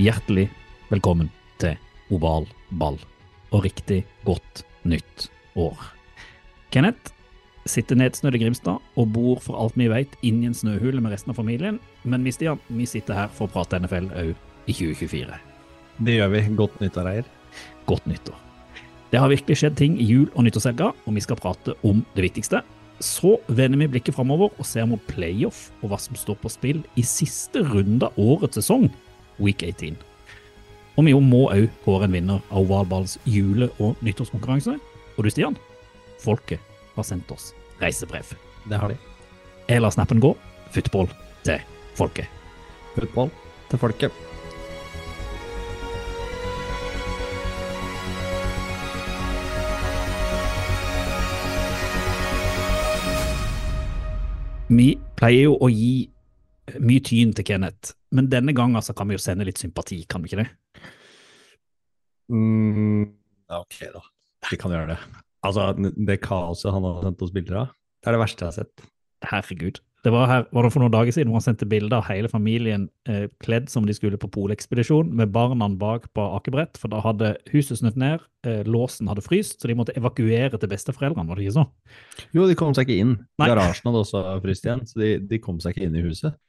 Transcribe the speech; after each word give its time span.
Hjertelig 0.00 0.46
velkommen 0.88 1.26
til 1.60 1.74
oval 2.14 2.46
ball 2.80 2.94
og 3.52 3.66
riktig 3.66 3.98
godt 4.24 4.62
nytt 4.88 5.26
år. 5.60 5.76
Kenneth 6.72 7.12
sitter 7.68 7.98
nedsnødd 8.00 8.38
i 8.38 8.40
Grimstad 8.40 8.80
og 8.96 9.10
bor 9.12 9.42
for 9.44 9.58
alt 9.60 9.76
vi 9.76 9.90
vet 9.92 10.14
inni 10.24 10.48
en 10.48 10.56
snøhule 10.56 11.02
med 11.04 11.12
resten 11.12 11.34
av 11.34 11.36
familien, 11.36 11.76
men 12.08 12.24
vi 12.24 12.32
Stian, 12.32 12.62
vi 12.70 12.86
sitter 12.88 13.18
her 13.18 13.28
for 13.34 13.44
å 13.44 13.52
prate 13.52 13.82
NFL 13.82 14.08
òg 14.22 14.30
i 14.70 14.78
2024. 14.78 15.36
Det 16.08 16.16
gjør 16.16 16.32
vi. 16.32 16.42
Godt 16.62 16.80
nyttår, 16.80 17.12
Eier. 17.12 17.28
Godt 17.90 18.08
nyttår. 18.08 18.40
Det 19.12 19.20
har 19.20 19.28
virkelig 19.28 19.58
skjedd 19.60 19.76
ting 19.82 20.00
i 20.00 20.08
jul- 20.08 20.32
og 20.32 20.48
nyttårshelga, 20.48 20.94
og 20.96 21.18
vi 21.18 21.26
skal 21.26 21.42
prate 21.42 21.76
om 21.84 22.00
det 22.16 22.24
viktigste. 22.30 22.62
Så 23.04 23.36
vender 23.52 23.84
vi 23.84 23.92
blikket 23.98 24.16
framover 24.16 24.48
og 24.56 24.64
ser 24.64 24.88
mot 24.88 25.04
playoff 25.12 25.66
og 25.82 25.92
hva 25.92 26.00
som 26.00 26.16
står 26.16 26.40
på 26.40 26.56
spill 26.56 26.80
i 26.96 27.04
siste 27.04 27.60
runde 27.68 28.08
av 28.08 28.16
årets 28.16 28.62
sesong, 28.62 28.88
week 29.40 29.64
18. 29.66 29.98
Og 30.98 31.06
vi 31.06 31.14
må 31.16 31.46
òg 31.48 31.68
kåre 31.84 32.06
en 32.08 32.14
vinner 32.14 32.42
av 32.50 32.62
ovalballs 32.64 33.18
jule- 33.24 33.70
og 33.80 33.96
nyttårskonkurranse. 34.04 34.76
Og 35.16 35.24
du, 35.24 35.30
Stian, 35.32 35.56
folket 36.20 36.60
har 36.96 37.06
sendt 37.06 37.30
oss 37.32 37.52
reisebrev. 37.80 38.34
Det 38.68 38.78
har 38.78 38.92
de. 38.92 38.98
Jeg 39.68 39.80
lar 39.80 39.94
snappen 39.94 40.20
gå. 40.20 40.34
Football 40.74 41.08
til 41.44 41.62
folket. 41.96 42.28
Football 42.94 43.30
til 43.70 43.80
folket. 43.80 44.12
Vi 54.70 54.92
pleier 55.18 55.48
jo 55.48 55.56
å 55.58 55.66
gi 55.66 56.10
mye 56.78 57.02
tyn 57.04 57.34
til 57.36 57.46
Kenneth, 57.46 57.94
men 58.14 58.30
denne 58.32 58.54
gangen 58.56 58.78
altså, 58.78 58.94
kan 58.96 59.10
vi 59.10 59.18
jo 59.18 59.22
sende 59.22 59.46
litt 59.48 59.60
sympati, 59.60 60.02
kan 60.10 60.22
vi 60.22 60.30
ikke 60.30 60.44
det? 60.44 60.48
Mm, 62.30 63.04
ok, 63.58 63.76
da. 63.96 64.02
Vi 64.50 64.58
kan 64.60 64.72
gjøre 64.74 64.94
det. 64.94 64.98
Altså, 65.46 65.70
det 65.76 66.20
kaoset 66.24 66.72
han 66.74 66.86
har 66.86 67.04
sendt 67.04 67.22
oss 67.26 67.34
bilder 67.34 67.62
av, 67.64 67.76
det 68.00 68.10
er 68.10 68.16
det 68.16 68.24
verste 68.24 68.44
jeg 68.44 68.52
har 68.52 68.58
sett. 68.62 68.90
Herregud. 69.30 69.80
Det 70.00 70.08
var, 70.14 70.28
her, 70.30 70.44
var 70.48 70.64
det 70.64 70.70
for 70.72 70.80
noen 70.80 70.92
dager 70.94 71.12
siden 71.12 71.28
hvor 71.28 71.42
han 71.42 71.44
sendte 71.44 71.68
bilder 71.68 71.98
av 71.98 72.06
hele 72.08 72.28
familien 72.32 72.86
eh, 73.10 73.26
kledd 73.44 73.68
som 73.68 73.84
de 73.84 73.92
skulle 73.92 74.16
på 74.20 74.30
polekspedisjon, 74.32 75.10
med 75.16 75.32
barna 75.34 75.68
bak 75.76 76.06
på 76.16 76.24
akebrett, 76.38 76.80
for 76.80 76.92
da 76.92 77.02
hadde 77.04 77.34
huset 77.52 77.82
snødd 77.82 77.98
ned, 78.00 78.24
eh, 78.48 78.62
låsen 78.64 79.10
hadde 79.12 79.24
fryst, 79.26 79.58
så 79.60 79.68
de 79.68 79.76
måtte 79.76 79.96
evakuere 80.00 80.56
til 80.56 80.72
besteforeldrene, 80.72 81.28
var 81.28 81.36
det 81.36 81.44
ikke 81.44 81.58
så? 81.58 81.66
Jo, 82.32 82.46
de 82.48 82.56
kom 82.56 82.72
seg 82.76 82.88
ikke 82.88 83.04
inn. 83.04 83.18
Nei. 83.42 83.50
Garasjen 83.52 83.90
hadde 83.90 84.00
også 84.06 84.24
fryst 84.46 84.64
igjen, 84.64 84.86
så 84.88 85.02
de, 85.02 85.10
de 85.28 85.42
kom 85.44 85.60
seg 85.60 85.76
ikke 85.76 85.90
inn 85.90 86.00
i 86.00 86.06
huset. 86.06 86.40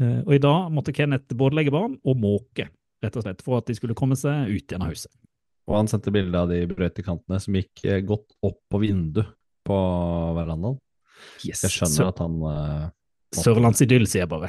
Eh, 0.00 0.20
og 0.24 0.34
i 0.36 0.42
dag 0.42 0.68
måtte 0.74 0.94
Kenneth 0.94 1.34
både 1.38 1.58
legge 1.58 1.72
barn 1.74 1.96
og 2.06 2.20
måke, 2.22 2.68
rett 3.02 3.16
og 3.18 3.24
slett, 3.24 3.42
for 3.42 3.58
at 3.58 3.66
de 3.70 3.74
skulle 3.78 3.96
komme 3.98 4.16
seg 4.18 4.50
ut 4.52 4.62
igjen 4.70 4.84
av 4.84 4.92
huset. 4.94 5.10
Og 5.68 5.76
han 5.76 5.90
sendte 5.90 6.12
bilde 6.14 6.38
av 6.38 6.48
de 6.48 6.62
brøytekantene 6.70 7.40
som 7.44 7.56
gikk 7.58 7.84
eh, 7.84 8.00
godt 8.06 8.32
opp 8.46 8.60
på 8.72 8.80
vinduet 8.84 9.34
på 9.68 9.78
verandaen. 10.38 10.78
Yes. 11.44 11.64
Jeg 11.66 11.74
skjønner 11.74 12.08
at 12.12 12.20
han 12.22 12.36
uh, 12.40 12.86
Sør 13.34 13.50
Sørlandsidyll, 13.58 14.06
sier 14.08 14.22
jeg 14.22 14.30
bare. 14.30 14.48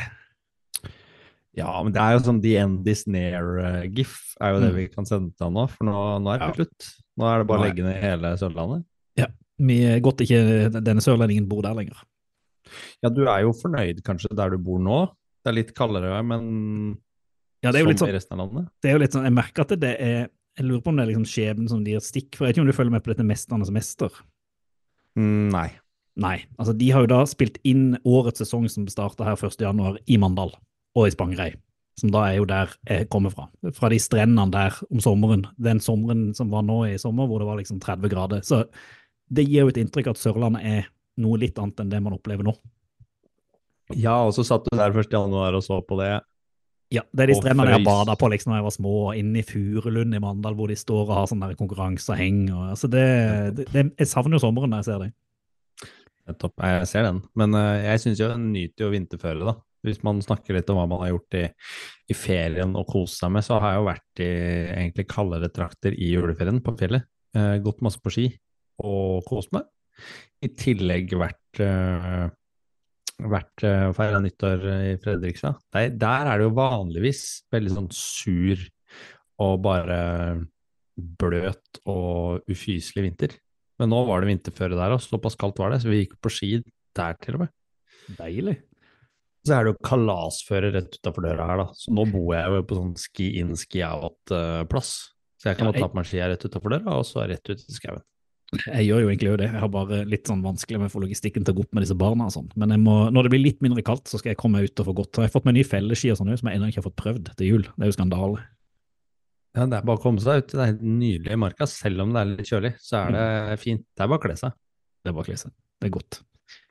Ja, 1.57 1.71
men 1.83 1.91
det 1.91 1.99
er 1.99 2.13
jo 2.13 2.21
sånn 2.23 2.39
The 2.43 2.53
End 2.61 2.87
Is 2.87 3.01
Near-gif, 3.09 4.13
er 4.39 4.53
jo 4.53 4.61
det 4.61 4.69
Mm. 4.69 4.75
vi 4.77 4.85
kan 4.93 5.05
sende 5.09 5.33
til 5.35 5.47
han 5.49 5.57
nå. 5.57 5.65
For 5.73 5.83
nå, 5.89 5.95
nå 6.23 6.31
er 6.31 6.39
det 6.39 6.47
Ja. 6.47 6.53
slutt. 6.53 6.89
Nå 7.17 7.25
er 7.27 7.39
det 7.39 7.47
bare 7.49 7.59
å 7.59 7.65
legge 7.65 7.83
ned 7.83 7.97
hele 7.99 8.37
Sørlandet. 8.37 8.85
Ja, 9.17 9.27
Vi 9.59 9.83
er 9.83 9.99
godt 9.99 10.21
ikke 10.23 10.71
denne 10.71 11.01
sørlendingen 11.03 11.49
bor 11.49 11.61
der 11.61 11.73
lenger. 11.75 11.97
Ja, 13.03 13.09
du 13.09 13.25
er 13.27 13.41
jo 13.41 13.51
fornøyd 13.51 14.01
kanskje 14.03 14.33
der 14.33 14.51
du 14.51 14.57
bor 14.57 14.79
nå. 14.79 15.09
Det 15.49 15.55
er 15.55 15.57
litt 15.63 15.71
kaldere, 15.77 16.19
men 16.21 16.43
Ja, 17.63 17.71
det 17.73 17.79
er 17.81 17.83
jo 17.87 17.89
litt 17.89 17.99
sånn 17.99 18.11
i 18.13 18.15
resten 18.15 18.37
av 18.37 18.45
landet. 18.45 18.69
det 18.81 18.89
er 18.91 18.93
jo 18.93 19.01
litt 19.01 19.15
sånn, 19.15 19.25
Jeg 19.25 19.33
merker 19.33 19.65
at 19.65 19.79
det 19.81 19.95
er 19.99 20.29
Jeg 20.59 20.65
lurer 20.67 20.81
på 20.85 20.91
om 20.91 20.97
det 20.99 21.03
er 21.07 21.09
liksom 21.13 21.25
skjebnen 21.25 21.69
som 21.71 21.81
gir 21.87 22.01
stikk. 22.03 22.35
For 22.35 22.45
jeg 22.45 22.51
vet 22.51 22.57
ikke 22.57 22.61
om 22.65 22.69
du 22.69 22.75
følger 22.77 22.91
med 22.93 23.03
på 23.03 23.11
dette 23.13 23.25
Mesternes 23.25 23.71
mester? 23.71 24.11
Mm, 25.17 25.49
nei. 25.53 25.69
Nei. 26.19 26.35
altså 26.59 26.73
De 26.77 26.89
har 26.91 27.05
jo 27.05 27.09
da 27.13 27.21
spilt 27.29 27.57
inn 27.63 27.97
årets 28.03 28.41
sesong 28.43 28.67
som 28.69 28.85
starta 28.91 29.23
her 29.23 29.39
1.1. 29.39 29.97
i 30.05 30.17
Mandal 30.19 30.51
og 30.97 31.07
i 31.07 31.13
Spangereid. 31.13 31.57
Som 31.99 32.11
da 32.11 32.25
er 32.29 32.37
jo 32.37 32.45
der 32.47 32.71
jeg 32.87 33.07
kommer 33.09 33.31
fra. 33.31 33.47
Fra 33.75 33.89
de 33.91 33.99
strendene 33.99 34.51
der 34.51 34.75
om 34.91 34.99
sommeren. 35.03 35.45
Den 35.57 35.79
sommeren 35.83 36.33
som 36.35 36.51
var 36.51 36.63
nå 36.67 36.81
i 36.89 36.97
sommer, 36.99 37.27
hvor 37.27 37.39
det 37.39 37.47
var 37.47 37.57
liksom 37.59 37.79
30 37.79 38.11
grader. 38.11 38.43
Så 38.43 38.65
det 39.31 39.47
gir 39.47 39.63
jo 39.65 39.71
et 39.71 39.79
inntrykk 39.79 40.11
at 40.11 40.19
Sørlandet 40.19 40.63
er 40.65 40.87
noe 41.19 41.39
litt 41.39 41.57
annet 41.59 41.79
enn 41.79 41.91
det 41.91 42.03
man 42.03 42.15
opplever 42.15 42.43
nå. 42.47 42.55
Ja, 43.97 44.19
og 44.27 44.35
så 44.35 44.45
satt 44.45 44.67
du 44.67 44.75
der 44.77 44.93
1. 44.93 45.09
januar 45.13 45.55
og 45.57 45.63
så 45.65 45.79
på 45.85 45.97
det. 46.01 46.19
Ja, 46.89 47.03
det 47.13 47.23
er 47.23 47.29
de 47.29 47.37
strendene 47.37 47.75
jeg 47.75 47.85
bada 47.85 48.15
på 48.17 48.31
liksom 48.33 48.53
da 48.53 48.59
jeg 48.59 48.65
var 48.65 48.73
små, 48.73 48.93
og 49.11 49.17
inne 49.17 49.43
i 49.43 49.45
Furulund 49.45 50.15
i 50.17 50.21
Mandal, 50.21 50.55
hvor 50.57 50.71
de 50.71 50.77
står 50.77 51.03
og 51.03 51.15
har 51.19 51.27
sånn 51.29 51.43
der 51.43 51.57
konkurranse 51.57 52.09
og 52.15 52.17
heng. 52.17 52.47
Og, 52.49 52.63
altså 52.73 52.89
det, 52.89 53.05
det, 53.57 53.67
det, 53.73 53.83
jeg 54.01 54.09
savner 54.09 54.37
jo 54.37 54.43
sommeren 54.47 54.73
når 54.73 54.81
jeg 54.81 54.87
ser 54.89 55.03
det. 55.03 55.09
Nettopp. 56.29 56.55
Jeg 56.65 56.87
ser 56.89 57.05
den. 57.05 57.21
Men 57.37 57.57
uh, 57.57 57.77
jeg 57.77 58.01
syns 58.01 58.21
jo 58.21 58.31
en 58.33 58.49
nyter 58.55 58.87
jo 58.87 58.93
vinterføre, 58.93 59.51
da. 59.51 59.55
Hvis 59.85 60.01
man 60.03 60.17
snakker 60.19 60.57
litt 60.57 60.69
om 60.73 60.79
hva 60.81 60.87
man 60.89 61.03
har 61.05 61.13
gjort 61.13 61.37
i, 61.39 61.45
i 62.11 62.17
ferien 62.17 62.73
og 62.75 62.89
kost 62.89 63.21
seg 63.21 63.31
med, 63.31 63.45
så 63.45 63.61
har 63.61 63.75
jeg 63.75 63.79
jo 63.79 63.87
vært 63.87 64.23
i 64.25 64.31
egentlig 64.73 65.05
kaldere 65.13 65.51
trakter 65.53 65.95
i 65.95 66.09
juleferien 66.15 66.59
på 66.65 66.73
fjellet. 66.81 67.05
Uh, 67.37 67.55
gått 67.63 67.85
masse 67.85 68.01
på 68.01 68.11
ski 68.13 68.27
og 68.81 69.21
kost 69.29 69.53
meg. 69.53 69.69
I 70.41 70.49
tillegg 70.57 71.13
vært 71.21 71.61
uh, 71.61 72.25
vært 73.19 73.65
og 73.67 73.95
feira 73.97 74.21
nyttår 74.23 74.63
i 74.93 74.93
Fredrikstad. 75.03 75.59
Der, 75.75 75.91
der 75.99 76.29
er 76.31 76.39
det 76.39 76.47
jo 76.47 76.55
vanligvis 76.57 77.23
veldig 77.51 77.75
sånn 77.75 77.91
sur 77.95 78.63
og 79.39 79.59
bare 79.63 79.99
bløt 80.99 81.81
og 81.87 82.47
ufyselig 82.51 83.05
vinter. 83.07 83.35
Men 83.79 83.93
nå 83.93 84.01
var 84.07 84.21
det 84.21 84.33
vinterføre 84.33 84.75
der, 84.75 84.95
og 84.95 85.03
såpass 85.03 85.37
kaldt 85.39 85.59
var 85.61 85.71
det, 85.71 85.81
så 85.83 85.91
vi 85.91 86.01
gikk 86.01 86.17
på 86.19 86.31
ski 86.33 86.49
der 86.97 87.15
til 87.23 87.37
og 87.37 87.45
med. 87.45 87.53
Deilig. 88.17 88.57
Så 89.47 89.55
er 89.55 89.63
det 89.65 89.71
jo 89.71 89.87
kalasføre 89.87 90.73
rett 90.75 90.97
utafor 90.99 91.23
døra 91.23 91.45
her, 91.47 91.61
da. 91.61 91.77
Så 91.79 91.93
nå 91.95 92.03
bor 92.11 92.33
jeg 92.35 92.57
jo 92.57 92.65
på 92.67 92.79
sånn 92.79 92.95
ski 92.99 93.29
in, 93.39 93.55
ski 93.59 93.85
out-plass. 93.87 94.91
Så 95.39 95.51
jeg 95.51 95.59
kan 95.59 95.69
Ja, 95.69 95.77
jeg... 95.77 95.85
ta 95.85 95.91
på 95.91 95.99
meg 96.01 96.09
skia 96.09 96.27
rett 96.27 96.43
utafor 96.43 96.75
døra, 96.75 96.97
og 96.99 97.07
så 97.07 97.23
rett 97.23 97.47
ut 97.47 97.63
i 97.63 97.75
skauen. 97.77 98.03
Jeg 98.49 98.85
gjør 98.87 99.03
jo 99.03 99.09
egentlig 99.11 99.29
jo 99.29 99.37
det. 99.37 99.47
Jeg 99.51 99.61
har 99.61 99.69
bare 99.73 99.97
litt 100.09 100.29
sånn 100.29 100.39
vanskelig 100.41 100.79
med 100.81 100.89
å 100.89 100.93
få 100.95 101.01
logistikken 101.03 101.43
til 101.45 101.53
å 101.53 101.57
gå 101.59 101.65
opp 101.67 101.75
med 101.77 101.83
disse 101.85 101.97
barna 101.99 102.29
og 102.29 102.33
sånn. 102.33 102.47
Men 102.57 102.73
jeg 102.73 102.81
må, 102.81 102.95
når 103.13 103.27
det 103.27 103.31
blir 103.35 103.43
litt 103.43 103.59
mindre 103.61 103.83
kaldt, 103.85 104.09
så 104.09 104.17
skal 104.17 104.31
jeg 104.33 104.39
komme 104.41 104.57
meg 104.57 104.71
ut 104.71 104.81
og 104.81 104.87
få 104.89 104.95
gått. 105.03 105.19
Jeg 105.21 105.29
har 105.29 105.35
fått 105.35 105.45
meg 105.45 105.57
nye 105.59 105.67
felleski 105.69 106.09
og 106.13 106.17
sånn 106.17 106.31
som 106.39 106.49
jeg 106.49 106.57
ennå 106.57 106.69
ikke 106.71 106.81
har 106.81 106.87
fått 106.87 106.97
prøvd 107.03 107.29
til 107.37 107.51
jul. 107.51 107.67
Det 107.75 107.85
er 107.85 107.91
jo 107.91 107.97
skandale. 107.99 108.45
Ja, 109.57 109.65
det 109.69 109.77
er 109.79 109.85
bare 109.85 109.97
å 109.99 110.01
komme 110.01 110.21
seg 110.23 110.41
ut. 110.41 110.49
Det 110.53 110.61
er 110.63 110.71
helt 110.71 110.81
nydelig 110.85 111.35
i 111.35 111.41
marka. 111.45 111.67
Selv 111.69 112.01
om 112.05 112.15
det 112.15 112.23
er 112.23 112.31
litt 112.31 112.49
kjølig, 112.49 112.73
så 112.85 113.03
er 113.03 113.13
det 113.17 113.59
fint. 113.61 113.85
Det 113.93 114.05
er 114.05 114.09
bare 114.13 114.21
å 114.21 114.25
kle 114.25 114.37
seg. 114.41 114.57
Det 115.03 115.11
er 115.11 115.15
bare 115.17 115.25
å 115.25 115.29
kle 115.29 115.37
seg. 115.41 115.53
Det 115.79 115.89
er 115.89 115.93
godt. 115.97 116.19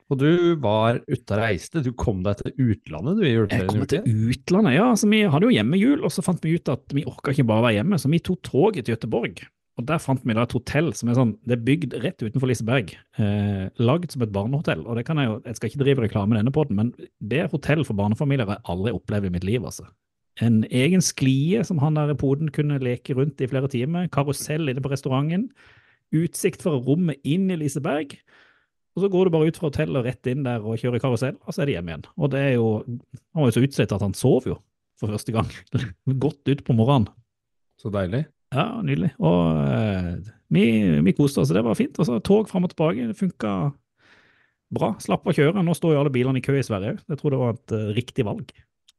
Og 0.09 0.17
du 0.23 0.31
var 0.63 0.99
ute 1.05 1.35
og 1.37 1.39
reiste. 1.43 1.83
Du 1.85 1.91
kom 1.93 2.23
deg 2.25 2.39
til 2.41 2.55
utlandet 2.73 3.19
du 3.19 3.23
i 3.27 3.29
Jeg 3.29 3.37
juleferien? 3.43 3.67
kommer 3.69 3.85
gjorde 3.85 4.03
til 4.09 4.33
utlandet, 4.33 4.75
ja. 4.79 4.87
Altså, 4.95 5.11
vi 5.13 5.21
hadde 5.35 5.47
jo 5.51 5.55
hjemmejul, 5.59 6.03
og 6.07 6.15
så 6.15 6.25
fant 6.25 6.43
vi 6.47 6.55
ut 6.57 6.71
at 6.73 6.95
vi 6.97 7.05
orka 7.07 7.35
ikke 7.35 7.47
bare 7.51 7.67
være 7.67 7.77
hjemme, 7.83 7.99
så 8.01 8.11
vi 8.11 8.23
tok 8.25 8.41
toget 8.47 8.87
til 8.89 8.97
Göteborg. 8.97 9.43
Og 9.79 9.87
der 9.87 10.01
fant 10.03 10.25
vi 10.27 10.35
da 10.35 10.43
et 10.43 10.55
hotell 10.57 10.91
som 10.99 11.11
er 11.11 11.17
sånn, 11.19 11.37
det 11.47 11.55
er 11.55 11.65
bygd 11.69 11.95
rett 12.03 12.23
utenfor 12.25 12.51
Liseberg, 12.51 12.97
eh, 13.23 13.69
lagd 13.79 14.11
som 14.11 14.25
et 14.25 14.35
barnehotell. 14.35 14.83
Og 14.87 14.99
det 14.99 15.05
kan 15.07 15.21
jeg 15.21 15.31
jo, 15.31 15.37
jeg 15.45 15.59
skal 15.59 15.71
ikke 15.71 15.83
drive 15.85 16.05
reklame 16.05 16.39
denne 16.39 16.51
den, 16.51 16.79
men 16.81 16.91
det 17.23 17.45
er 17.45 17.53
hotell 17.53 17.85
for 17.87 17.99
barnefamilier 17.99 18.49
har 18.49 18.59
jeg 18.59 18.67
aldri 18.75 18.95
opplevd 18.97 19.31
i 19.31 19.35
mitt 19.37 19.47
liv, 19.47 19.63
altså. 19.63 19.87
En 20.43 20.65
egen 20.65 21.03
sklie 21.03 21.63
som 21.67 21.79
han 21.83 21.99
der 21.99 22.11
i 22.11 22.19
poden 22.19 22.51
kunne 22.55 22.79
leke 22.83 23.15
rundt 23.19 23.41
i 23.43 23.49
flere 23.51 23.71
timer, 23.71 24.11
karusell 24.11 24.71
inne 24.71 24.83
på 24.83 24.91
restauranten, 24.91 25.49
utsikt 26.15 26.63
fra 26.65 26.75
rommet 26.75 27.23
inn 27.27 27.51
i 27.51 27.59
Liseberg, 27.59 28.17
og 28.97 29.05
så 29.05 29.11
går 29.13 29.29
du 29.29 29.35
bare 29.35 29.51
ut 29.51 29.59
fra 29.61 29.69
hotellet 29.71 30.01
og 30.01 30.09
rett 30.09 30.27
inn 30.31 30.43
der 30.47 30.65
og 30.65 30.81
kjører 30.81 31.03
karusell, 31.03 31.37
og 31.47 31.55
så 31.55 31.63
er 31.63 31.71
det 31.71 31.77
hjem 31.77 31.93
igjen. 31.93 32.07
Og 32.19 32.33
det 32.33 32.41
er 32.43 32.55
jo, 32.57 32.71
han 32.83 33.45
var 33.45 33.53
jo 33.53 33.55
så 33.55 33.63
utslitt 33.63 33.95
at 33.95 34.03
han 34.03 34.17
sov 34.19 34.49
jo 34.51 34.57
for 34.99 35.15
første 35.15 35.35
gang. 35.35 35.53
Godt 36.25 36.51
ut 36.51 36.65
på 36.67 36.75
morgenen. 36.75 37.07
Så 37.79 37.93
deilig. 37.95 38.25
Ja, 38.55 38.81
nydelig. 38.83 39.11
Og 39.21 39.59
eh, 39.69 40.13
vi, 40.55 40.65
vi 41.05 41.13
koste 41.17 41.43
oss, 41.43 41.53
det 41.53 41.65
var 41.67 41.77
fint. 41.79 41.99
Og 42.01 42.07
så 42.09 42.17
tog 42.25 42.49
fram 42.49 42.65
og 42.65 42.73
tilbake, 42.73 43.09
det 43.11 43.19
funka 43.19 43.53
bra. 44.75 44.93
Slapp 45.03 45.27
å 45.29 45.35
kjøre. 45.37 45.65
Nå 45.65 45.75
står 45.77 45.95
jo 45.97 46.01
alle 46.03 46.13
bilene 46.15 46.41
i 46.41 46.45
kø 46.45 46.57
i 46.59 46.65
Sverige 46.65 46.95
òg. 46.97 47.03
Jeg 47.13 47.21
tror 47.21 47.35
det 47.35 47.41
var 47.43 47.57
et 47.57 47.75
uh, 47.77 47.91
riktig 47.97 48.25
valg. 48.29 48.53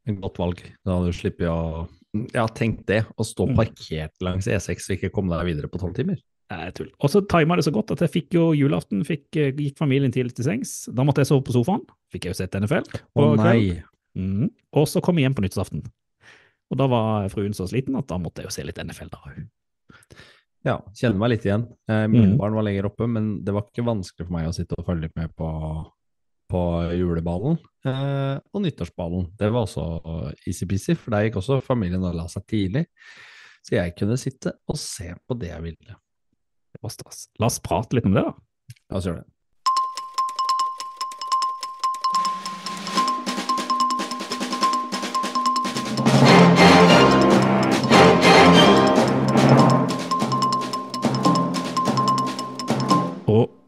Et 0.09 0.19
godt 0.21 0.39
valg. 0.41 0.61
Da 0.85 0.97
hadde 0.97 1.11
du 1.13 1.17
sluppet 1.17 1.49
å 1.49 1.87
Ja, 2.33 2.47
tenk 2.49 2.85
det. 2.89 3.03
Å 3.21 3.25
stå 3.25 3.45
Mm. 3.51 3.55
parkert 3.59 4.15
langs 4.25 4.47
E6 4.49 4.87
og 4.89 4.95
ikke 4.97 5.11
komme 5.13 5.35
deg 5.37 5.45
videre 5.51 5.69
på 5.69 5.77
tolv 5.81 5.93
timer. 5.93 6.17
Nei, 6.49 6.71
tull. 6.73 6.87
Og 6.97 7.11
så 7.13 7.21
tima 7.29 7.53
det 7.59 7.67
så 7.67 7.73
godt 7.75 7.91
at 7.93 7.99
jeg 8.01 8.09
fikk 8.15 8.33
jo 8.33 8.47
julaften, 8.57 9.03
fikk, 9.05 9.27
eh, 9.37 9.51
gikk 9.53 9.77
familien 9.77 10.09
tidlig 10.11 10.33
til 10.33 10.47
sengs. 10.47 10.71
Da 10.89 11.05
måtte 11.05 11.21
jeg 11.21 11.29
sove 11.29 11.43
på 11.45 11.53
sofaen. 11.53 11.83
Fikk 12.09 12.25
jeg 12.25 12.33
jo 12.33 12.39
sett 12.39 12.57
NFL. 12.57 12.89
Å 13.21 13.27
nei. 13.37 13.83
Mhm. 14.17 14.49
Og 14.73 14.87
så 14.89 15.01
kom 15.05 15.17
jeg 15.21 15.27
hjem 15.29 15.35
på 15.37 15.45
nyttårsaften. 15.45 15.83
Og 16.69 16.77
da 16.77 16.85
var 16.91 17.29
fruen 17.33 17.55
så 17.57 17.65
sliten 17.69 17.97
at 17.97 18.07
da 18.11 18.17
måtte 18.21 18.43
jeg 18.43 18.49
jo 18.49 18.55
se 18.55 18.65
litt 18.67 18.77
NFL 18.83 19.09
da 19.13 19.21
òg. 19.25 19.39
Ja, 20.67 20.75
kjenner 20.93 21.21
meg 21.21 21.31
litt 21.33 21.45
igjen. 21.47 21.63
Eh, 21.89 22.05
Mm. 22.11 22.35
Barn 22.37 22.53
var 22.57 22.65
lenger 22.67 22.89
oppe, 22.89 23.07
men 23.07 23.43
det 23.45 23.53
var 23.55 23.63
ikke 23.69 23.85
vanskelig 23.87 24.27
for 24.27 24.33
meg 24.35 24.49
å 24.49 24.53
sitte 24.53 24.75
og 24.77 24.85
følge 24.85 25.07
litt 25.07 25.15
med 25.15 25.31
på, 25.39 25.47
på 26.51 26.61
juleballen 26.99 27.57
eh, 27.87 28.37
og 28.53 28.61
nyttårsballen. 28.65 29.29
Det 29.39 29.49
var 29.53 29.65
også 29.65 29.85
easy-peasy, 30.45 30.97
for 30.99 31.15
der 31.15 31.29
gikk 31.29 31.39
også 31.41 31.61
familien 31.63 32.03
og 32.03 32.17
la 32.17 32.27
seg 32.27 32.45
tidlig. 32.51 32.85
Så 33.63 33.75
jeg 33.77 33.95
kunne 33.97 34.17
sitte 34.19 34.53
og 34.67 34.77
se 34.79 35.13
på 35.27 35.39
det 35.39 35.49
jeg 35.53 35.63
ville. 35.63 35.95
Det 36.75 36.83
var 36.83 36.93
stas. 36.93 37.25
La 37.39 37.47
oss 37.49 37.59
prate 37.63 37.95
litt 37.97 38.05
om 38.05 38.13
det, 38.19 38.23
da. 38.27 38.35
La 38.91 38.99
oss 38.99 39.07
gjøre 39.09 39.23
det. 39.23 39.31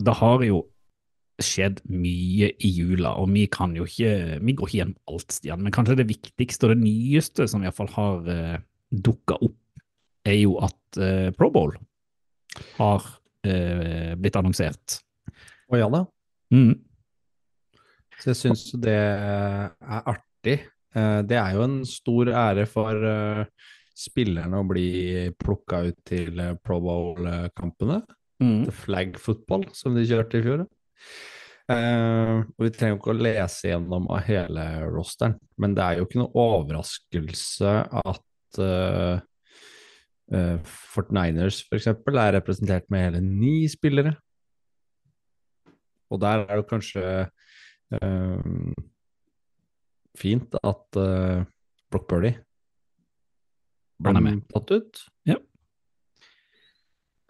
Det 0.05 0.17
har 0.19 0.43
jo 0.45 0.65
skjedd 1.41 1.79
mye 1.89 2.51
i 2.61 2.69
jula, 2.69 3.15
og 3.17 3.31
vi 3.33 3.47
kan 3.49 3.71
jo 3.73 3.87
ikke 3.87 4.39
Vi 4.45 4.53
går 4.53 4.67
ikke 4.67 4.77
gjennom 4.77 4.97
alt, 5.09 5.31
Stian, 5.33 5.63
men 5.63 5.73
kanskje 5.73 5.97
det 5.97 6.09
viktigste 6.11 6.67
og 6.67 6.75
det 6.75 6.83
nyeste 6.83 7.47
som 7.49 7.63
iallfall 7.65 7.89
har 7.95 8.29
uh, 8.29 8.59
dukka 8.91 9.39
opp, 9.41 9.57
er 10.27 10.37
jo 10.37 10.57
at 10.61 11.01
eh, 11.01 11.31
Pro 11.33 11.49
Bowl 11.49 11.71
har 12.77 13.05
eh, 13.47 14.13
blitt 14.19 14.37
annonsert. 14.37 14.99
Å 15.71 15.79
ja 15.79 15.87
da. 15.89 16.03
Mm. 16.53 16.75
Så 18.19 18.33
jeg 18.33 18.39
syns 18.43 18.65
det 18.83 18.93
er 18.93 19.71
artig. 19.81 20.59
Eh, 20.93 21.21
Det 21.25 21.39
er 21.39 21.55
jo 21.55 21.63
en 21.65 21.79
stor 21.89 22.29
ære 22.29 22.67
for 22.69 23.07
eh, 23.07 23.45
spillerne 23.97 24.61
å 24.61 24.67
bli 24.67 25.31
plukka 25.41 25.81
ut 25.87 25.99
til 26.05 26.37
eh, 26.37 26.57
Pro 26.61 26.77
Bowl-kampene. 26.83 28.01
Mm. 28.41 28.63
The 28.67 28.73
Flag 28.73 29.19
Football, 29.21 29.67
som 29.77 29.95
de 29.95 30.05
kjørte 30.07 30.39
i 30.39 30.45
fjor. 30.45 30.65
Uh, 31.71 32.41
og 32.57 32.65
Vi 32.65 32.71
trenger 32.75 32.97
ikke 32.97 33.13
å 33.13 33.21
lese 33.21 33.69
gjennom 33.69 34.09
av 34.11 34.25
hele 34.27 34.65
rosteren, 34.91 35.37
men 35.61 35.75
det 35.77 35.85
er 35.85 35.99
jo 35.99 36.07
ikke 36.07 36.21
noe 36.23 36.45
overraskelse 36.45 37.75
at 38.01 38.61
uh, 38.61 39.21
Fort 40.63 41.09
Niners 41.11 41.59
f.eks. 41.67 41.89
er 41.91 42.35
representert 42.37 42.85
med 42.91 43.03
hele 43.03 43.21
ni 43.23 43.65
spillere. 43.71 44.15
Og 46.11 46.19
der 46.23 46.45
er 46.45 46.59
det 46.59 46.69
kanskje 46.69 47.03
uh, 47.95 48.71
fint 50.19 50.55
at 50.59 50.99
uh, 50.99 51.43
Brock 51.91 52.07
Burley 52.09 52.35
ble 54.01 54.23
med. 54.23 54.41
tatt 54.51 54.73
ut. 54.73 55.01
Eh, 55.29 55.39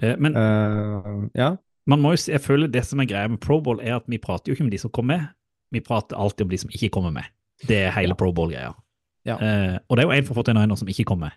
men 0.02 0.38
uh, 0.38 1.28
ja. 1.38 1.52
man 1.90 2.02
må 2.02 2.14
jo 2.16 2.22
jeg 2.32 2.42
føler 2.42 2.72
det 2.72 2.84
som 2.88 3.02
er 3.04 3.10
greia 3.10 3.30
med 3.30 3.42
Pro 3.44 3.60
Bowl, 3.64 3.82
er 3.82 4.00
at 4.00 4.08
vi 4.10 4.20
prater 4.22 4.52
jo 4.52 4.58
ikke 4.58 4.66
om 4.66 4.72
de 4.74 4.80
som 4.82 4.94
kommer 4.94 5.18
med, 5.18 5.28
vi 5.72 5.84
prater 5.86 6.20
alltid 6.20 6.48
om 6.48 6.54
de 6.54 6.60
som 6.64 6.74
ikke 6.74 6.92
kommer 6.94 7.14
med. 7.16 7.28
Det 7.68 7.78
er 7.86 7.94
hele 7.96 8.16
Ja. 8.16 8.20
Pro 8.20 8.32
Bowl-greia. 8.36 8.74
Ja. 9.28 9.38
Uh, 9.38 9.78
og 9.88 9.98
det 9.98 10.04
er 10.04 10.10
jo 10.10 10.16
en 10.18 10.30
fra 10.30 10.44
49 10.50 10.80
som 10.82 10.90
ikke 10.90 11.08
kommer. 11.12 11.36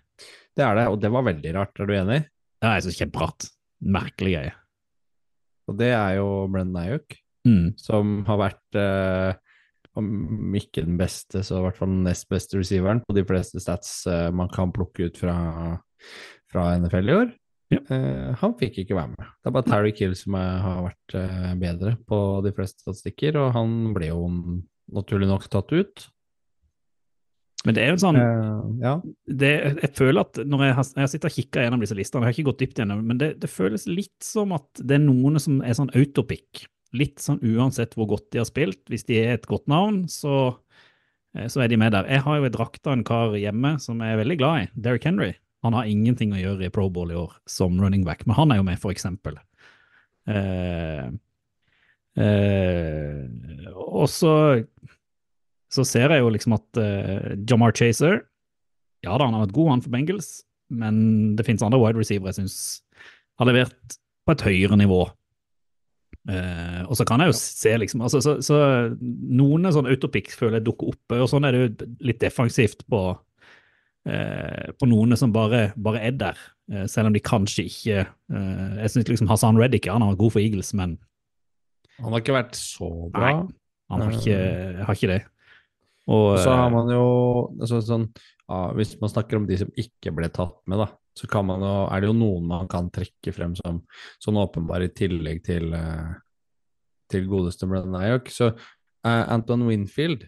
Det 0.56 0.64
er 0.64 0.78
det, 0.78 0.86
og 0.88 1.00
det 1.02 1.10
var 1.12 1.26
veldig 1.26 1.54
rart. 1.54 1.78
Er 1.78 1.90
du 1.90 1.94
enig? 1.94 2.20
Det 2.62 2.70
er 2.70 2.84
syns 2.84 3.00
kjemperart. 3.02 3.48
Merkelig 3.84 4.36
greie. 4.38 4.54
Og 5.68 5.76
det 5.80 5.90
er 5.92 6.18
jo 6.20 6.28
Brendan 6.52 6.82
Ayuk, 6.82 7.20
Mm. 7.44 7.74
som 7.76 8.22
har 8.24 8.38
vært 8.40 8.76
uh, 8.80 9.34
om 10.00 10.54
ikke 10.56 10.84
den 10.86 10.96
beste, 10.98 11.42
så 11.44 11.58
i 11.58 11.64
hvert 11.66 11.78
fall 11.78 11.90
den 11.92 12.06
nest 12.06 12.26
beste 12.32 12.58
receiveren 12.58 13.02
på 13.04 13.14
de 13.16 13.24
fleste 13.28 13.60
stats 13.62 14.06
eh, 14.10 14.30
man 14.34 14.48
kan 14.50 14.72
plukke 14.74 15.06
ut 15.06 15.20
fra, 15.20 15.34
fra 16.50 16.64
NFL 16.80 17.10
i 17.10 17.14
år. 17.14 17.28
Ja. 17.74 17.82
Eh, 17.94 18.32
han 18.40 18.56
fikk 18.60 18.80
ikke 18.82 18.96
være 18.96 19.12
med. 19.12 19.28
Det 19.42 19.50
er 19.50 19.54
bare 19.56 19.68
Terry 19.68 19.92
Kill 19.96 20.16
som 20.18 20.36
er, 20.38 20.50
har 20.64 20.82
vært 20.88 21.16
uh, 21.18 21.52
bedre 21.60 21.94
på 22.08 22.18
de 22.44 22.52
fleste 22.56 22.84
statistikker, 22.84 23.38
og 23.40 23.54
han 23.56 23.94
ble 23.96 24.10
jo 24.10 24.26
naturlig 24.94 25.30
nok 25.30 25.46
tatt 25.52 25.72
ut. 25.74 26.06
Men 27.64 27.76
det 27.76 27.84
er 27.84 27.94
jo 27.94 28.00
sånn 28.02 28.18
uh, 28.20 28.64
ja. 28.82 28.98
det, 29.24 29.52
Jeg 29.80 29.92
føler 29.96 30.26
at 30.26 30.40
når 30.44 30.66
jeg 30.66 30.76
har, 30.78 30.88
jeg 30.90 31.04
har 31.06 31.12
sittet 31.14 31.30
og 31.30 31.38
kikka 31.38 31.64
gjennom 31.64 31.84
disse 31.84 31.96
listene, 31.96 32.24
jeg 32.24 32.28
har 32.28 32.36
ikke 32.36 32.48
gått 32.50 32.64
dypt 32.64 32.82
gjennom, 32.82 33.04
men 33.08 33.20
det, 33.20 33.30
det 33.40 33.52
føles 33.52 33.86
litt 33.88 34.18
som 34.24 34.52
at 34.56 34.68
det 34.82 34.98
er 34.98 35.06
noen 35.06 35.40
som 35.42 35.62
er 35.64 35.78
sånn 35.78 35.92
autopic. 35.96 36.66
Litt 36.94 37.22
sånn 37.24 37.40
uansett 37.42 37.96
hvor 37.98 38.10
godt 38.12 38.28
de 38.34 38.42
har 38.42 38.46
spilt. 38.46 38.84
Hvis 38.92 39.08
de 39.08 39.16
er 39.18 39.34
et 39.34 39.48
godt 39.50 39.64
navn, 39.70 40.04
så, 40.12 40.52
så 41.50 41.64
er 41.64 41.72
de 41.72 41.80
med 41.80 41.96
der. 41.96 42.06
Jeg 42.06 42.22
har 42.22 42.38
jo 42.38 42.46
ei 42.46 42.52
drakt 42.54 42.86
av 42.86 42.94
en 42.94 43.06
kar 43.06 43.34
hjemme 43.34 43.74
som 43.82 43.98
jeg 44.04 44.14
er 44.14 44.20
veldig 44.20 44.36
glad 44.38 44.60
i, 44.60 44.68
Derrick 44.84 45.08
Henry. 45.08 45.32
Han 45.64 45.76
har 45.76 45.88
ingenting 45.88 46.34
å 46.36 46.40
gjøre 46.40 46.68
i 46.68 46.72
Pro 46.72 46.90
Bowl 46.92 47.12
i 47.12 47.18
år 47.18 47.32
som 47.48 47.76
running 47.80 48.04
back, 48.06 48.26
men 48.28 48.36
han 48.36 48.52
er 48.52 48.60
jo 48.60 48.66
med, 48.66 48.80
for 48.82 48.92
eksempel. 48.92 49.38
Eh, 50.28 51.06
eh, 52.20 53.24
og 53.74 54.06
så 54.12 54.34
så 55.74 55.84
ser 55.86 56.12
jeg 56.12 56.22
jo 56.22 56.30
liksom 56.32 56.54
at 56.56 56.80
eh, 56.80 57.34
Jamar 57.48 57.74
Chaser 57.76 58.22
Ja 59.04 59.16
da, 59.18 59.26
han 59.26 59.36
har 59.36 59.46
vært 59.46 59.56
god, 59.56 59.70
han 59.72 59.84
for 59.84 59.94
Bengals, 59.94 60.30
men 60.72 61.34
det 61.36 61.46
finnes 61.46 61.64
andre 61.66 61.80
wide 61.82 62.00
receivere 62.00 62.32
jeg 62.32 62.44
syns 62.44 62.56
har 63.40 63.48
levert 63.50 63.98
på 64.24 64.32
et 64.32 64.44
høyere 64.46 64.76
nivå. 64.78 65.02
Uh, 66.24 66.86
og 66.86 66.94
så 66.96 67.04
kan 67.04 67.20
jeg 67.20 67.28
jo 67.28 67.34
se 67.36 67.72
liksom 67.82 68.00
altså, 68.06 68.20
så, 68.24 68.32
så 68.40 68.56
Noen 68.96 69.68
sånn 69.74 69.90
autopics 69.90 70.38
føler 70.38 70.56
jeg 70.56 70.64
dukker 70.70 70.94
opp, 70.94 71.16
og 71.18 71.26
sånn 71.28 71.44
er 71.44 71.52
det 71.52 71.60
jo 71.60 71.88
litt 72.08 72.22
defensivt 72.22 72.86
på 72.88 73.00
på 74.04 74.88
noen 74.90 75.16
som 75.16 75.32
bare, 75.32 75.70
bare 75.80 76.02
er 76.04 76.16
der, 76.20 76.40
eh, 76.68 76.84
selv 76.90 77.08
om 77.08 77.14
de 77.14 77.22
kanskje 77.24 77.64
ikke 77.70 78.02
eh, 78.04 78.74
Jeg 78.82 78.90
syns 78.92 79.08
liksom 79.08 79.30
Hassan 79.30 79.60
Reddik 79.60 79.88
han 79.88 80.04
vært 80.04 80.20
god 80.20 80.34
for 80.34 80.44
Eagles, 80.44 80.74
men 80.76 80.98
Han 82.02 82.12
har 82.12 82.20
ikke 82.20 82.36
vært 82.36 82.58
så 82.58 82.90
bra. 83.14 83.30
Nei. 83.30 83.54
han 83.92 84.02
har 84.04 84.18
ikke, 84.18 84.40
har 84.84 84.98
ikke 84.98 85.12
det. 85.12 85.22
Og, 86.10 86.38
så 86.42 86.52
har 86.52 86.66
eh, 86.66 86.74
man 86.74 86.90
jo 86.92 87.06
altså 87.60 87.80
sånn, 87.84 88.08
ja, 88.44 88.58
Hvis 88.76 88.92
man 89.00 89.12
snakker 89.12 89.40
om 89.40 89.48
de 89.48 89.56
som 89.62 89.70
ikke 89.80 90.12
ble 90.16 90.28
tatt 90.32 90.58
med, 90.68 90.82
da, 90.82 90.90
så 91.16 91.28
kan 91.30 91.46
man 91.48 91.64
jo, 91.64 91.72
er 91.88 92.02
det 92.02 92.10
jo 92.10 92.18
noen 92.18 92.50
man 92.50 92.68
kan 92.70 92.90
trekke 92.92 93.32
frem 93.32 93.54
som 93.56 93.80
sånn 94.22 94.40
åpenbare 94.42 94.90
i 94.90 94.94
tillegg 94.96 95.40
til, 95.46 95.72
eh, 95.78 96.12
til 97.12 97.28
godeste 97.30 97.68
Brennan 97.70 98.00
Ayok. 98.02 98.28
Så 98.34 98.50
uh, 98.52 99.24
Anton 99.32 99.64
Winfield 99.68 100.26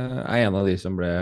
uh, 0.00 0.22
er 0.24 0.46
en 0.48 0.58
av 0.58 0.66
de 0.66 0.74
som 0.80 0.96
ble 0.98 1.12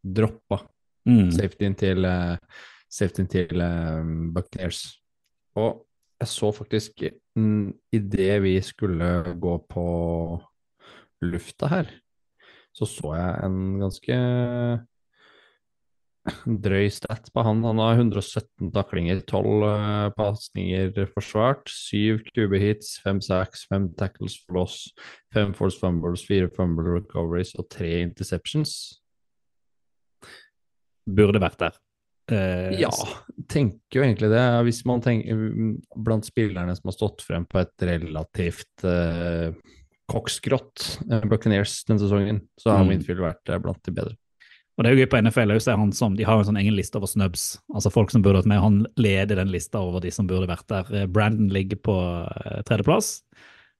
droppa. 0.00 0.62
Mm, 1.08 1.30
Safetyen 1.34 1.76
til, 1.78 2.06
uh, 2.06 2.64
safetyen 2.92 3.30
til 3.32 3.64
uh, 3.64 4.02
Buccaneers. 4.34 4.82
Og 5.58 5.84
jeg 6.20 6.28
så 6.28 6.52
faktisk 6.52 7.02
mm, 7.36 7.72
idet 7.94 8.42
vi 8.42 8.58
skulle 8.60 9.34
gå 9.40 9.56
på 9.70 9.86
lufta 11.22 11.66
her, 11.66 11.90
så 12.74 12.86
så 12.86 13.14
jeg 13.16 13.46
en 13.46 13.80
ganske 13.80 14.16
drøy 16.64 16.88
stat 16.92 17.30
på 17.34 17.42
han. 17.46 17.62
Han 17.64 17.80
har 17.82 17.98
117 17.98 18.70
taklinger, 18.74 19.20
12 19.26 19.46
uh, 19.64 20.10
pasninger 20.16 20.92
forsvart, 21.14 21.68
7 21.70 22.20
QB-hits, 22.30 22.98
5 23.04 23.22
sacks, 23.24 23.66
5 23.72 23.92
tackles 23.98 24.38
for 24.44 24.60
loss, 24.60 24.88
5 25.34 25.54
force 25.58 25.80
fumbles, 25.80 26.26
4 26.28 26.50
fumble 26.56 26.98
recoveries 26.98 27.54
og 27.54 27.68
3 27.70 28.00
interceptions. 28.02 29.00
Burde 31.16 31.40
vært 31.42 31.58
der. 31.62 31.78
Eh, 32.30 32.76
Ja, 32.82 32.90
tenker 33.48 34.00
jo 34.00 34.04
egentlig 34.04 34.28
det. 34.32 34.44
Hvis 34.66 34.82
man 34.88 35.00
tenker 35.04 35.38
blant 35.96 36.28
spillerne 36.28 36.74
som 36.76 36.90
har 36.90 36.96
stått 36.98 37.22
frem 37.24 37.46
på 37.48 37.62
et 37.62 37.86
relativt 37.88 38.84
eh, 38.84 39.52
koksgrått 40.12 40.86
eh, 41.10 41.24
Buccaneers 41.28 41.82
denne 41.88 42.00
sesongen, 42.02 42.42
så 42.60 42.72
har 42.74 42.84
Mm. 42.84 42.90
Winfield 42.94 43.20
vært 43.24 43.48
eh, 43.52 43.58
blant 43.64 43.82
de 43.84 43.92
bedre. 43.92 44.16
Og 44.78 44.84
det 44.84 44.90
er 44.90 44.94
jo 44.94 45.00
gøy 45.02 45.10
på 45.10 45.18
NFL 45.24 45.50
også, 45.56 45.72
er 45.72 45.80
han 45.80 45.90
som, 45.92 46.14
De 46.14 46.22
har 46.22 46.38
en 46.38 46.44
sånn 46.46 46.60
egen 46.60 46.76
liste 46.76 46.94
over 47.00 47.10
snubs, 47.10 47.58
altså 47.74 47.90
folk 47.90 48.12
som 48.12 48.22
burde 48.22 48.38
vært 48.38 48.46
med. 48.52 48.60
Han 48.62 48.76
leder 48.96 49.40
den 49.40 49.50
lista 49.50 49.80
over 49.82 50.00
de 50.04 50.12
som 50.14 50.28
burde 50.28 50.46
vært 50.46 50.68
der. 50.70 50.92
Eh, 50.94 51.06
Brandon 51.10 51.48
ligger 51.50 51.80
på 51.82 51.96
eh, 52.44 52.60
tredjeplass. 52.68 53.22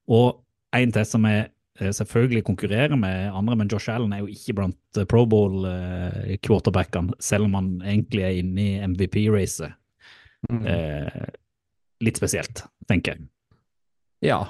Og 0.08 0.40
en 0.75 0.92
til 0.92 1.04
som 1.06 1.25
er 1.28 1.50
selvfølgelig 1.94 2.44
konkurrerer 2.47 2.99
med 2.99 3.32
andre, 3.32 3.56
men 3.61 3.68
Josh 3.70 3.90
Allen 3.92 4.12
er 4.14 4.23
jo 4.23 4.30
ikke 4.32 4.54
blant 4.58 4.99
eh, 4.99 5.06
Pro 5.08 5.25
Bowl-quarterbackene, 5.30 7.16
selv 7.23 7.49
om 7.49 7.54
han 7.58 7.68
egentlig 7.85 8.25
er 8.26 8.40
inne 8.40 8.64
i 8.64 8.78
MVP-racet. 8.88 9.76
Mm. 10.50 10.64
Eh, 10.70 11.28
litt 12.06 12.18
spesielt, 12.20 12.64
tenker 12.90 13.16
jeg. 13.16 13.28
Ja, 14.28 14.42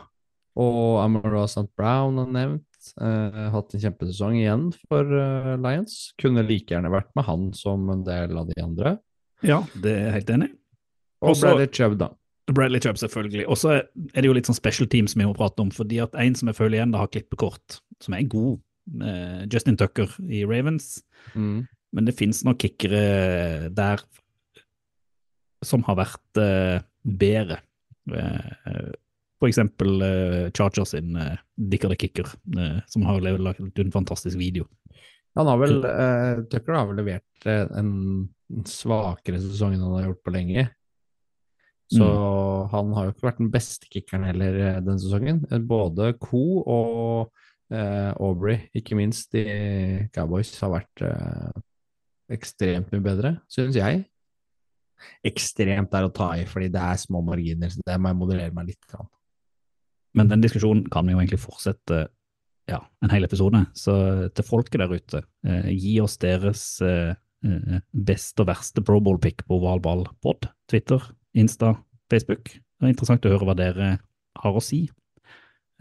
Og 0.58 0.98
Amara 1.04 1.44
St. 1.46 1.68
Brown 1.78 2.18
har 2.18 2.30
nevnt. 2.34 2.64
Eh, 2.98 3.42
hatt 3.52 3.74
en 3.74 3.82
kjempesesong 3.82 4.38
igjen 4.38 4.68
for 4.88 5.04
eh, 5.04 5.52
Lions. 5.60 6.14
Kunne 6.18 6.42
like 6.46 6.72
gjerne 6.72 6.90
vært 6.90 7.10
med 7.18 7.26
han 7.28 7.50
som 7.54 7.84
en 7.92 8.02
del 8.06 8.34
av 8.38 8.48
de 8.48 8.56
andre. 8.62 8.96
Ja, 9.44 9.60
det 9.78 9.92
er 9.92 10.00
jeg 10.06 10.16
helt 10.16 10.32
enig 10.34 10.48
i. 10.50 10.54
Og 11.28 11.38
ble 11.38 11.52
det 11.60 11.68
Chubb, 11.74 11.98
da. 12.00 12.12
Bradley 12.54 12.80
Chubb, 12.80 12.98
selvfølgelig. 13.00 13.44
Og 13.48 13.58
så 13.60 13.74
er 13.78 14.20
det 14.20 14.28
jo 14.28 14.36
litt 14.36 14.48
sånn 14.48 14.56
special 14.56 14.88
teams 14.90 15.16
vi 15.16 15.26
må 15.26 15.34
prate 15.36 15.60
om, 15.60 15.70
fordi 15.74 16.00
at 16.04 16.14
en 16.18 16.36
som 16.38 16.48
jeg 16.50 16.56
føler 16.58 16.78
igjen 16.78 16.94
da 16.94 17.02
har 17.02 17.10
klippekort, 17.12 17.80
som 18.04 18.14
er 18.16 18.28
god, 18.30 18.60
eh, 19.04 19.42
Justin 19.52 19.76
Tucker 19.76 20.14
i 20.28 20.44
Ravens, 20.48 21.02
Mm. 21.34 21.66
men 21.92 22.04
det 22.06 22.14
finnes 22.16 22.44
noen 22.46 22.56
kickere 22.56 23.68
der 23.74 24.00
som 25.64 25.82
har 25.88 25.98
vært 25.98 26.38
uh, 26.40 26.78
bedre. 27.02 27.58
Uh, 28.08 28.94
for 29.38 29.50
eksempel 29.50 30.00
uh, 30.02 30.50
Chargers 30.54 30.94
sin 30.94 31.16
uh, 31.18 31.36
Dicker 31.58 31.90
the 31.90 31.98
Kicker, 31.98 32.30
som 32.86 33.02
har 33.06 33.20
lagd 33.20 33.78
en 33.82 33.92
fantastisk 33.92 34.38
video. 34.38 34.68
Han 35.38 35.46
har 35.46 35.58
vel, 35.60 35.82
Tucker 36.50 36.74
har 36.74 36.86
vel 36.88 36.98
levert 36.98 37.46
en 37.46 38.28
svakere 38.66 39.38
sesong 39.38 39.76
enn 39.76 39.84
han 39.84 39.96
har 39.98 40.06
gjort 40.08 40.24
på 40.26 40.32
lenge. 40.34 40.64
Så 41.88 42.06
han 42.72 42.90
har 42.92 43.06
jo 43.06 43.14
ikke 43.14 43.28
vært 43.30 43.40
den 43.40 43.52
beste 43.52 43.88
kickeren 43.88 44.26
heller 44.28 44.58
eh, 44.60 44.80
denne 44.82 45.00
sesongen. 45.00 45.40
Eh, 45.48 45.62
Både 45.64 46.10
Co 46.20 46.42
og 46.60 47.30
eh, 47.72 48.12
Aubrey, 48.12 48.66
ikke 48.76 48.98
minst 48.98 49.32
i 49.38 49.46
Cowboys, 50.12 50.52
har 50.60 50.74
vært 50.74 51.04
eh, 51.08 51.62
ekstremt 52.36 52.92
mye 52.92 53.04
bedre, 53.04 53.34
synes 53.48 53.78
jeg. 53.78 54.04
Ekstremt 55.26 55.94
er 55.96 56.08
å 56.08 56.12
ta 56.12 56.32
i, 56.36 56.44
fordi 56.48 56.68
det 56.74 56.82
er 56.82 57.00
små 57.00 57.22
marginer, 57.24 57.72
så 57.72 57.80
det 57.86 57.96
må 58.02 58.12
jeg 58.12 58.20
moderere 58.20 58.54
meg 58.56 58.74
litt. 58.74 58.84
grann. 58.90 59.08
Men 60.18 60.30
den 60.30 60.44
diskusjonen 60.44 60.86
kan 60.92 61.06
vi 61.06 61.14
jo 61.14 61.20
egentlig 61.22 61.40
fortsette 61.40 62.06
ja, 62.68 62.82
en 63.04 63.12
hel 63.12 63.24
episode. 63.24 63.62
Så 63.76 63.94
til 64.36 64.46
folket 64.46 64.82
der 64.82 64.92
ute, 64.92 65.22
eh, 65.46 65.70
gi 65.72 65.94
oss 66.04 66.18
deres 66.20 66.64
eh, 66.84 67.14
eh, 67.44 67.78
beste 67.92 68.44
og 68.44 68.50
verste 68.50 68.84
Pro 68.84 69.00
Bowl-pick 69.04 69.46
på 69.46 69.60
ovalballpod. 69.60 70.50
Twitter, 70.68 71.04
Insta, 71.36 71.74
Facebook. 72.10 72.52
Det 72.52 72.86
er 72.86 72.94
interessant 72.94 73.26
å 73.26 73.32
høre 73.32 73.48
hva 73.48 73.56
dere 73.58 73.88
har 74.38 74.56
å 74.56 74.62
si. 74.62 74.84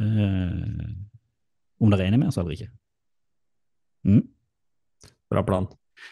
Eh, 0.02 0.90
om 1.78 1.94
dere 1.94 2.04
er 2.04 2.10
enig 2.12 2.20
med 2.22 2.32
oss 2.32 2.40
eller 2.42 2.56
ikke. 2.58 2.72
Mm. 4.08 4.26
Bra 5.32 5.44
plan. 5.46 5.70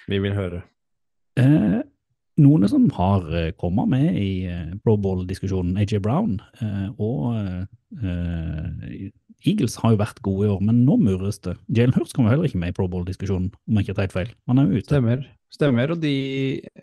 Vi 0.09 0.19
vil 0.21 0.35
høre. 0.37 0.63
Eh, 1.39 1.81
noen 2.41 2.67
som 2.71 2.87
har 2.97 3.27
eh, 3.35 3.51
kommet 3.59 3.91
med 3.91 4.17
i 4.19 4.45
eh, 4.49 4.73
Pro 4.83 4.95
Bowl-diskusjonen, 5.01 5.77
AJ 5.81 6.01
Brown 6.03 6.37
eh, 6.61 6.87
og 6.99 7.35
eh, 7.39 9.11
Eagles 9.43 9.77
har 9.81 9.93
jo 9.93 10.01
vært 10.01 10.21
gode 10.25 10.47
i 10.47 10.51
år, 10.53 10.61
men 10.63 10.83
nå 10.87 10.97
murres 11.01 11.41
det. 11.45 11.57
Jalen 11.75 11.95
Hurts 11.97 12.15
kommer 12.15 12.33
heller 12.33 12.47
ikke 12.49 12.61
med 12.61 12.73
i 12.73 12.77
Pro 12.77 12.87
Bowl-diskusjonen, 12.91 13.51
om 13.51 13.79
jeg 13.79 13.87
ikke 13.87 13.97
tar 13.97 14.07
helt 14.07 14.19
feil. 14.19 14.35
Han 14.49 14.61
er 14.61 14.69
jo 14.69 14.79
ute. 14.79 14.89
Stemmer. 14.89 15.25
Stemmer, 15.55 15.91
og 15.93 16.01
de 16.01 16.11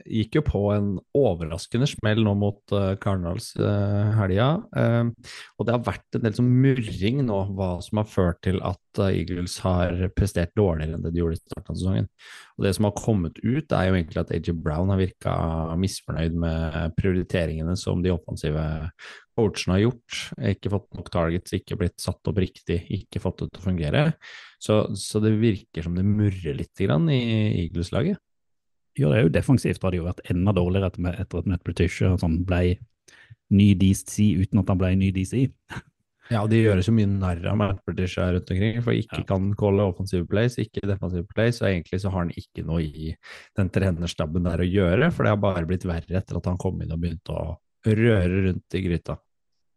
gikk 0.07 0.39
jo 0.39 0.43
på 0.47 0.61
en 0.73 0.93
overraskende 1.19 1.89
smell 1.91 2.23
nå 2.25 2.33
mot 2.39 2.73
uh, 2.73 2.95
Cardinals 3.03 3.51
uh, 3.59 4.13
helga. 4.17 4.47
Eh, 4.79 5.11
og 5.59 5.67
det 5.67 5.75
har 5.75 5.83
vært 5.85 6.17
en 6.17 6.25
del 6.25 6.37
sånn 6.39 6.49
murring 6.63 7.21
nå, 7.27 7.41
hva 7.59 7.75
som 7.85 8.01
har 8.01 8.09
ført 8.09 8.41
til 8.47 8.63
at 8.65 9.03
uh, 9.03 9.11
Eagles 9.11 9.59
har 9.67 10.07
prestert 10.17 10.55
dårligere 10.57 10.97
enn 10.97 11.05
det 11.05 11.13
de 11.13 11.21
gjorde 11.21 11.37
i 11.37 11.43
starten 11.43 11.75
av 11.75 11.81
sesongen. 11.81 12.09
Og 12.57 12.67
det 12.69 12.73
som 12.79 12.89
har 12.89 12.97
kommet 12.97 13.43
ut, 13.43 13.77
er 13.77 13.91
jo 13.91 13.99
egentlig 13.99 14.23
at 14.23 14.33
AJ 14.39 14.55
Brown 14.65 14.95
har 14.95 15.03
virka 15.03 15.35
misfornøyd 15.83 16.39
med 16.47 16.97
prioriteringene 16.97 17.77
som 17.81 18.01
de 18.05 18.15
offensive 18.15 18.65
coachene 19.39 19.77
har 19.77 19.83
gjort. 19.87 20.19
Ikke 20.53 20.73
fått 20.73 20.89
nok 20.97 21.11
targets, 21.15 21.55
ikke 21.57 21.79
blitt 21.81 22.01
satt 22.03 22.29
opp 22.31 22.41
riktig, 22.43 22.81
ikke 22.99 23.23
fått 23.23 23.43
det 23.45 23.51
til 23.53 23.63
å 23.63 23.67
fungere. 23.71 24.05
Så, 24.63 24.83
så 24.99 25.23
det 25.25 25.35
virker 25.41 25.87
som 25.87 25.97
det 25.99 26.05
murrer 26.07 26.59
litt 26.59 26.75
grann 26.79 27.09
i 27.13 27.21
Eagles-laget. 27.67 28.21
Ja, 29.01 29.09
det 29.09 29.17
er 29.19 29.25
jo 29.25 29.33
defensivt, 29.33 29.81
har 29.83 29.95
det 29.95 30.03
jo 30.03 30.09
vært 30.09 30.21
enda 30.31 30.53
dårligere 30.53 30.91
etter, 30.93 31.15
etter 31.23 31.41
at 31.41 31.47
Matt 31.49 31.63
Britisher 31.65 32.13
sånn 32.21 32.43
ble 32.45 32.77
ny 33.53 33.71
DC 33.81 34.19
uten 34.43 34.61
at 34.61 34.69
han 34.73 34.81
ble 34.81 34.93
ny 35.01 35.09
DC. 35.17 35.47
Ja, 36.33 36.45
de 36.49 36.61
gjør 36.63 36.79
så 36.85 36.93
mye 36.95 37.09
narr 37.11 37.41
av 37.51 37.57
Matt 37.61 37.81
Britisher 37.89 38.31
rundt 38.37 38.53
omkring, 38.53 38.79
for 38.85 38.95
ikke 38.97 39.19
Ja. 39.21 39.25
kan 39.33 39.51
calle 39.59 39.85
offensive 39.85 40.29
plays, 40.31 40.55
ikke 40.61 40.85
defensive 40.89 41.27
plays, 41.33 41.59
og 41.61 41.69
egentlig 41.69 42.01
så 42.01 42.13
har 42.13 42.23
han 42.27 42.31
ikke 42.37 42.65
noe 42.65 42.85
i 42.85 43.11
den 43.59 43.69
trenerstabben 43.75 44.45
der 44.47 44.63
å 44.63 44.69
gjøre, 44.69 45.11
for 45.13 45.25
det 45.25 45.33
har 45.35 45.43
bare 45.43 45.67
blitt 45.69 45.85
verre 45.89 46.21
etter 46.21 46.39
at 46.39 46.47
han 46.49 46.57
kom 46.63 46.81
inn 46.81 46.93
og 46.95 47.01
begynte 47.03 47.33
å 47.37 47.57
røre 47.87 48.47
rundt 48.49 48.77
i 48.79 48.83
gryta. 48.85 49.19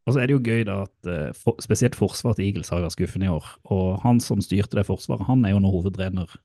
Og 0.05 0.13
så 0.13 0.21
er 0.21 0.29
det 0.29 0.35
jo 0.35 0.43
gøy 0.45 0.65
da 0.67 0.81
at 0.85 1.09
eh, 1.09 1.33
for, 1.37 1.57
spesielt 1.63 1.97
forsvaret 1.97 2.39
til 2.39 2.49
Eagles 2.49 2.69
har 2.73 2.83
vært 2.83 2.97
skuffende 2.97 3.29
i 3.29 3.33
år, 3.33 3.47
og 3.73 3.99
han 4.05 4.21
som 4.21 4.43
styrte 4.43 4.77
det 4.77 4.85
forsvaret, 4.87 5.25
han 5.29 5.45
er 5.45 5.55
jo 5.55 5.61
nå 5.63 5.71
hovedtrener 5.73 6.35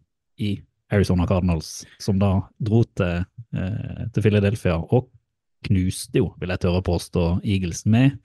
i 0.41 0.55
Arizona 0.91 1.27
Cardinals, 1.29 1.85
som 2.03 2.19
da 2.19 2.33
dro 2.59 2.83
til, 2.99 3.27
eh, 3.55 4.07
til 4.15 4.25
Philadelphia 4.25 4.79
og 4.81 5.11
knuste 5.69 6.23
jo, 6.23 6.33
vil 6.41 6.55
jeg 6.55 6.65
tørre 6.65 6.81
å 6.81 6.87
påstå, 6.87 7.27
Eagles 7.45 7.85
med 7.85 8.17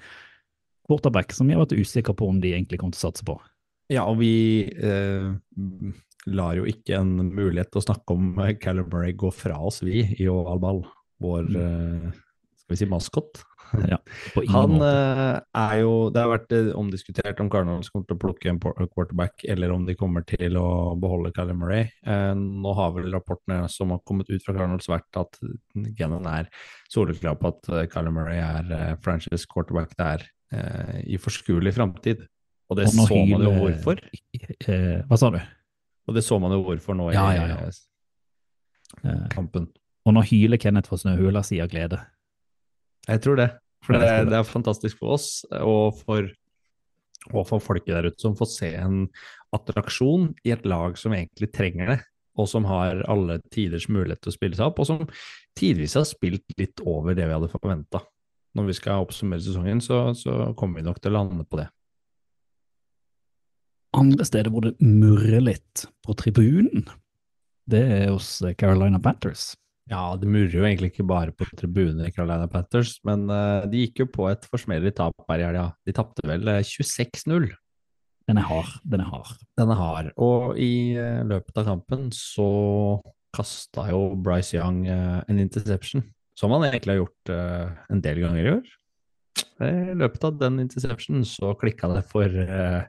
quarterback 0.88 1.34
som 1.36 1.50
jeg 1.50 1.58
har 1.58 1.66
vært 1.66 1.78
usikker 1.82 2.16
på 2.18 2.30
om 2.30 2.40
de 2.42 2.54
egentlig 2.54 2.80
kom 2.82 2.94
til 2.94 3.02
å 3.02 3.08
satse 3.10 3.26
på. 3.28 3.38
Ja, 3.92 4.06
og 4.10 4.18
vi 4.22 4.66
eh, 4.66 5.30
lar 6.26 6.58
jo 6.58 6.66
ikke 6.70 7.00
en 7.02 7.34
mulighet 7.36 7.72
til 7.74 7.82
å 7.82 7.86
snakke 7.86 8.16
om 8.16 8.40
eh, 8.42 8.56
Callum 8.62 8.90
Murray 8.90 9.14
gå 9.18 9.30
fra 9.34 9.60
oss, 9.62 9.82
vi, 9.86 10.06
i 10.18 10.30
oval 10.32 10.62
ball. 10.62 10.82
Vår, 11.22 11.50
eh, 11.60 12.08
skal 12.66 12.74
vi 12.74 12.82
si, 12.82 12.88
maskot. 12.92 13.44
Ja, 13.90 13.98
på 14.36 14.44
ingen 14.44 14.54
Han 14.54 14.74
måte. 14.76 14.90
eh, 14.94 15.40
er 15.58 15.80
jo 15.82 15.94
Det 16.14 16.22
har 16.22 16.30
vært 16.30 16.52
eh, 16.54 16.68
omdiskutert 16.78 17.40
om 17.42 17.48
Cardinals 17.50 17.90
kommer 17.90 18.06
til 18.08 18.16
å 18.16 18.22
plukke 18.22 18.52
en 18.52 18.60
quarterback, 18.62 19.42
eller 19.50 19.74
om 19.74 19.88
de 19.88 19.96
kommer 19.98 20.22
til 20.30 20.54
å 20.62 20.94
beholde 21.02 21.32
Callum 21.36 21.64
Murray. 21.64 21.88
Eh, 22.06 22.34
nå 22.38 22.76
har 22.78 22.94
vel 22.96 23.10
rapportene 23.12 23.66
som 23.74 23.90
har 23.92 24.04
kommet 24.06 24.30
ut 24.30 24.46
fra 24.46 24.54
Cardinals 24.54 24.88
vært 24.88 25.18
at 25.20 25.42
Gannon 25.98 26.30
er 26.30 26.48
soleklar 26.94 27.36
på 27.42 27.52
at 27.52 27.90
Callum 27.92 28.20
Murray 28.22 28.38
er 28.40 28.96
franchise 29.04 29.50
quarterback 29.50 29.98
der 29.98 30.24
i 31.04 31.18
forskuelig 31.20 31.74
framtid. 31.76 32.22
Og 32.70 32.78
det 32.80 32.86
Og 32.94 32.94
så 33.10 33.18
man 33.28 33.44
jo 33.50 33.52
hvorfor. 33.60 34.00
Eh, 34.70 35.02
hva 35.10 35.18
sa 35.20 35.34
du? 35.34 35.42
Og 36.08 36.16
det 36.16 36.24
så 36.24 36.38
man 36.40 36.54
jo 36.54 36.62
hvorfor 36.70 36.96
nå 36.96 37.10
i 37.12 37.18
Ja, 37.18 37.26
ja, 37.34 37.48
ja. 37.58 39.16
kampen. 39.34 39.68
og 40.06 40.14
nå 40.14 40.22
hyler 40.30 40.62
Kenneth 40.62 40.90
fra 40.94 41.02
Snøhula 41.02 41.42
si 41.44 41.60
av 41.66 41.74
glede. 41.74 42.00
Jeg 43.06 43.22
tror 43.24 43.40
det. 43.40 43.52
For 43.86 43.98
det, 43.98 44.10
det. 44.32 44.40
er 44.40 44.48
fantastisk 44.50 44.98
for 45.02 45.16
oss 45.16 45.30
og 45.60 46.00
for, 46.02 46.26
og 47.32 47.46
for 47.46 47.62
folket 47.62 47.94
der 47.94 48.10
ute 48.10 48.22
som 48.24 48.38
får 48.38 48.50
se 48.50 48.72
en 48.80 49.04
attraksjon 49.56 50.32
i 50.46 50.54
et 50.56 50.66
lag 50.66 50.98
som 50.98 51.14
egentlig 51.14 51.52
trenger 51.54 51.92
det, 51.94 52.00
og 52.40 52.50
som 52.50 52.66
har 52.68 53.04
alle 53.12 53.38
tiders 53.54 53.88
mulighet 53.92 54.24
til 54.24 54.34
å 54.34 54.36
spille 54.36 54.58
seg 54.58 54.72
opp, 54.72 54.82
og 54.82 54.90
som 54.90 55.06
tidvis 55.58 55.96
har 56.00 56.08
spilt 56.10 56.58
litt 56.60 56.82
over 56.84 57.16
det 57.18 57.30
vi 57.30 57.38
hadde 57.38 57.52
forventa. 57.54 58.02
Når 58.56 58.70
vi 58.72 58.78
skal 58.78 59.06
oppsummere 59.06 59.44
sesongen, 59.44 59.82
så, 59.84 60.08
så 60.18 60.52
kommer 60.58 60.80
vi 60.80 60.88
nok 60.88 61.02
til 61.04 61.14
å 61.14 61.20
lande 61.20 61.46
på 61.46 61.60
det. 61.60 61.68
Andre 63.96 64.28
steder 64.28 64.52
hvor 64.52 64.66
det 64.66 64.76
murrer 64.82 65.44
litt 65.44 65.86
på 66.04 66.16
tribunen, 66.20 66.88
det 67.70 67.82
er 67.82 68.10
hos 68.12 68.40
Carolina 68.60 69.00
Panthers. 69.02 69.54
Ja, 69.92 70.16
det 70.18 70.30
murrer 70.30 70.56
jo 70.56 70.64
egentlig 70.66 70.94
ikke 70.94 71.06
bare 71.06 71.34
på 71.36 71.46
tribunene 71.54 72.08
i 72.08 72.14
Carolina 72.14 72.48
Panthers, 72.50 72.96
men 73.06 73.28
uh, 73.30 73.68
de 73.70 73.84
gikk 73.84 74.02
jo 74.02 74.08
på 74.16 74.30
et 74.32 74.48
forsmedelig 74.50 74.96
tap 74.98 75.28
her 75.30 75.44
i 75.44 75.46
helga. 75.46 75.68
De 75.86 75.94
tapte 75.94 76.26
vel 76.26 76.50
eh, 76.50 76.64
26-0. 76.66 77.52
Den 78.26 78.42
er 78.42 78.48
hard, 78.50 78.72
den 78.82 79.04
er 79.04 79.12
hard. 79.12 79.36
Den 79.60 79.70
er 79.70 79.78
hard. 79.78 80.10
Og 80.18 80.58
i 80.58 80.98
uh, 80.98 81.22
løpet 81.30 81.62
av 81.62 81.70
kampen 81.70 82.10
så 82.18 82.50
kasta 83.36 83.90
jo 83.92 84.16
Bryce 84.26 84.58
Young 84.58 84.86
uh, 84.88 85.22
en 85.30 85.44
interception, 85.44 86.02
som 86.40 86.56
han 86.56 86.66
egentlig 86.68 86.96
har 86.96 87.04
gjort 87.04 87.32
eh, 87.32 87.70
en 87.94 88.02
del 88.04 88.20
ganger 88.24 88.42
i 88.42 88.54
år. 88.58 88.74
I 89.64 89.96
løpet 89.96 90.26
av 90.28 90.40
den 90.40 90.60
interceptionen 90.66 91.24
så 91.28 91.54
klikka 91.60 91.88
det 91.94 92.04
for 92.10 92.28
eh, 92.28 92.82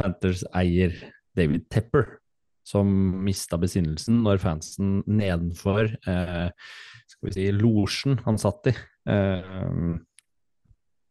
Panthers 0.00 0.46
eier 0.56 0.94
David 1.36 1.66
Tepper, 1.72 2.19
som 2.70 2.86
mista 3.26 3.58
besinnelsen 3.60 4.20
når 4.24 4.38
fansen 4.42 5.00
nedenfor 5.10 5.90
eh, 6.06 6.50
skal 7.10 7.28
vi 7.28 7.34
si, 7.34 7.48
losjen 7.56 8.20
han 8.26 8.38
satt 8.40 8.70
i, 8.70 8.74
eh, 9.10 9.96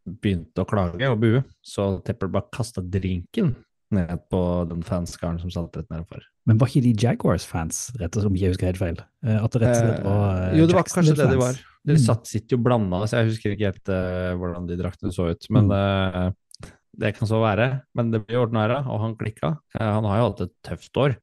begynte 0.10 0.64
å 0.64 0.68
klage 0.70 1.10
og 1.12 1.20
bue. 1.22 1.42
Så 1.66 1.92
Tepper 2.08 2.32
bare 2.32 2.50
kasta 2.56 2.82
drinken 2.82 3.56
ned 3.94 4.22
på 4.30 4.40
den 4.70 4.84
fanskaren 4.86 5.40
som 5.42 5.50
satt 5.54 5.76
rett 5.78 5.90
nedenfor. 5.90 6.22
Men 6.50 6.60
var 6.62 6.70
ikke 6.70 6.84
de 6.86 6.94
Jaguars-fans, 7.04 7.90
rett 8.00 8.14
og 8.16 8.22
slett, 8.24 8.30
om 8.30 8.38
jeg 8.38 8.52
husker 8.54 8.70
helt 8.70 8.82
feil? 8.82 9.00
Eh, 9.26 9.38
At 9.44 9.54
det 9.54 9.62
rett 9.64 9.76
og 9.76 9.82
slett 9.84 10.04
var 10.06 10.44
eh, 10.50 10.58
jo, 10.60 10.68
det 10.70 10.78
var 10.78 10.90
kanskje 10.90 11.16
det 11.18 11.30
de 11.34 11.40
var. 11.42 11.60
De 11.90 11.96
Mm. 11.96 12.04
satt, 12.04 12.28
sitt 12.28 12.52
jo 12.52 12.58
blanda, 12.62 13.00
så 13.08 13.18
jeg 13.22 13.30
husker 13.32 13.54
ikke 13.56 13.70
helt 13.72 13.90
uh, 13.90 14.36
hvordan 14.38 14.68
de 14.70 14.76
draktene 14.78 15.14
så 15.16 15.30
ut. 15.32 15.46
Men 15.50 15.70
Mm. 15.70 15.74
eh, 15.74 16.72
det 17.00 17.14
kan 17.18 17.28
så 17.30 17.40
være. 17.42 17.82
Men 17.96 18.12
det 18.12 18.26
blir 18.28 18.42
ordna 18.44 18.66
og 18.86 19.00
han 19.02 19.16
klikka. 19.16 19.58
Eh, 19.80 19.86
han 19.94 20.04
har 20.04 20.18
jo 20.20 20.28
hatt 20.30 20.42
et 20.42 20.56
tøft 20.68 20.98
år. 20.98 21.16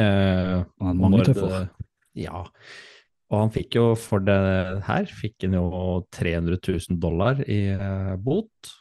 Eh, 0.00 0.62
Han 0.80 1.18
tøffe 1.26 1.48
år. 1.48 1.66
Ja. 2.18 2.44
Og 3.32 3.38
han 3.40 3.52
fikk 3.52 3.76
jo 3.78 3.84
for 3.96 4.20
det 4.24 4.36
her 4.86 5.08
fikk 5.08 5.46
han 5.46 5.56
jo 5.56 5.66
300 6.12 6.58
000 6.60 6.98
dollar 7.00 7.40
i 7.48 7.60
eh, 7.72 8.14
bot 8.20 8.72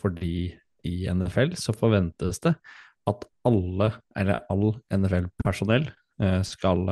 fordi 0.00 0.52
i 0.84 0.96
NFL 1.08 1.54
så 1.56 1.72
forventes 1.72 2.40
det 2.44 2.52
at 3.08 3.24
alle, 3.48 3.90
eller 4.16 4.42
all 4.52 4.74
NFL-personell, 4.92 5.86
eh, 6.20 6.42
skal 6.44 6.84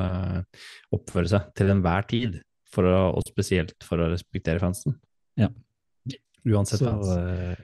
oppføre 0.92 1.28
seg 1.28 1.50
til 1.56 1.72
enhver 1.72 2.06
tid, 2.08 2.38
for 2.72 2.88
å, 2.88 2.96
og 3.16 3.24
spesielt 3.28 3.76
for 3.84 4.00
å 4.00 4.08
respektere 4.12 4.60
fansen. 4.60 4.96
Ja. 5.36 5.48
Uansett 6.48 6.80
Så- 6.80 6.88
fans. 6.88 7.60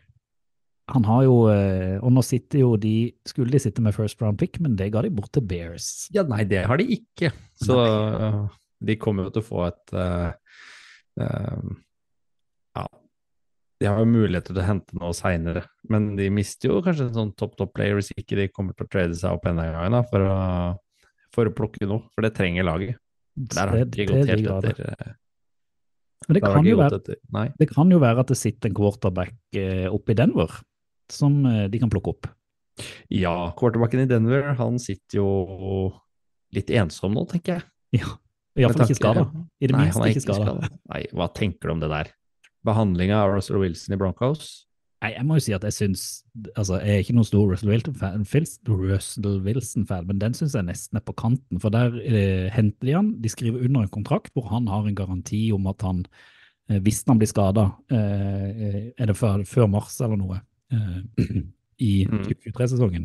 Han 0.95 1.05
har 1.05 1.25
jo 1.27 1.35
eh, 1.53 1.97
Og 2.01 2.13
nå 2.15 2.23
sitter 2.25 2.63
jo 2.63 2.71
de 2.81 3.11
Skulle 3.29 3.53
de 3.53 3.61
sitte 3.63 3.85
med 3.85 3.97
first 3.97 4.21
round 4.23 4.41
pick, 4.41 4.61
men 4.65 4.77
det 4.79 4.91
ga 4.95 5.03
de 5.05 5.13
bort 5.15 5.33
til 5.35 5.45
Bears. 5.45 6.09
Ja, 6.15 6.25
nei, 6.29 6.45
det 6.49 6.65
har 6.69 6.81
de 6.81 6.87
ikke. 6.99 7.33
Så 7.61 7.77
øh, 7.83 8.47
de 8.89 8.97
kommer 9.01 9.29
jo 9.29 9.35
til 9.35 9.45
å 9.45 9.49
få 9.49 9.67
et 9.67 9.95
uh, 9.99 10.31
uh, 11.21 11.71
Ja, 12.79 12.87
de 13.79 13.89
har 13.91 14.01
jo 14.03 14.11
muligheter 14.11 14.55
til 14.55 14.63
å 14.63 14.69
hente 14.69 14.99
noe 14.99 15.15
seinere, 15.17 15.65
men 15.91 16.13
de 16.19 16.29
mister 16.35 16.71
jo 16.73 16.83
kanskje 16.85 17.09
en 17.09 17.17
sånn 17.17 17.35
topp 17.39 17.59
topp 17.59 17.75
player 17.77 17.99
hvis 17.99 18.13
ikke 18.15 18.39
de 18.39 18.49
kommer 18.51 18.77
til 18.79 18.87
å 18.87 18.93
trade 18.93 19.19
seg 19.19 19.35
opp 19.35 19.49
enda 19.51 19.67
en 19.67 19.77
gang 19.77 19.97
da, 19.99 20.05
for, 20.09 20.25
å, 20.25 21.11
for 21.35 21.51
å 21.51 21.55
plukke 21.55 21.87
noe, 21.91 22.07
for 22.15 22.27
det 22.27 22.33
trenger 22.39 22.67
laget. 22.67 22.99
Der 23.39 23.71
har 23.71 23.83
de 23.83 23.87
ikke 23.87 24.09
gått 24.15 24.33
helt 24.33 24.47
grader. 24.47 24.79
etter. 24.79 25.17
Men 26.27 26.35
det 26.35 26.43
kan, 26.43 26.65
de 26.67 26.73
være, 26.75 26.99
det 27.61 27.69
kan 27.71 27.93
jo 27.95 28.01
være 28.03 28.25
at 28.25 28.31
det 28.33 28.37
sitter 28.37 28.69
en 28.69 28.75
quarterback 28.77 29.37
eh, 29.57 29.87
oppe 29.87 30.13
i 30.13 30.19
Denver 30.19 30.57
som 31.15 31.41
eh, 31.49 31.67
de 31.73 31.81
kan 31.83 31.93
plukke 31.93 32.15
opp. 32.15 32.31
Ja, 33.11 33.51
quarterbacken 33.59 34.05
i 34.05 34.11
Denver, 34.11 34.53
han 34.59 34.79
sitter 34.83 35.21
jo 35.21 35.29
litt 36.55 36.71
ensom 36.71 37.17
nå, 37.17 37.27
tenker 37.31 37.59
jeg. 37.59 37.67
Ja, 38.01 38.15
Iallfall 38.59 38.89
ikke 38.89 39.01
skada. 39.01 39.27
I 39.59 39.71
det 39.71 39.77
Nei, 39.77 39.89
minste 39.89 40.13
ikke 40.13 40.25
skada. 40.25 40.71
Nei, 40.91 41.03
hva 41.15 41.29
tenker 41.35 41.71
du 41.71 41.77
om 41.77 41.83
det 41.83 41.91
der? 41.93 42.15
Behandlinga 42.67 43.21
av 43.23 43.35
Russell 43.37 43.61
Wilson 43.63 43.95
i 43.95 44.01
Broncos? 44.01 44.49
Nei, 44.99 45.13
jeg 45.15 45.27
må 45.29 45.37
jo 45.39 45.45
si 45.45 45.55
at 45.55 45.63
jeg 45.63 45.77
syns 45.77 46.05
Altså, 46.59 46.81
jeg 46.83 46.97
er 46.97 47.05
ikke 47.05 47.15
noen 47.15 47.29
stor 47.29 47.45
Russell 47.47 47.71
Wilson-fan, 47.71 48.25
Russell 48.67 49.39
Wilson-fan, 49.47 50.09
men 50.09 50.19
den 50.23 50.35
syns 50.35 50.57
jeg 50.59 50.67
nesten 50.67 50.99
er 50.99 51.05
på 51.07 51.15
kanten. 51.19 51.61
For 51.63 51.75
der 51.75 51.95
eh, 52.03 52.49
henter 52.55 52.89
de 52.89 52.97
han, 52.97 53.13
de 53.23 53.31
skriver 53.31 53.63
under 53.67 53.87
en 53.87 53.95
kontrakt 53.95 54.35
hvor 54.35 54.49
han 54.51 54.67
har 54.71 54.89
en 54.89 54.99
garanti 54.99 55.49
om 55.55 55.69
at 55.71 55.87
han, 55.87 56.03
eh, 56.71 56.81
hvis 56.83 57.05
han 57.07 57.21
blir 57.21 57.31
skada, 57.31 57.69
eh, 57.95 58.91
er 58.99 59.11
det 59.11 59.19
før, 59.19 59.45
før 59.47 59.71
mars 59.71 60.01
eller 60.03 60.19
noe, 60.19 60.41
eh, 60.41 60.47
i 61.79 62.03
Mm. 62.11 62.25
2023-sesongen, 62.27 63.05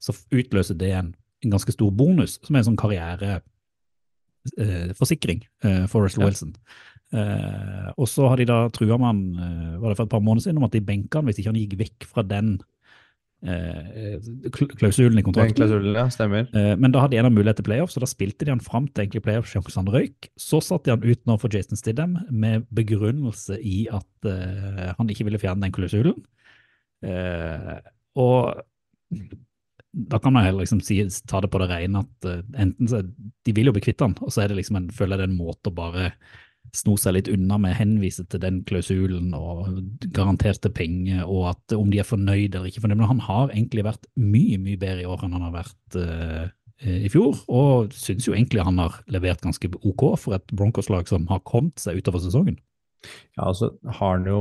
så 0.00 0.12
utløser 0.32 0.74
det 0.80 0.92
en, 0.96 1.10
en 1.44 1.50
ganske 1.52 1.68
stor 1.72 1.90
bonus, 1.92 2.38
som 2.42 2.56
er 2.56 2.60
en 2.62 2.68
sånn 2.72 2.80
karriereforsikring 2.80 5.44
eh, 5.64 5.86
for 5.90 6.02
Russell 6.06 6.22
Ja. 6.24 6.28
Wilson. 6.30 6.54
Eh, 7.14 7.88
og 8.00 8.08
så 8.10 8.26
har 8.28 8.36
de 8.40 8.44
da 8.48 8.62
trua 8.74 8.96
med 8.98 9.06
han, 9.06 9.20
eh, 9.38 9.76
var 9.80 9.88
det 9.92 9.96
for 9.98 10.06
et 10.08 10.14
par 10.14 10.20
måneder 10.24 10.42
siden, 10.48 10.58
om 10.58 10.64
at 10.66 10.72
de 10.74 10.80
benka 10.80 11.18
han 11.20 11.26
hvis 11.28 11.38
ikke 11.42 11.52
han 11.52 11.60
gikk 11.60 11.76
vekk 11.84 11.98
fra 12.10 12.22
den 12.26 12.48
eh, 13.44 14.16
klausulen 14.80 15.18
i 15.20 15.22
kontrakten. 15.22 15.54
klausulen, 15.60 15.94
ja, 15.94 16.06
stemmer. 16.10 16.48
Eh, 16.56 16.74
men 16.80 16.90
da 16.92 17.00
hadde 17.04 17.12
de 17.14 17.18
en 17.20 17.28
av 17.28 17.32
mulighet 17.36 17.56
til 17.60 17.68
playoff, 17.68 17.90
så 17.92 18.00
da 18.00 18.06
spilte 18.10 18.44
de 18.48 18.54
han 18.56 18.60
fram 18.64 18.86
til 18.88 19.02
egentlig 19.04 19.22
playoff-sjansene 19.26 19.92
røyk. 19.94 20.20
Så 20.40 20.56
satte 20.64 20.88
de 20.88 20.94
han 20.96 21.04
ut 21.04 21.22
nå 21.28 21.36
for 21.38 21.48
Jason 21.52 21.76
Stidham 21.76 22.16
med 22.32 22.64
begrunnelse 22.74 23.60
i 23.60 23.84
at 23.92 24.08
eh, 24.32 24.94
han 24.98 25.08
ikke 25.12 25.24
ville 25.28 25.38
fjerne 25.42 25.60
den 25.68 25.76
klausulen. 25.76 26.18
Eh, 27.04 27.74
og 28.20 28.64
da 29.94 30.18
kan 30.18 30.34
man 30.34 30.44
heller 30.44 30.64
liksom 30.64 30.80
si, 30.82 30.98
ta 31.26 31.40
det 31.40 31.50
på 31.52 31.60
det 31.62 31.68
rene 31.70 32.02
at 32.02 32.26
uh, 32.26 32.40
enten 32.58 32.88
så 32.90 33.02
De 33.46 33.52
vil 33.54 33.70
jo 33.70 33.74
bli 33.76 33.84
kvitt 33.84 34.02
han, 34.02 34.16
og 34.20 34.32
så 34.32 34.42
er 34.42 34.50
det 34.50 34.58
liksom 34.58 34.80
en, 34.80 34.88
føler 34.90 35.14
jeg 35.14 35.22
det 35.22 35.28
er 35.28 35.32
en 35.32 35.38
måte 35.38 35.70
å 35.70 35.76
bare 35.76 36.08
sno 36.74 36.96
seg 36.98 37.14
litt 37.14 37.28
unna 37.30 37.58
med 37.60 37.76
henvise 37.78 38.24
til 38.26 38.40
den 38.42 38.62
klausulen 38.66 39.34
og 39.36 39.68
garanterte 40.16 40.72
penger, 40.74 41.22
og 41.28 41.52
at 41.52 41.74
om 41.76 41.92
de 41.92 42.00
er 42.02 42.08
fornøyd 42.08 42.56
eller 42.56 42.66
ikke 42.70 42.82
fornøyd. 42.82 42.98
Men 42.98 43.12
han 43.12 43.22
har 43.28 43.52
egentlig 43.52 43.84
vært 43.86 44.08
mye, 44.18 44.58
mye 44.58 44.80
bedre 44.80 45.04
i 45.04 45.06
år 45.06 45.22
enn 45.22 45.36
han 45.36 45.44
har 45.46 45.54
vært 45.60 45.98
uh, 46.00 46.46
i 46.84 47.12
fjor, 47.12 47.36
og 47.52 47.94
syns 47.94 48.26
jo 48.26 48.34
egentlig 48.34 48.64
han 48.66 48.80
har 48.82 48.96
levert 49.12 49.44
ganske 49.44 49.70
ok 49.76 50.06
for 50.18 50.34
et 50.36 50.56
Broncos-lag 50.56 51.06
som 51.08 51.28
har 51.30 51.44
kommet 51.46 51.78
seg 51.84 52.00
utover 52.00 52.24
sesongen. 52.24 52.58
Ja, 53.34 53.48
altså 53.48 53.72
har 53.98 54.16
han 54.18 54.28
jo 54.28 54.40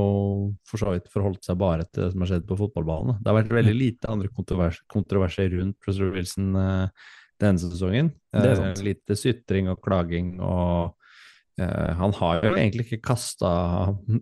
for 0.70 0.82
så 0.82 0.94
vidt 0.94 1.10
forholdt 1.14 1.46
seg 1.48 1.58
bare 1.62 1.88
til 1.90 2.06
det 2.06 2.12
som 2.14 2.24
har 2.24 2.32
skjedd 2.34 2.48
på 2.50 2.60
fotballbanen. 2.60 3.20
Det 3.20 3.32
har 3.32 3.40
vært 3.42 3.58
veldig 3.58 3.76
lite 3.76 4.12
andre 4.12 4.32
kontrovers 4.34 4.80
kontroverser 4.92 5.52
rundt 5.56 5.80
Professor 5.82 6.14
Wilson 6.14 6.54
eh, 6.60 7.08
denne 7.42 7.62
sesongen. 7.62 8.12
Det 8.34 8.52
er 8.52 8.62
Eh, 8.72 8.84
lite 8.86 9.18
sytring 9.20 9.70
og 9.72 9.82
klaging, 9.84 10.36
og 10.42 10.94
eh, 11.60 11.92
han 12.00 12.16
har 12.20 12.44
jo 12.44 12.54
egentlig 12.54 12.88
ikke 12.88 13.04
kasta 13.14 13.52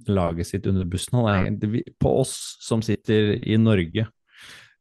laget 0.08 0.50
sitt 0.50 0.68
under 0.72 0.88
bussen. 0.88 1.20
Er, 1.28 1.52
på 2.00 2.16
oss 2.24 2.36
som 2.64 2.84
sitter 2.86 3.36
i 3.42 3.60
Norge, 3.60 4.08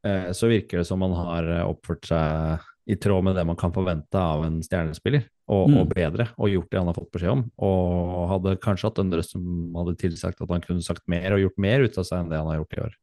eh, 0.07 0.31
så 0.37 0.51
virker 0.51 0.81
det 0.81 0.89
som 0.89 1.03
han 1.07 1.17
har 1.19 1.51
eh, 1.59 1.67
oppført 1.69 2.11
seg 2.11 2.69
i 2.91 2.97
tråd 2.99 3.27
med 3.29 3.37
det 3.39 3.45
man 3.47 3.59
kan 3.61 3.73
forvente 3.75 4.19
av 4.19 4.43
en 4.47 4.61
stjernespiller, 4.67 5.29
og, 5.51 5.69
Mm. 5.71 5.77
og 5.81 5.93
bedre, 5.95 6.29
og 6.39 6.51
gjort 6.51 6.71
det 6.71 6.79
han 6.79 6.91
har 6.91 6.99
fått 6.99 7.13
beskjed 7.15 7.33
om. 7.37 7.45
Og 7.59 8.29
hadde 8.35 8.57
kanskje 8.63 8.91
hatt 8.91 8.99
en 9.03 9.15
røst 9.15 9.37
som 9.37 9.45
hadde 9.79 9.99
tilsagt 10.01 10.43
at 10.43 10.51
han 10.51 10.65
kunne 10.67 10.83
sagt 10.83 11.07
mer 11.11 11.33
og 11.35 11.45
gjort 11.45 11.59
mer 11.59 11.87
ut 11.87 11.99
av 11.99 12.05
seg 12.05 12.21
enn 12.21 12.31
det 12.31 12.39
han 12.43 12.51
har 12.51 12.61
gjort 12.63 12.77
i 12.79 12.83
år. 12.89 12.99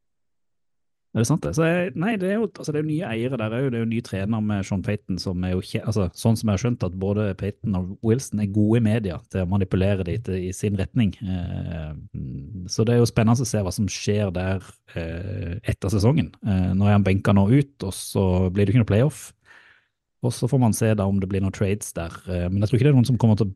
Er 1.15 1.23
det 1.23 1.27
sant 1.31 1.41
det? 1.41 1.53
Så 1.57 1.65
jeg, 1.65 1.93
nei, 1.97 2.11
det 2.19 2.27
er 2.29 2.35
jo 2.35 2.45
altså 2.45 2.69
det 2.69 2.77
er 2.77 2.83
jo 2.83 2.91
nye 2.91 3.07
eiere 3.09 3.37
der 3.39 3.53
òg. 3.57 3.71
Det 3.71 3.79
er 3.79 3.81
jo 3.81 3.89
ny 3.89 4.01
trener 4.05 4.41
med 4.43 4.65
Sean 4.67 4.83
Payton 4.85 5.17
som 5.17 5.45
er 5.47 5.55
jo 5.55 5.63
ikke 5.63 5.81
altså 5.87 6.03
Sånn 6.13 6.35
som 6.37 6.51
jeg 6.51 6.53
har 6.53 6.61
skjønt 6.61 6.83
at 6.85 6.97
både 6.99 7.25
Payton 7.39 7.77
og 7.79 7.95
Wilson 8.05 8.43
er 8.43 8.51
gode 8.53 8.77
i 8.77 8.85
media 8.85 9.17
til 9.31 9.41
å 9.41 9.49
manipulere 9.49 10.05
det 10.05 10.19
til, 10.27 10.37
i 10.45 10.51
sin 10.53 10.77
retning. 10.77 11.15
Eh, 11.23 11.95
så 12.69 12.85
det 12.85 12.93
er 12.93 13.01
jo 13.01 13.09
spennende 13.09 13.47
å 13.47 13.49
se 13.49 13.63
hva 13.65 13.73
som 13.73 13.87
skjer 13.89 14.29
der 14.35 14.61
eh, 14.93 15.57
etter 15.63 15.89
sesongen. 15.95 16.29
Eh, 16.45 16.69
nå 16.77 16.85
er 16.85 16.99
han 16.99 17.07
benka 17.07 17.33
nå 17.33 17.47
ut, 17.49 17.87
og 17.87 17.95
så 17.95 18.27
blir 18.51 18.67
det 18.67 18.75
ikke 18.75 18.83
noe 18.83 18.91
playoff. 18.91 19.31
Og 20.27 20.35
så 20.35 20.49
får 20.51 20.61
man 20.61 20.75
se 20.75 20.91
da 20.97 21.07
om 21.07 21.21
det 21.21 21.29
blir 21.31 21.43
noen 21.43 21.55
trades 21.55 21.93
der. 21.95 22.13
Eh, 22.27 22.47
men 22.51 22.61
jeg 22.61 22.69
tror 22.69 22.79
ikke 22.79 22.89
det 22.89 22.93
er 22.93 22.99
noen 22.99 23.09
som 23.09 23.19
kommer 23.21 23.39
til 23.39 23.49
å 23.49 23.55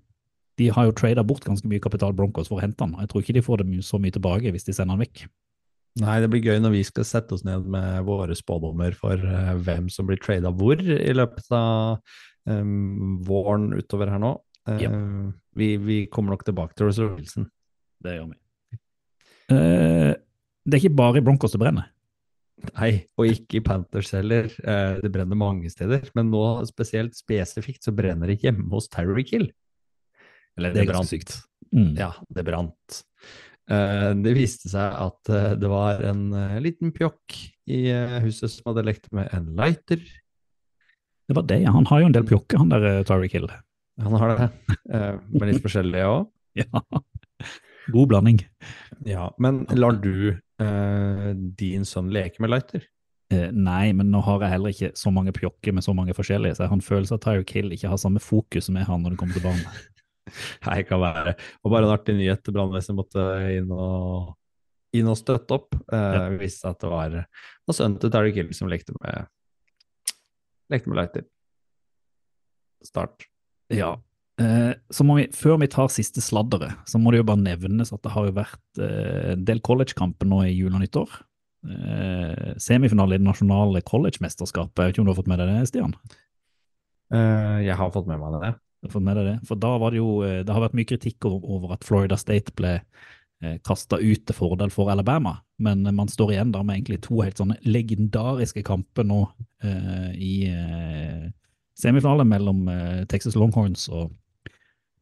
De 0.60 0.68
har 0.76 0.86
jo 0.86 0.94
trada 0.94 1.24
bort 1.26 1.46
ganske 1.48 1.66
mye 1.66 1.82
kapital 1.82 2.12
Broncos 2.14 2.50
for 2.52 2.60
å 2.60 2.62
hente 2.62 2.84
han. 2.84 2.98
Jeg 3.00 3.10
tror 3.10 3.24
ikke 3.24 3.34
de 3.38 3.44
får 3.46 3.62
det 3.62 3.86
så 3.88 3.98
mye 3.98 4.14
tilbake 4.14 4.52
hvis 4.52 4.68
de 4.68 4.76
sender 4.76 4.94
han 4.94 5.02
vekk. 5.02 5.24
Nei, 6.02 6.18
det 6.24 6.30
blir 6.32 6.44
gøy 6.44 6.60
når 6.64 6.74
vi 6.76 6.82
skal 6.88 7.08
sette 7.08 7.36
oss 7.36 7.44
ned 7.48 7.66
med 7.72 8.04
våre 8.08 8.36
spådommer 8.38 8.94
for 8.96 9.20
eh, 9.20 9.54
hvem 9.64 9.90
som 9.92 10.08
blir 10.08 10.20
trada 10.22 10.52
hvor 10.56 10.80
i 10.80 11.16
løpet 11.16 11.50
av 11.56 12.00
um, 12.48 13.18
våren 13.28 13.72
utover 13.76 14.12
her 14.14 14.22
nå. 14.22 14.36
Eh, 14.70 14.84
Ja. 14.86 14.92
vi, 15.58 15.74
vi 15.78 15.98
kommer 16.08 16.36
nok 16.36 16.46
tilbake 16.48 16.78
til 16.78 16.88
Russell 16.88 17.12
Wilson. 17.16 17.50
Det 18.04 18.16
gjør 18.16 18.30
vi. 18.32 18.38
Uh, 19.52 20.14
det 20.64 20.78
er 20.78 20.84
ikke 20.84 21.00
bare 21.02 21.20
i 21.20 21.26
Broncos 21.26 21.56
det 21.56 21.60
brenner. 21.64 21.90
Nei, 22.76 22.92
og 23.18 23.30
ikke 23.32 23.58
i 23.58 23.64
Panthers 23.66 24.12
heller. 24.14 24.50
Eh, 24.64 25.00
det 25.02 25.12
brenner 25.14 25.40
mange 25.40 25.70
steder, 25.74 26.04
men 26.18 26.30
nå 26.34 26.44
spesielt 26.70 27.16
spesifikt 27.18 27.88
så 27.88 27.94
brenner 27.96 28.30
det 28.30 28.42
hjemme 28.44 28.68
hos 28.74 28.90
Terry 28.92 29.24
Kill. 29.28 29.48
Eller 30.60 30.76
Det 30.76 30.84
det, 30.84 30.92
brant. 30.92 31.10
sykt. 31.10 31.38
Mm. 31.74 31.96
Ja, 31.98 32.12
det 32.30 32.46
brant. 32.46 33.02
Eh, 33.72 34.12
det 34.22 34.36
viste 34.38 34.70
seg 34.70 34.98
at 35.08 35.32
eh, 35.32 35.54
det 35.58 35.72
var 35.72 36.04
en 36.06 36.28
liten 36.62 36.92
pjokk 36.94 37.40
i 37.72 37.86
huset 38.26 38.52
som 38.52 38.72
hadde 38.74 38.86
lekt 38.90 39.10
med 39.16 39.32
en 39.34 39.54
lighter. 39.58 40.02
Det 41.32 41.36
var 41.38 41.46
det, 41.48 41.62
ja. 41.64 41.72
Han 41.72 41.86
har 41.88 42.02
jo 42.02 42.08
en 42.10 42.16
del 42.16 42.26
pjokker, 42.28 42.60
han 42.60 42.72
der 42.74 42.86
eh, 43.00 43.28
Kill. 43.32 43.46
Han 44.04 44.16
har 44.20 44.34
det, 44.36 44.48
eh, 44.92 45.14
men 45.32 45.48
litt 45.48 45.64
forskjellig 45.66 46.02
òg. 46.04 46.26
Ja. 46.60 46.82
God 47.92 48.10
blanding. 48.12 48.42
Ja, 49.08 49.30
men 49.40 49.64
lar 49.72 49.96
du 50.04 50.36
eh, 50.62 51.30
din 51.60 51.86
sønn 51.88 52.12
leker 52.14 52.44
med 52.44 52.54
lighter? 52.54 52.86
Uh, 53.32 53.48
nei, 53.56 53.94
men 53.96 54.10
nå 54.12 54.20
har 54.26 54.44
jeg 54.44 54.52
heller 54.52 54.74
ikke 54.74 54.92
så 55.00 55.12
mange 55.14 55.32
pjokker 55.36 55.76
med 55.76 55.86
så 55.86 55.94
mange 55.96 56.16
forskjellige, 56.18 56.58
så 56.58 56.66
jeg 56.66 56.72
har 56.74 56.78
en 56.78 56.84
følelse 56.84 57.16
at 57.16 57.24
Tyre 57.24 57.46
Kill 57.48 57.72
ikke 57.72 57.92
har 57.92 58.02
samme 58.02 58.20
fokus 58.24 58.68
som 58.68 58.76
jeg 58.80 58.88
har 58.90 59.00
når 59.00 59.14
det 59.14 59.22
kommer 59.22 59.38
til 59.38 59.46
barn. 59.46 59.62
Nei, 60.68 60.82
kan 60.88 61.02
være. 61.02 61.36
Og 61.64 61.74
bare 61.74 61.88
en 61.88 61.96
artig 61.96 62.16
nyhet. 62.18 62.52
Brannvesenet 62.54 63.00
måtte 63.00 63.24
inn 63.56 63.72
og, 63.74 64.34
inn 64.96 65.10
og 65.12 65.18
støtte 65.20 65.58
opp. 65.58 65.76
Uh, 65.88 65.98
Ja. 65.98 66.26
Visste 66.42 66.74
at 66.74 66.84
det 66.84 66.92
var, 66.92 67.18
noen 67.66 67.78
sønnen 67.78 68.00
til 68.04 68.14
Tyre 68.14 68.36
Kill 68.36 68.52
som 68.58 68.72
lekte 68.72 68.96
med, 69.00 69.32
lekte 70.72 70.92
med 70.92 71.02
lighter. 71.02 71.28
Start. 72.86 73.30
Ja. 73.72 73.96
Eh, 74.42 74.72
så 74.90 75.06
må 75.06 75.18
vi, 75.20 75.28
før 75.36 75.60
vi 75.62 75.70
tar 75.72 75.92
siste 75.94 76.24
sladderet, 76.24 76.80
så 76.90 77.00
må 77.02 77.12
det 77.12 77.22
jo 77.22 77.28
bare 77.28 77.44
nevnes 77.44 77.92
at 77.94 78.02
det 78.06 78.14
har 78.14 78.30
jo 78.30 78.38
vært 78.38 78.82
eh, 78.82 79.34
en 79.36 79.46
del 79.48 79.62
collegekamper 79.66 80.30
nå 80.30 80.42
i 80.48 80.56
jul 80.56 80.72
og 80.72 80.82
nyttår. 80.84 81.14
Eh, 81.68 82.52
semifinale 82.62 83.18
i 83.18 83.22
det 83.22 83.28
nasjonale 83.28 83.84
collegemesterskapet, 83.86 84.74
jeg 84.80 84.92
vet 84.92 84.96
ikke 84.96 85.04
om 85.04 85.10
du 85.10 85.14
har 85.14 85.20
fått 85.20 85.32
med 85.32 85.42
deg 85.42 85.52
det, 85.52 85.70
Stian? 85.70 85.96
Jeg 87.12 87.76
har 87.76 87.90
fått 87.92 88.06
med 88.08 88.22
meg 88.22 88.38
det. 88.40 88.54
Har 88.56 88.92
fått 88.94 89.04
med 89.04 89.18
deg 89.20 89.26
det? 89.28 89.40
For 89.50 89.60
da 89.60 89.74
var 89.82 89.92
det 89.92 90.00
jo, 90.00 90.22
det 90.24 90.54
har 90.56 90.64
vært 90.64 90.78
mye 90.80 90.88
kritikk 90.88 91.28
over, 91.28 91.74
at 91.76 91.84
Florida 91.84 92.16
State 92.16 92.56
ble 92.56 92.78
kasta 93.68 93.98
ut 94.00 94.24
til 94.30 94.38
fordel 94.38 94.72
for 94.72 94.88
Alabama, 94.94 95.34
men 95.60 95.84
man 95.98 96.08
står 96.08 96.32
igjen 96.32 96.54
da 96.54 96.62
med 96.64 96.78
egentlig 96.78 97.02
to 97.04 97.20
helt 97.20 97.42
sånne 97.42 97.58
legendariske 97.68 98.64
kamper 98.64 99.04
nå 99.10 99.26
i 100.16 100.36
semifinale 101.76 102.24
mellom 102.32 102.64
Texas 103.12 103.36
Longhorns 103.36 103.90
og 103.92 104.14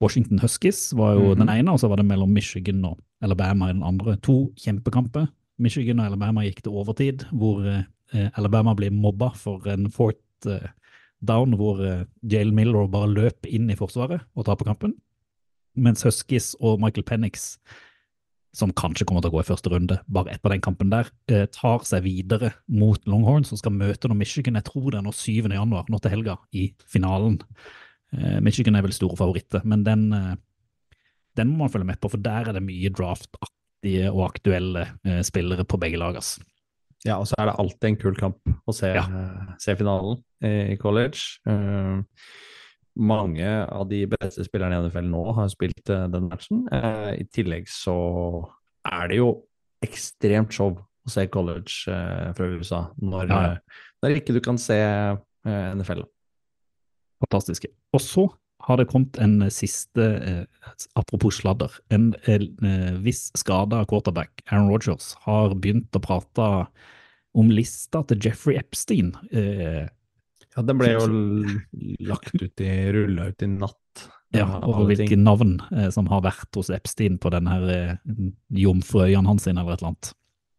Washington 0.01 0.39
Huskies 0.39 0.93
var 0.95 1.15
jo 1.15 1.33
Mhm. 1.35 1.39
den 1.39 1.49
ene, 1.49 1.71
og 1.73 1.79
så 1.79 1.89
var 1.89 1.97
det 1.97 2.05
mellom 2.05 2.29
Michigan 2.33 2.83
og 2.85 2.99
Alabama 3.21 3.69
i 3.69 3.73
den 3.73 3.83
andre. 3.83 4.15
To 4.21 4.53
kjempekamper. 4.55 5.27
Michigan 5.59 5.99
og 5.99 6.05
Alabama 6.05 6.41
gikk 6.41 6.61
til 6.63 6.71
overtid, 6.71 7.25
hvor 7.33 7.65
eh, 8.13 8.29
Alabama 8.37 8.73
blir 8.73 8.91
mobba 8.91 9.33
for 9.35 9.67
en 9.67 9.89
fourth 9.91 10.15
eh, 10.47 10.69
down, 11.25 11.51
hvor 11.53 11.81
eh, 11.83 12.05
Jalen 12.23 12.55
Miller 12.55 12.87
bare 12.87 13.09
løp 13.13 13.45
inn 13.45 13.69
i 13.69 13.75
forsvaret 13.75 14.21
og 14.37 14.45
taper 14.45 14.65
kampen. 14.65 14.93
Mens 15.75 16.01
Huskies 16.03 16.55
og 16.61 16.79
Michael 16.79 17.03
Penix, 17.03 17.57
som 18.53 18.71
kanskje 18.71 19.05
kommer 19.05 19.21
til 19.21 19.29
å 19.31 19.33
gå 19.35 19.41
i 19.43 19.49
første 19.51 19.69
runde, 19.69 19.99
bare 20.09 20.31
etter 20.33 20.49
den 20.49 20.61
kampen 20.61 20.89
der, 20.89 21.09
eh, 21.27 21.45
tar 21.47 21.79
seg 21.83 22.03
videre 22.03 22.53
mot 22.67 23.03
Longhorns 23.05 23.51
og 23.51 23.59
skal 23.59 23.71
møte 23.75 24.07
noe 24.09 24.17
Michigan, 24.17 24.55
jeg 24.55 24.63
tror 24.63 24.91
det 24.91 24.99
er 24.99 25.03
nå 25.03 25.11
7. 25.13 25.51
januar, 25.51 25.85
nå 25.89 25.99
til 26.01 26.11
helga, 26.11 26.37
i 26.53 26.73
finalen. 26.87 27.41
Eh, 28.15 28.39
Michigan 28.41 28.77
er 28.77 28.85
vel 28.85 28.95
store 28.95 29.17
favoritter, 29.19 29.63
men 29.69 29.83
den, 29.85 30.11
eh, 30.13 30.35
den 31.37 31.51
må 31.51 31.65
man 31.65 31.73
følge 31.73 31.85
med 31.91 31.99
på, 32.01 32.09
for 32.09 32.17
der 32.17 32.49
er 32.49 32.57
det 32.57 32.63
mye 32.65 32.89
draftaktige 32.89 34.09
og 34.11 34.23
aktuelle 34.31 34.87
eh, 35.05 35.21
spillere 35.25 35.65
på 35.65 35.79
begge 35.81 35.99
lag. 36.01 36.17
ass. 36.17 36.39
Ja, 37.05 37.15
og 37.21 37.29
så 37.29 37.37
er 37.39 37.47
det 37.47 37.59
alltid 37.61 37.87
en 37.87 37.99
kul 38.01 38.15
kamp 38.15 38.39
å 38.67 38.73
se, 38.75 38.89
Ja. 38.91 39.05
se 39.57 39.75
finalen 39.79 40.17
i, 40.43 40.75
college. 40.75 41.39
Uh, 41.47 42.01
mange 42.99 43.47
av 43.47 43.87
de 43.87 44.05
beste 44.05 44.43
spillerne 44.43 44.75
i 44.75 44.83
NFL 44.83 45.07
nå 45.07 45.21
har 45.37 45.47
spilt 45.47 45.89
uh, 45.89 46.09
den 46.11 46.27
matchen. 46.27 46.65
Uh, 46.67 47.15
I 47.15 47.23
tillegg 47.31 47.69
så 47.71 47.95
er 48.83 49.07
det 49.07 49.21
jo 49.21 49.29
ekstremt 49.81 50.51
show 50.51 50.75
å 50.75 51.09
se 51.09 51.23
college 51.31 51.87
fra 52.35 52.49
USA 52.51 52.81
når, 52.99 53.31
Ja, 53.31 53.55
når 54.03 54.17
ikke 54.19 54.35
du 54.35 54.41
kan 54.43 54.57
se 54.59 54.75
NFL. 55.47 56.03
Fantastiske. 57.23 57.71
Og 57.95 58.03
så 58.03 58.27
har 58.67 58.79
det 58.79 58.89
kommet 58.91 59.17
en 59.23 59.41
siste, 59.53 60.03
eh, 60.03 60.73
apropos 60.99 61.39
sladder, 61.39 61.71
en 61.95 62.11
eh, 62.27 62.97
viss 63.03 63.29
skada 63.39 63.85
quarterback, 63.87 64.43
Aaron 64.51 64.69
Rodgers, 64.71 65.13
har 65.25 65.55
begynt 65.55 65.95
å 65.95 66.03
prate 66.03 66.49
om 67.39 67.53
lista 67.53 68.03
til 68.09 68.19
Jeffrey 68.25 68.59
Epstein. 68.59 69.13
Eh, 69.31 69.87
Ja, 70.57 70.63
den 70.65 70.79
ble 70.79 70.87
jo 70.95 71.05
lagt 72.09 72.33
ut 72.33 72.61
i, 72.65 72.69
rulla 72.91 73.29
ut 73.29 73.43
i 73.45 73.47
natt. 73.47 73.75
ja, 74.33 74.47
og 74.65 74.87
hvilke 74.89 75.13
ting. 75.13 75.23
navn 75.23 75.59
eh, 75.71 75.89
som 75.93 76.09
har 76.09 76.23
vært 76.25 76.57
hos 76.57 76.71
Epstein 76.73 77.19
på 77.21 77.29
denne 77.31 77.53
her 77.53 77.69
eh, 77.73 78.23
jomfruøyene 78.57 79.29
hans 79.29 79.47
eller 79.47 79.69
et 79.69 79.79
eller 79.79 79.91
annet. 79.93 80.11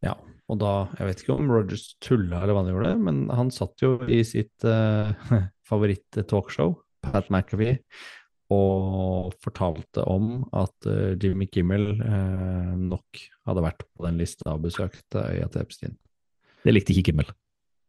Ja, 0.06 0.14
og 0.50 0.58
da, 0.62 0.72
jeg 0.98 1.10
vet 1.10 1.22
ikke 1.22 1.36
om 1.36 1.50
Rogers 1.52 1.84
tulla 2.02 2.40
eller 2.40 2.54
hva 2.54 2.64
han 2.64 2.72
gjorde, 2.72 2.94
men 3.02 3.20
han 3.34 3.52
satt 3.54 3.82
jo 3.82 3.96
i 4.10 4.22
sitt 4.26 4.64
uh, 4.66 5.10
favoritt-talkshow, 5.70 6.74
Pat 7.06 7.30
McAfee, 7.30 7.78
og 8.50 9.30
fortalte 9.44 10.02
om 10.10 10.40
at 10.58 10.86
eh, 10.90 11.14
Jimmy 11.22 11.46
Kimmel 11.46 11.92
eh, 12.02 12.72
nok 12.76 13.20
hadde 13.46 13.62
vært 13.62 13.84
på 13.86 14.08
den 14.08 14.18
lista 14.18 14.56
og 14.56 14.64
besøkt 14.66 15.14
øya 15.14 15.46
til 15.54 15.62
Epstein. 15.62 15.94
Det 16.64 16.74
likte 16.74 16.92
ikke 16.92 17.12
Kimmel. 17.12 17.30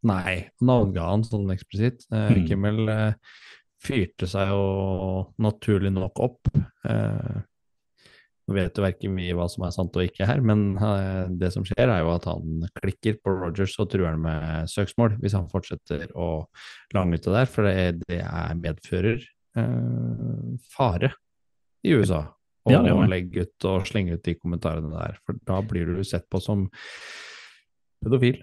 Nei, 0.08 0.36
navnga 0.66 1.08
han 1.12 1.26
sånn 1.28 1.50
eksplisitt. 1.54 2.06
Eh, 2.14 2.30
Mm. 2.38 2.46
Kimmel 2.48 2.94
eh, 2.94 3.34
fyrte 3.82 4.30
seg 4.30 4.54
jo 4.54 5.34
naturlig 5.42 5.92
nok 5.94 6.22
opp. 6.30 6.54
Eh, 6.86 7.42
vet 8.56 8.78
jo 8.78 8.84
verken 8.86 9.16
vi 9.18 9.30
hva 9.38 9.48
som 9.52 9.66
er 9.68 9.74
sant 9.76 9.96
og 9.98 10.04
ikke 10.06 10.28
her, 10.28 10.42
men 10.46 10.76
eh, 10.78 11.30
det 11.42 11.52
som 11.54 11.66
skjer 11.68 11.90
er 11.90 12.04
jo 12.04 12.12
at 12.14 12.28
han 12.30 12.66
klikker 12.82 13.18
på 13.24 13.34
Rogers 13.38 13.78
og 13.82 13.90
truer 13.92 14.12
han 14.14 14.22
med 14.24 14.70
søksmål 14.72 15.18
hvis 15.22 15.36
han 15.38 15.50
fortsetter 15.52 16.12
å 16.16 16.30
det 16.94 17.24
der, 17.26 17.50
for 17.50 17.68
det, 17.68 18.04
det 18.08 18.22
er 18.22 18.60
medfører 18.60 19.24
eh, 19.58 20.54
fare 20.76 21.14
i 21.84 21.96
USA. 21.98 22.26
å 22.68 22.72
Ja, 22.72 22.82
legge 23.10 23.48
ut 23.48 23.66
og 23.66 23.88
slenge 23.90 24.14
ut 24.18 24.24
de 24.26 24.36
kommentarene 24.38 24.92
der, 24.94 25.18
for 25.26 25.40
da 25.48 25.62
blir 25.66 25.90
du 25.96 26.04
sett 26.06 26.28
på 26.30 26.42
som 26.44 26.68
pedofil 28.04 28.42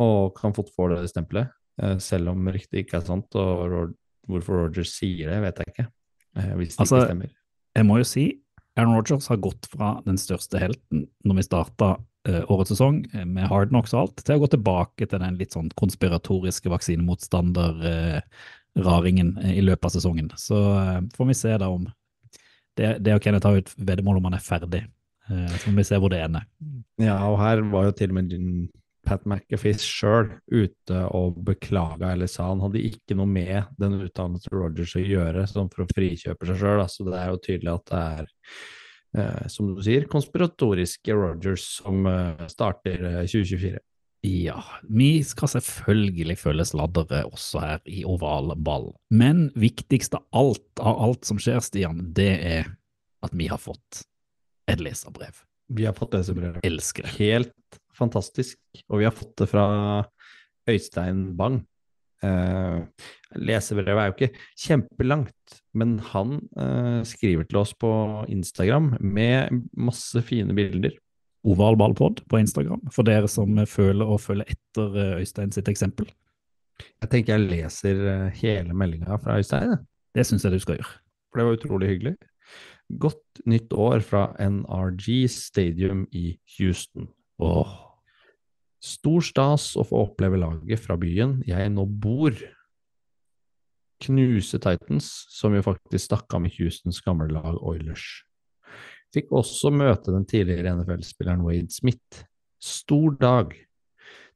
og 0.00 0.34
kan 0.38 0.54
fort 0.56 0.70
få 0.72 0.88
det 0.94 1.10
stempelet, 1.12 1.50
eh, 1.82 1.98
selv 2.00 2.32
om 2.32 2.48
ryktet 2.48 2.80
ikke 2.84 3.00
er 3.00 3.04
sant. 3.04 3.34
Og 3.36 3.92
hvorfor 4.30 4.64
Rogers 4.64 4.94
sier 4.96 5.28
det, 5.28 5.40
vet 5.44 5.60
jeg 5.60 5.74
ikke. 5.74 5.86
eh, 6.36 6.54
Hvis 6.56 6.76
det 6.76 6.80
Altså, 6.80 6.96
ikke 6.96 7.10
stemmer. 7.10 7.30
Jeg 7.76 7.86
må 7.86 7.98
jo 7.98 8.04
si, 8.08 8.39
Aaron 8.78 8.94
Rodgers 8.94 9.28
har 9.28 9.36
gått 9.36 9.66
fra 9.72 10.02
den 10.04 10.18
største 10.18 10.58
helten 10.62 11.06
når 11.26 11.34
vi 11.40 11.42
starta 11.46 11.88
eh, 12.28 12.50
årets 12.50 12.70
sesong 12.74 12.96
eh, 13.12 13.26
med 13.26 13.48
hard 13.50 13.68
knocks 13.72 13.94
og 13.94 14.00
alt, 14.04 14.18
til 14.24 14.34
å 14.36 14.40
gå 14.44 14.48
tilbake 14.54 15.04
til 15.06 15.20
den 15.22 15.38
litt 15.40 15.52
sånn 15.56 15.70
konspiratoriske 15.80 16.68
vaksinemotstander-raringen 16.72 19.28
eh, 19.42 19.52
i 19.58 19.62
løpet 19.66 19.86
av 19.90 19.94
sesongen. 19.96 20.28
Så 20.38 20.56
får 21.16 21.26
vi 21.32 21.36
se 21.38 21.52
da 21.60 21.66
om 21.72 21.84
det, 22.78 22.88
det 23.04 23.12
og 23.16 23.22
Kenneth 23.24 23.46
har 23.48 23.54
jo 23.56 23.64
et 23.64 23.76
veddemål 23.76 24.16
om 24.20 24.26
han 24.30 24.38
er 24.38 24.44
ferdig. 24.44 24.82
Så 25.30 25.58
får 25.62 25.74
vi 25.76 25.84
se 25.86 25.96
hvor 26.02 26.10
det 26.10 26.24
ender. 26.24 26.44
Ja, 26.98 27.16
og 27.28 27.36
her 27.38 27.60
var 27.70 27.82
jo 27.86 27.92
til 27.94 28.10
og 28.10 28.16
med 28.16 28.26
din 28.32 28.48
Pat 29.06 29.24
McAfee 29.24 29.80
sjøl 29.80 30.28
ute 30.52 31.00
og 31.16 31.38
beklaga, 31.46 32.12
eller 32.12 32.28
sa 32.30 32.50
han 32.50 32.62
hadde 32.64 32.82
ikke 32.84 33.16
noe 33.18 33.28
med 33.30 33.70
den 33.80 33.96
utdannelsen 33.98 34.44
til 34.44 34.58
Rogers 34.58 34.96
å 34.98 35.04
gjøre, 35.04 35.46
sånn 35.48 35.70
for 35.72 35.84
å 35.86 35.90
frikjøpe 35.90 36.48
seg 36.50 36.60
sjøl. 36.60 36.84
Så 36.90 37.06
det 37.08 37.16
er 37.18 37.30
jo 37.32 37.42
tydelig 37.46 37.72
at 37.74 37.86
det 37.90 38.02
er, 38.20 38.32
eh, 39.16 39.46
som 39.52 39.70
du 39.72 39.80
sier, 39.84 40.08
konspiratoriske 40.10 41.16
Rogers 41.16 41.66
som 41.80 42.04
eh, 42.10 42.44
starter 42.52 43.06
eh, 43.14 43.22
2024. 43.24 43.80
Ja, 44.20 44.60
vi 44.84 45.22
skal 45.24 45.48
selvfølgelig 45.48 46.36
følge 46.36 46.66
sladdere 46.68 47.22
også 47.24 47.62
her 47.64 47.86
i 47.88 48.02
oval 48.04 48.52
ball. 48.60 48.90
Men 49.08 49.46
viktigst 49.56 50.18
av 50.18 50.26
alt 50.36 50.82
av 50.84 51.00
alt 51.06 51.24
som 51.24 51.40
skjer, 51.40 51.62
Stian, 51.64 52.02
det 52.12 52.34
er 52.36 52.68
at 53.24 53.32
vi 53.32 53.48
har 53.48 53.60
fått 53.60 54.04
et 54.68 54.82
leserbrev. 54.84 55.40
Vi 55.70 55.86
har 55.86 55.94
fått 55.94 56.14
leserbrev. 56.16 56.60
Elsker 56.66 57.06
det. 57.06 57.16
Helt 57.20 57.80
fantastisk. 57.96 58.58
Og 58.88 59.00
vi 59.00 59.06
har 59.06 59.14
fått 59.14 59.36
det 59.38 59.48
fra 59.50 59.66
Øystein 60.70 61.28
Bang. 61.38 61.60
Eh, 62.20 62.80
lesebrevet 63.40 64.02
er 64.02 64.10
jo 64.10 64.16
ikke 64.16 64.42
kjempelangt, 64.60 65.60
men 65.78 65.96
han 66.10 66.36
eh, 66.60 67.00
skriver 67.08 67.46
til 67.48 67.62
oss 67.62 67.72
på 67.80 67.90
Instagram 68.28 68.92
med 69.00 69.62
masse 69.72 70.20
fine 70.26 70.56
bilder. 70.56 70.96
Oval 71.48 71.78
ballpod 71.80 72.20
på 72.28 72.40
Instagram, 72.42 72.82
for 72.92 73.08
dere 73.08 73.30
som 73.30 73.56
føler 73.64 74.04
å 74.04 74.18
følge 74.20 74.50
etter 74.52 74.98
eh, 75.00 75.14
Øystein 75.22 75.54
sitt 75.56 75.70
eksempel. 75.72 76.10
Jeg 77.00 77.12
tenker 77.12 77.36
jeg 77.36 77.48
leser 77.48 78.02
hele 78.40 78.76
meldinga 78.76 79.16
fra 79.20 79.38
Øystein. 79.40 79.78
Det 80.16 80.24
syns 80.26 80.44
jeg 80.44 80.56
du 80.56 80.60
skal 80.60 80.78
gjøre. 80.80 80.98
for 81.30 81.38
det 81.38 81.46
var 81.46 81.56
utrolig 81.58 81.88
hyggelig. 81.88 82.14
Godt 82.98 83.44
nytt 83.46 83.72
år 83.72 84.02
fra 84.02 84.24
NRG 84.42 85.28
Stadium 85.30 86.06
i 86.10 86.34
Houston. 86.58 87.06
Åh, 87.40 87.76
Stor 88.80 89.20
stas 89.20 89.74
å 89.76 89.84
få 89.84 90.06
oppleve 90.06 90.38
laget 90.40 90.80
fra 90.80 90.96
byen 91.00 91.42
jeg 91.44 91.68
nå 91.74 91.84
bor. 91.84 92.32
Knuse 94.00 94.56
Titans, 94.56 95.10
som 95.28 95.52
jo 95.52 95.60
faktisk 95.66 96.06
stakk 96.06 96.32
av 96.32 96.46
med 96.46 96.54
Houstons 96.56 97.02
gamle 97.04 97.28
lag 97.28 97.58
Oilers. 97.60 98.06
Fikk 99.12 99.34
også 99.36 99.72
møte 99.74 100.14
den 100.14 100.24
tidligere 100.24 100.72
NFL-spilleren 100.78 101.44
Wade 101.44 101.74
Smith. 101.74 102.22
Stor 102.56 103.18
dag. 103.20 103.52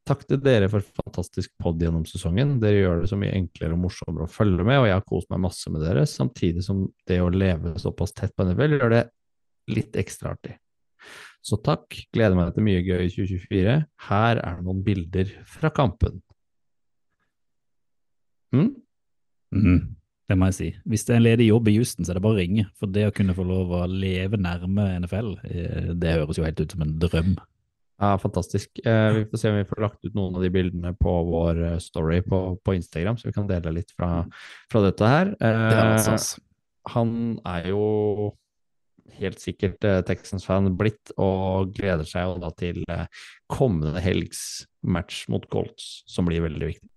Takk 0.04 0.26
til 0.28 0.40
dere 0.44 0.68
for 0.68 0.84
fantastisk 0.84 1.48
pod 1.62 1.80
gjennom 1.80 2.02
sesongen. 2.04 2.58
Dere 2.60 2.82
gjør 2.82 2.98
det 3.00 3.08
så 3.08 3.16
mye 3.16 3.32
enklere 3.38 3.72
og 3.72 3.80
morsommere 3.86 4.26
å 4.26 4.32
følge 4.32 4.66
med, 4.66 4.82
og 4.82 4.88
jeg 4.90 4.98
har 4.98 5.06
kost 5.08 5.30
meg 5.32 5.40
masse 5.46 5.72
med 5.72 5.80
dere, 5.80 6.04
samtidig 6.08 6.64
som 6.66 6.82
det 7.08 7.22
å 7.24 7.30
leve 7.32 7.72
såpass 7.80 8.12
tett 8.12 8.34
på 8.36 8.44
NFL 8.44 8.76
gjør 8.76 8.92
det 8.92 9.02
litt 9.72 9.96
ekstra 9.96 10.34
artig. 10.36 10.58
Så 11.44 11.56
takk, 11.64 11.96
gleder 12.12 12.36
meg 12.36 12.52
til 12.56 12.64
mye 12.64 12.84
gøy 12.84 13.02
i 13.06 13.10
2024. 13.12 13.80
Her 14.10 14.40
er 14.44 14.60
noen 14.64 14.84
bilder 14.84 15.32
fra 15.48 15.72
kampen. 15.72 16.20
Mm? 18.54 18.70
Mm, 19.56 19.80
det 20.28 20.38
må 20.38 20.48
jeg 20.50 20.56
si. 20.58 20.68
Hvis 20.88 21.04
det 21.04 21.14
er 21.14 21.20
en 21.20 21.26
ledig 21.26 21.48
jobb 21.48 21.68
i 21.68 21.76
Houston, 21.78 22.04
så 22.04 22.12
er 22.12 22.20
det 22.20 22.24
bare 22.24 22.38
å 22.38 22.42
ringe. 22.42 22.68
For 22.80 22.92
det 22.92 23.08
å 23.08 23.16
kunne 23.16 23.36
få 23.36 23.44
lov 23.48 23.72
å 23.76 23.82
leve 23.88 24.40
nærme 24.40 24.86
NFL, 25.02 25.34
eh, 25.48 25.90
det 25.96 26.16
høres 26.16 26.40
jo 26.40 26.46
helt 26.46 26.60
ut 26.60 26.76
som 26.76 26.84
en 26.84 26.96
drøm. 27.00 27.34
Ja, 28.04 28.18
fantastisk. 28.18 28.80
Eh, 28.86 29.12
vi 29.12 29.24
får 29.26 29.38
se 29.38 29.50
om 29.50 29.56
vi 29.56 29.64
får 29.64 29.80
lagt 29.80 30.04
ut 30.04 30.14
noen 30.14 30.36
av 30.36 30.42
de 30.44 30.50
bildene 30.52 30.92
på 31.00 31.12
vår 31.30 31.60
eh, 31.64 31.78
story 31.80 32.20
på, 32.22 32.40
på 32.64 32.74
Instagram, 32.76 33.16
så 33.16 33.28
vi 33.30 33.32
kan 33.36 33.48
dele 33.48 33.72
litt 33.78 33.94
fra, 33.96 34.26
fra 34.72 34.84
dette 34.84 35.08
her. 35.08 35.32
Det 35.40 35.52
Eh, 35.54 36.18
han 36.92 37.40
er 37.48 37.70
jo 37.70 37.84
helt 39.16 39.40
sikkert 39.40 39.80
Texans-fan 40.04 40.68
blitt, 40.76 41.14
og 41.16 41.72
gleder 41.78 42.04
seg 42.04 42.28
jo 42.28 42.36
da 42.42 42.50
til 42.60 42.84
kommende 43.48 44.02
helgs 44.04 44.66
match 44.84 45.24
mot 45.32 45.48
Colts, 45.48 46.02
som 46.10 46.28
blir 46.28 46.44
veldig 46.44 46.74
viktig. 46.74 46.88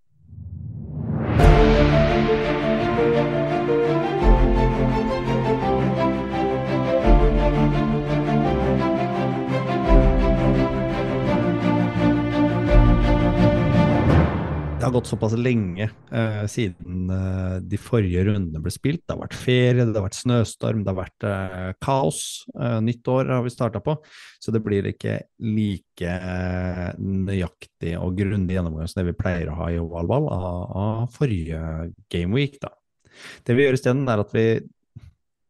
Har 14.87 14.93
gått 14.95 15.09
såpass 15.09 15.35
lenge 15.37 15.89
eh, 16.11 16.45
siden 16.49 17.09
eh, 17.13 17.57
de 17.63 17.79
forrige 17.81 18.23
rundene 18.27 18.61
ble 18.63 18.71
spilt. 18.73 19.03
Det 19.03 19.13
har 19.13 19.21
vært 19.21 19.37
ferie, 19.37 19.85
det 19.85 19.95
har 19.95 20.05
vært 20.05 20.19
snøstorm, 20.19 20.83
det 20.83 20.93
har 20.93 20.99
vært 20.99 21.27
eh, 21.27 21.71
kaos. 21.83 22.21
Eh, 22.55 22.77
nytt 22.85 23.11
år 23.11 23.33
har 23.35 23.43
vi 23.45 23.53
starta 23.53 23.81
på, 23.83 23.97
så 24.39 24.53
det 24.55 24.63
blir 24.65 24.87
ikke 24.91 25.19
like 25.43 26.15
eh, 26.15 26.87
nøyaktig 27.01 27.97
og 27.99 28.15
grundig 28.19 28.57
gjennomgang 28.57 28.89
som 28.89 29.01
det 29.01 29.11
vi 29.11 29.17
pleier 29.19 29.51
å 29.51 29.59
ha 29.59 29.69
i 29.73 29.81
ovalball 29.81 30.31
av, 30.33 30.63
av 30.83 31.03
forrige 31.15 31.61
gameweek. 32.13 32.57
Da. 32.63 32.73
Det 33.43 33.57
vi 33.57 33.67
gjør 33.67 33.77
isteden, 33.79 34.07
er 34.09 34.23
at 34.23 34.33
vi, 34.35 34.47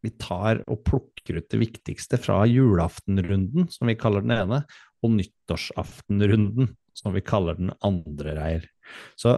vi 0.06 0.14
tar 0.22 0.64
og 0.66 0.84
plukker 0.88 1.42
ut 1.42 1.50
det 1.54 1.62
viktigste 1.62 2.20
fra 2.22 2.42
julaftenrunden, 2.50 3.70
som 3.74 3.90
vi 3.90 3.98
kaller 4.00 4.26
den 4.26 4.38
ene, 4.38 4.64
og 5.06 5.14
nyttårsaftenrunden, 5.14 6.72
som 6.98 7.14
vi 7.14 7.22
kaller 7.26 7.58
den 7.60 7.70
andre, 7.86 8.34
Reier. 8.40 8.66
Så 9.20 9.36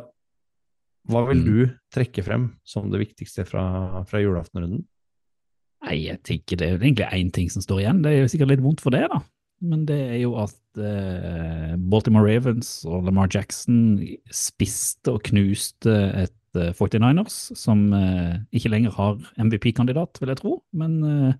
hva 1.09 1.25
vil 1.27 1.41
Mm. 1.41 1.45
du 1.49 1.75
trekke 1.95 2.23
frem 2.23 2.47
som 2.63 2.89
det 2.91 3.01
viktigste 3.01 3.45
fra, 3.47 4.03
fra 4.07 4.21
julaftenrunden? 4.21 4.85
Nei, 5.83 5.95
jeg 6.09 6.21
tenker 6.27 6.59
det 6.59 6.67
er 6.69 6.77
egentlig 6.79 7.07
én 7.15 7.31
ting 7.33 7.49
som 7.51 7.63
står 7.63 7.81
igjen. 7.83 8.01
Det 8.03 8.11
er 8.11 8.21
jo 8.23 8.31
sikkert 8.31 8.51
litt 8.51 8.63
vondt 8.63 8.81
for 8.83 8.91
det, 8.91 9.05
da. 9.09 9.21
Men 9.61 9.85
det 9.87 9.97
er 10.11 10.19
jo 10.21 10.33
at 10.39 10.55
eh, 10.79 11.75
Baltimore 11.91 12.27
Ravens 12.27 12.85
og 12.87 13.03
Lamar 13.07 13.27
Jackson 13.31 13.97
spiste 14.31 15.11
og 15.15 15.23
knuste 15.27 15.95
et 16.23 16.59
eh, 16.59 16.71
49ers 16.75 17.39
som 17.59 17.81
eh, 17.95 18.37
ikke 18.55 18.71
lenger 18.71 18.95
har 18.95 19.17
MVP-kandidat, 19.39 20.19
vil 20.21 20.31
jeg 20.31 20.39
tro, 20.39 20.53
men 20.73 20.95
eh, 21.03 21.33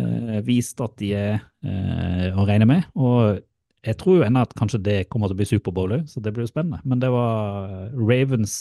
eh, 0.00 0.40
viste 0.46 0.84
at 0.84 0.96
de 1.00 1.12
er 1.16 1.34
eh, 1.64 2.30
å 2.36 2.46
regne 2.48 2.68
med. 2.70 2.88
Og 2.96 3.42
jeg 3.86 3.98
tror 4.00 4.18
jo 4.18 4.26
ennå 4.26 4.42
at 4.42 4.54
kanskje 4.58 4.80
det 4.82 4.96
kommer 5.12 5.30
til 5.30 5.36
å 5.36 5.40
bli 5.40 5.46
Superbowl 5.46 5.94
òg, 5.98 6.06
så 6.10 6.22
det 6.22 6.32
blir 6.34 6.46
jo 6.46 6.50
spennende. 6.50 6.80
Men 6.88 7.02
det 7.02 7.10
var 7.14 7.92
Ravens 7.94 8.56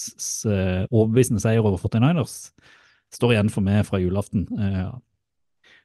uh, 0.46 0.86
overbevisende 0.92 1.42
seier 1.42 1.66
over 1.66 1.82
49ers 1.82 2.38
står 3.16 3.34
igjen 3.34 3.50
for 3.54 3.66
meg 3.66 3.86
fra 3.88 4.02
julaften 4.02 4.46
uh, 4.60 4.94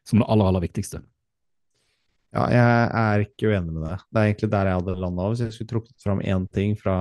som 0.08 0.20
det 0.20 0.28
aller, 0.28 0.50
aller 0.50 0.64
viktigste. 0.66 1.00
Ja, 2.30 2.44
jeg 2.52 2.90
er 3.00 3.24
ikke 3.24 3.50
uenig 3.50 3.74
med 3.74 3.82
deg. 3.88 4.04
Det 4.06 4.20
er 4.20 4.28
egentlig 4.28 4.50
der 4.52 4.68
jeg 4.68 4.78
hadde 4.78 5.00
landa. 5.02 5.30
Hvis 5.32 5.42
jeg 5.42 5.56
skulle 5.56 5.72
trukket 5.72 6.04
fram 6.04 6.20
én 6.22 6.44
ting 6.54 6.76
fra, 6.78 6.98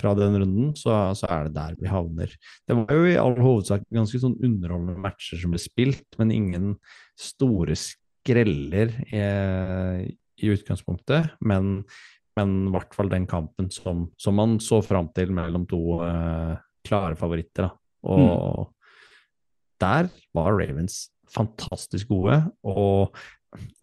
fra 0.00 0.12
den 0.18 0.36
runden, 0.42 0.74
så, 0.76 0.98
så 1.16 1.30
er 1.32 1.46
det 1.46 1.54
der 1.56 1.78
vi 1.80 1.88
havner. 1.88 2.34
Det 2.68 2.76
var 2.76 2.98
jo 2.98 3.06
i 3.08 3.16
all 3.20 3.38
hovedsak 3.38 3.86
ganske 3.94 4.20
sånn 4.20 4.36
underholdende 4.44 5.00
matcher 5.06 5.40
som 5.40 5.54
ble 5.54 5.62
spilt, 5.62 6.04
men 6.20 6.34
ingen 6.34 6.74
store 7.20 7.78
skreller 7.78 8.92
i, 9.08 9.24
i 10.42 10.50
utgangspunktet. 10.54 11.34
Men, 11.44 11.84
i 12.40 12.44
hvert 12.74 12.94
fall 12.96 13.12
den 13.12 13.28
kampen 13.30 13.70
som, 13.70 14.08
som 14.18 14.38
man 14.38 14.58
så 14.62 14.80
fram 14.82 15.12
til 15.14 15.30
mellom 15.34 15.68
to 15.70 16.00
eh, 16.02 16.54
klare 16.86 17.18
favoritter. 17.18 17.68
Da. 17.68 17.70
Og 18.10 18.72
der 19.82 20.10
var 20.34 20.56
Ravens 20.58 21.08
fantastisk 21.34 22.10
gode. 22.10 22.40
Og 22.66 23.14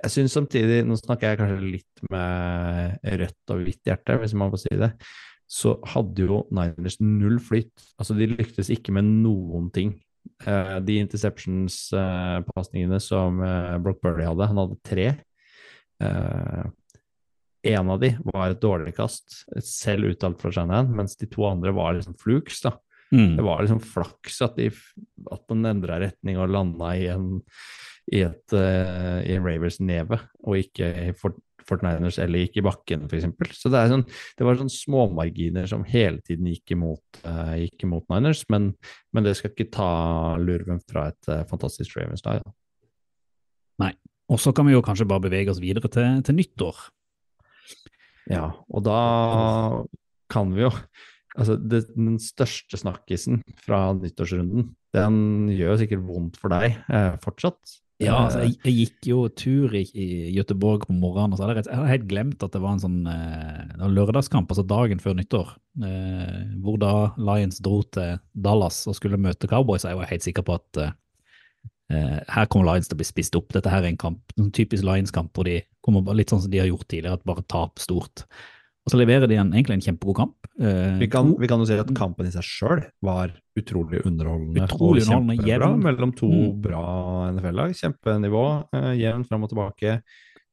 jeg 0.04 0.12
syns 0.14 0.36
samtidig, 0.36 0.82
nå 0.88 0.96
snakker 1.00 1.32
jeg 1.32 1.40
kanskje 1.40 1.74
litt 1.78 1.96
med 2.12 3.12
rødt 3.22 3.54
og 3.54 3.62
hvitt 3.66 3.86
hjerte, 3.88 4.18
hvis 4.20 4.36
man 4.38 4.52
får 4.52 4.62
si 4.66 4.74
det, 4.80 4.92
så 5.52 5.76
hadde 5.94 6.28
jo 6.28 6.38
Niners 6.56 6.98
null 7.04 7.40
flyt. 7.44 7.72
Altså, 8.00 8.14
de 8.16 8.26
lyktes 8.32 8.70
ikke 8.72 8.94
med 8.96 9.06
noen 9.24 9.72
ting. 9.76 9.90
Eh, 10.46 10.78
de 10.86 11.00
interceptions-pasningene 11.04 13.00
som 13.04 13.42
eh, 13.44 13.78
Brock 13.84 14.00
Burley 14.04 14.26
hadde, 14.28 14.48
han 14.48 14.62
hadde 14.62 14.80
tre. 14.88 15.08
Eh, 16.02 16.70
en 17.64 17.92
av 17.94 18.00
de 18.02 18.16
var 18.26 18.50
et 18.50 18.62
dårlig 18.62 18.96
kast, 18.98 19.44
selv 19.62 20.10
uttalt 20.10 20.42
fra 20.42 20.52
Shanahan, 20.54 20.90
mens 20.98 21.14
de 21.20 21.30
to 21.30 21.46
andre 21.46 21.74
var 21.78 21.94
liksom 21.94 22.18
flukes. 22.18 22.64
da. 22.66 22.74
Mm. 23.12 23.36
Det 23.38 23.46
var 23.46 23.62
liksom 23.62 23.80
flaks 23.84 24.42
at, 24.42 24.58
de, 24.58 24.72
at 25.32 25.46
den 25.52 25.68
endra 25.70 26.00
retning 26.02 26.40
og 26.40 26.50
landa 26.50 26.94
i 26.98 27.06
en, 27.12 27.28
i 28.12 28.24
et, 28.26 28.56
uh, 28.56 29.20
i 29.22 29.36
en 29.36 29.46
Ravers 29.46 29.82
neve, 29.84 30.18
og 30.42 30.62
ikke 30.64 30.90
i 31.04 31.12
Fort, 31.18 31.38
Fortniners 31.68 32.18
eller 32.22 32.46
gikk 32.46 32.58
i 32.58 32.64
bakken, 32.66 33.06
f.eks. 33.06 33.28
Så 33.60 33.70
det, 33.70 33.82
er 33.84 33.92
sånn, 33.92 34.08
det 34.40 34.48
var 34.48 34.58
sånn 34.58 34.72
småmarginer 34.74 35.68
som 35.70 35.86
hele 35.88 36.24
tiden 36.26 36.50
gikk 36.50 36.74
imot, 36.74 37.22
uh, 37.28 37.54
gikk 37.62 37.86
imot 37.86 38.08
Niners, 38.10 38.42
men, 38.50 38.72
men 39.14 39.28
det 39.28 39.36
skal 39.38 39.54
ikke 39.54 39.70
ta 39.76 39.92
lurven 40.42 40.82
fra 40.90 41.12
et 41.12 41.30
uh, 41.30 41.44
fantastisk 41.52 42.00
Ravens-lag. 42.00 42.42
Og 44.32 44.40
så 44.40 44.54
kan 44.56 44.68
vi 44.68 44.76
jo 44.76 44.84
kanskje 44.86 45.08
bare 45.10 45.26
bevege 45.26 45.52
oss 45.52 45.62
videre 45.64 45.92
til, 45.92 46.22
til 46.26 46.38
nyttår. 46.38 46.78
Ja, 48.32 48.52
og 48.72 48.86
da 48.86 49.00
kan 50.32 50.54
vi 50.56 50.68
jo 50.68 50.74
Altså, 51.32 51.56
det, 51.56 51.86
den 51.96 52.18
største 52.20 52.76
snakkisen 52.76 53.38
fra 53.64 53.94
nyttårsrunden, 53.96 54.74
den 54.92 55.14
gjør 55.56 55.78
sikkert 55.80 56.02
vondt 56.04 56.36
for 56.42 56.52
deg 56.52 56.74
eh, 56.92 57.14
fortsatt. 57.24 57.78
Ja, 58.02 58.18
altså, 58.26 58.42
Eh, 58.42 58.50
jeg, 58.50 58.58
jeg 58.66 58.76
gikk 58.80 59.08
jo 59.12 59.20
tur 59.38 59.76
i, 59.78 59.84
i 59.94 60.08
Göteborg 60.36 60.88
på 60.88 60.96
morgenen, 60.98 61.32
og 61.32 61.40
så 61.40 61.46
hadde 61.46 61.62
jeg, 61.62 61.70
hadde 61.72 61.92
helt 61.92 62.08
glemt 62.10 62.44
at 62.44 62.56
det 62.56 62.62
var 62.64 62.76
en 62.76 62.84
sånn 62.84 63.00
eh, 63.08 63.86
lørdagskamp, 63.94 64.52
altså 64.52 64.66
dagen 64.68 65.02
før 65.04 65.16
nyttår, 65.20 65.54
eh, 65.86 66.40
hvor 66.66 66.80
da 66.82 66.94
Lions 67.22 67.62
dro 67.64 67.82
til 67.94 68.18
Dallas 68.34 68.84
og 68.90 68.98
skulle 68.98 69.22
møte 69.22 69.50
Cowboys. 69.52 69.86
Jeg 69.88 70.00
var 70.00 70.10
helt 70.10 70.26
sikker 70.26 70.46
på 70.48 70.58
at 70.58 70.82
eh, 70.82 70.96
her 71.92 72.46
kommer 72.52 72.72
Lions 72.72 72.88
til 72.90 72.96
å 72.96 73.02
bli 73.02 73.08
spist 73.08 73.36
opp. 73.40 73.52
Dette 73.56 73.70
her 73.72 73.84
er 73.84 73.92
en 73.92 73.98
kamp, 74.02 74.20
en 74.40 74.52
typisk 74.56 74.84
Lions-kamp 74.88 75.34
hvor 75.36 75.48
de 75.48 75.60
kommer 75.86 76.06
litt 76.18 76.30
sånn 76.34 76.42
som 76.44 76.52
de 76.52 76.60
har 76.62 76.68
gjort 76.70 76.88
tidligere, 76.88 77.18
at 77.20 77.26
bare 77.28 77.44
tap 77.52 77.80
stort. 77.82 78.26
Og 78.82 78.90
så 78.90 78.98
leverer 78.98 79.30
de 79.30 79.36
en, 79.38 79.52
egentlig 79.54 79.76
en 79.78 79.84
kjempegod 79.86 80.16
kamp. 80.18 80.48
Eh, 80.58 80.98
vi, 80.98 81.08
kan, 81.14 81.36
vi 81.38 81.48
kan 81.50 81.62
jo 81.62 81.68
si 81.70 81.76
at 81.78 81.90
kampen 81.98 82.26
i 82.26 82.32
seg 82.34 82.42
sjøl 82.48 82.80
var 83.06 83.30
utrolig 83.60 84.02
underholdende. 84.10 84.64
Utrolig 84.66 85.04
underholdende, 85.06 85.46
jevn. 85.46 85.80
mellom 85.86 86.14
to 86.18 86.30
Mm. 86.32 86.62
bra 86.64 86.84
NFL-lag. 87.30 87.76
Kjempenivå, 87.78 88.46
eh, 88.74 88.92
jevn 89.04 89.28
fram 89.30 89.44
og 89.46 89.50
tilbake. 89.54 90.02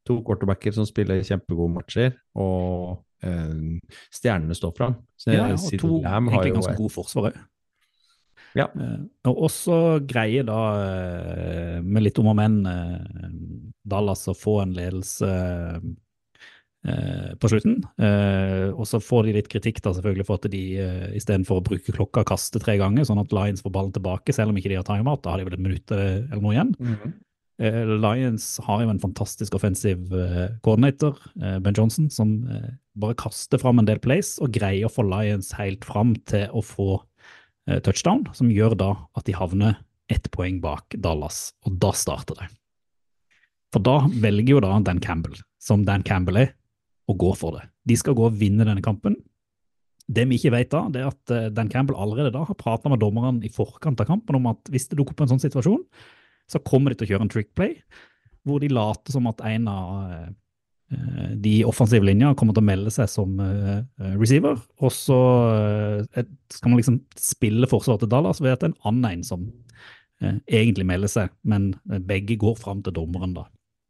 To 0.09 0.21
quarterbacker 0.23 0.75
som 0.77 0.85
spiller 0.89 1.23
kjempegode 1.25 1.73
matcher, 1.73 2.15
og 2.37 2.99
eh, 3.23 3.81
stjernene 4.13 4.55
står 4.57 4.77
fram. 4.77 4.97
Så, 5.17 5.33
Ja, 5.33 5.49
og 5.53 5.59
to 5.81 6.03
egentlig 6.05 6.53
ganske 6.55 6.77
gode 6.77 6.93
forsvar 6.93 7.31
òg. 7.33 7.39
Ja. 8.59 8.67
og 9.29 9.45
også 9.49 9.79
greier 10.09 10.47
da, 10.49 10.59
eh, 10.83 11.79
med 11.85 12.05
litt 12.05 12.19
om 12.19 12.31
og 12.33 12.37
men, 12.39 12.61
eh, 12.67 13.31
Dallas 13.89 14.27
å 14.29 14.35
få 14.37 14.59
en 14.65 14.75
ledelse 14.77 15.29
eh, 16.89 17.31
på 17.39 17.51
slutten. 17.51 17.79
Eh, 18.03 18.69
og 18.73 18.85
så 18.89 19.01
får 19.03 19.29
de 19.29 19.37
litt 19.39 19.51
kritikk 19.53 19.81
da 19.85 19.95
selvfølgelig 19.97 20.27
for 20.29 20.41
at 20.41 20.51
de 20.53 20.65
istedenfor 21.19 21.61
å 21.61 21.67
bruke 21.71 21.95
klokka 21.95 22.27
kaster 22.29 22.63
tre 22.63 22.77
ganger, 22.81 23.07
sånn 23.09 23.23
at 23.23 23.33
Lions 23.35 23.65
får 23.65 23.75
ballen 23.75 23.95
tilbake, 23.95 24.35
selv 24.35 24.53
om 24.53 24.61
ikke 24.61 24.73
de 24.73 24.81
har 24.81 24.89
timeout. 24.89 25.23
Da 25.23 25.33
har 25.33 25.41
de 25.41 25.49
vel 25.49 25.59
et 25.59 25.67
minutt 25.69 25.95
eller 25.95 26.43
noe 26.43 26.55
igjen. 26.57 26.75
Mm 26.79 26.95
-hmm. 26.95 27.17
Lions 27.59 28.61
har 28.63 28.83
jo 28.85 28.91
en 28.93 29.01
fantastisk 29.03 29.55
offensiv 29.59 29.99
koordinator, 30.13 30.59
coordinator, 30.63 31.19
eh, 31.43 31.59
Ben 31.59 31.75
Johnson, 31.75 32.11
som 32.11 32.47
eh, 32.49 32.71
bare 32.95 33.15
kaster 33.19 33.59
fram 33.59 33.79
en 33.79 33.85
del 33.89 33.99
plays 33.99 34.39
og 34.39 34.53
greier 34.55 34.87
å 34.87 34.93
få 34.93 35.03
Lions 35.03 35.51
helt 35.59 35.85
fram 35.85 36.15
til 36.31 36.47
å 36.55 36.63
få 36.63 36.93
eh, 36.95 37.18
touchdown, 37.85 38.23
som 38.33 38.49
gjør 38.53 38.77
da 38.79 38.93
at 39.19 39.27
de 39.29 39.35
havner 39.37 39.77
ett 40.09 40.31
poeng 40.33 40.61
bak 40.63 40.97
Dallas, 41.05 41.53
og 41.69 41.77
da 41.83 41.93
starter 41.97 42.39
det. 42.41 42.49
For 43.75 43.85
da 43.85 44.01
velger 44.09 44.55
jo 44.57 44.63
da 44.65 44.77
Dan 44.85 45.03
Campbell, 45.05 45.37
som 45.61 45.85
Dan 45.85 46.05
Campbell 46.07 46.41
er, 46.41 46.55
å 47.09 47.17
gå 47.17 47.33
for 47.37 47.57
det. 47.57 47.67
De 47.89 47.97
skal 47.97 48.17
gå 48.17 48.27
og 48.29 48.37
vinne 48.41 48.67
denne 48.69 48.85
kampen. 48.85 49.17
Det 50.09 50.25
vi 50.29 50.39
ikke 50.39 50.55
vet 50.55 50.71
da, 50.73 50.87
det 50.93 51.03
er 51.03 51.11
at 51.11 51.33
eh, 51.35 51.49
Dan 51.53 51.71
Campbell 51.73 51.99
allerede 52.01 52.33
da 52.33 52.45
har 52.49 52.59
prata 52.59 52.89
med 52.93 53.01
dommerne 53.01 53.45
i 53.45 53.53
forkant 53.53 54.01
av 54.01 54.09
kampen 54.09 54.39
om 54.39 54.49
at 54.53 54.71
hvis 54.73 54.89
det 54.89 54.99
dukker 55.01 55.17
opp 55.17 55.25
en 55.25 55.33
sånn 55.35 55.43
situasjon, 55.43 55.83
så 56.49 56.61
kommer 56.65 56.93
de 56.93 56.99
til 56.99 57.09
å 57.09 57.11
kjøre 57.13 57.27
en 57.27 57.33
trick 57.33 57.51
play, 57.57 57.77
hvor 58.49 58.63
de 58.63 58.71
later 58.73 59.13
som 59.13 59.29
at 59.29 59.43
en 59.45 59.69
av 59.73 59.91
eh, 60.01 60.23
eh, 60.23 60.37
de 61.37 61.55
offensive 61.69 62.07
linja 62.07 62.31
kommer 62.39 62.57
til 62.57 62.65
å 62.65 62.69
melde 62.69 62.93
seg 62.95 63.11
som 63.13 63.39
eh, 63.45 63.83
eh, 64.01 64.15
receiver, 64.17 64.57
og 64.81 64.93
så 64.95 65.19
eh, 66.17 66.25
skal 66.55 66.73
man 66.73 66.81
liksom 66.81 67.01
spille 67.21 67.69
forsvaret 67.69 68.05
til 68.05 68.13
Dallas 68.13 68.41
ved 68.41 68.57
at 68.57 68.65
en 68.65 68.77
annen 68.89 69.11
en 69.11 69.27
som 69.27 69.45
eh, 70.23 70.39
egentlig 70.49 70.89
melder 70.89 71.13
seg, 71.13 71.35
men 71.45 71.75
eh, 71.93 72.01
begge 72.01 72.39
går 72.41 72.57
fram 72.61 72.81
til 72.87 72.97
dommeren, 72.97 73.37
da. 73.37 73.45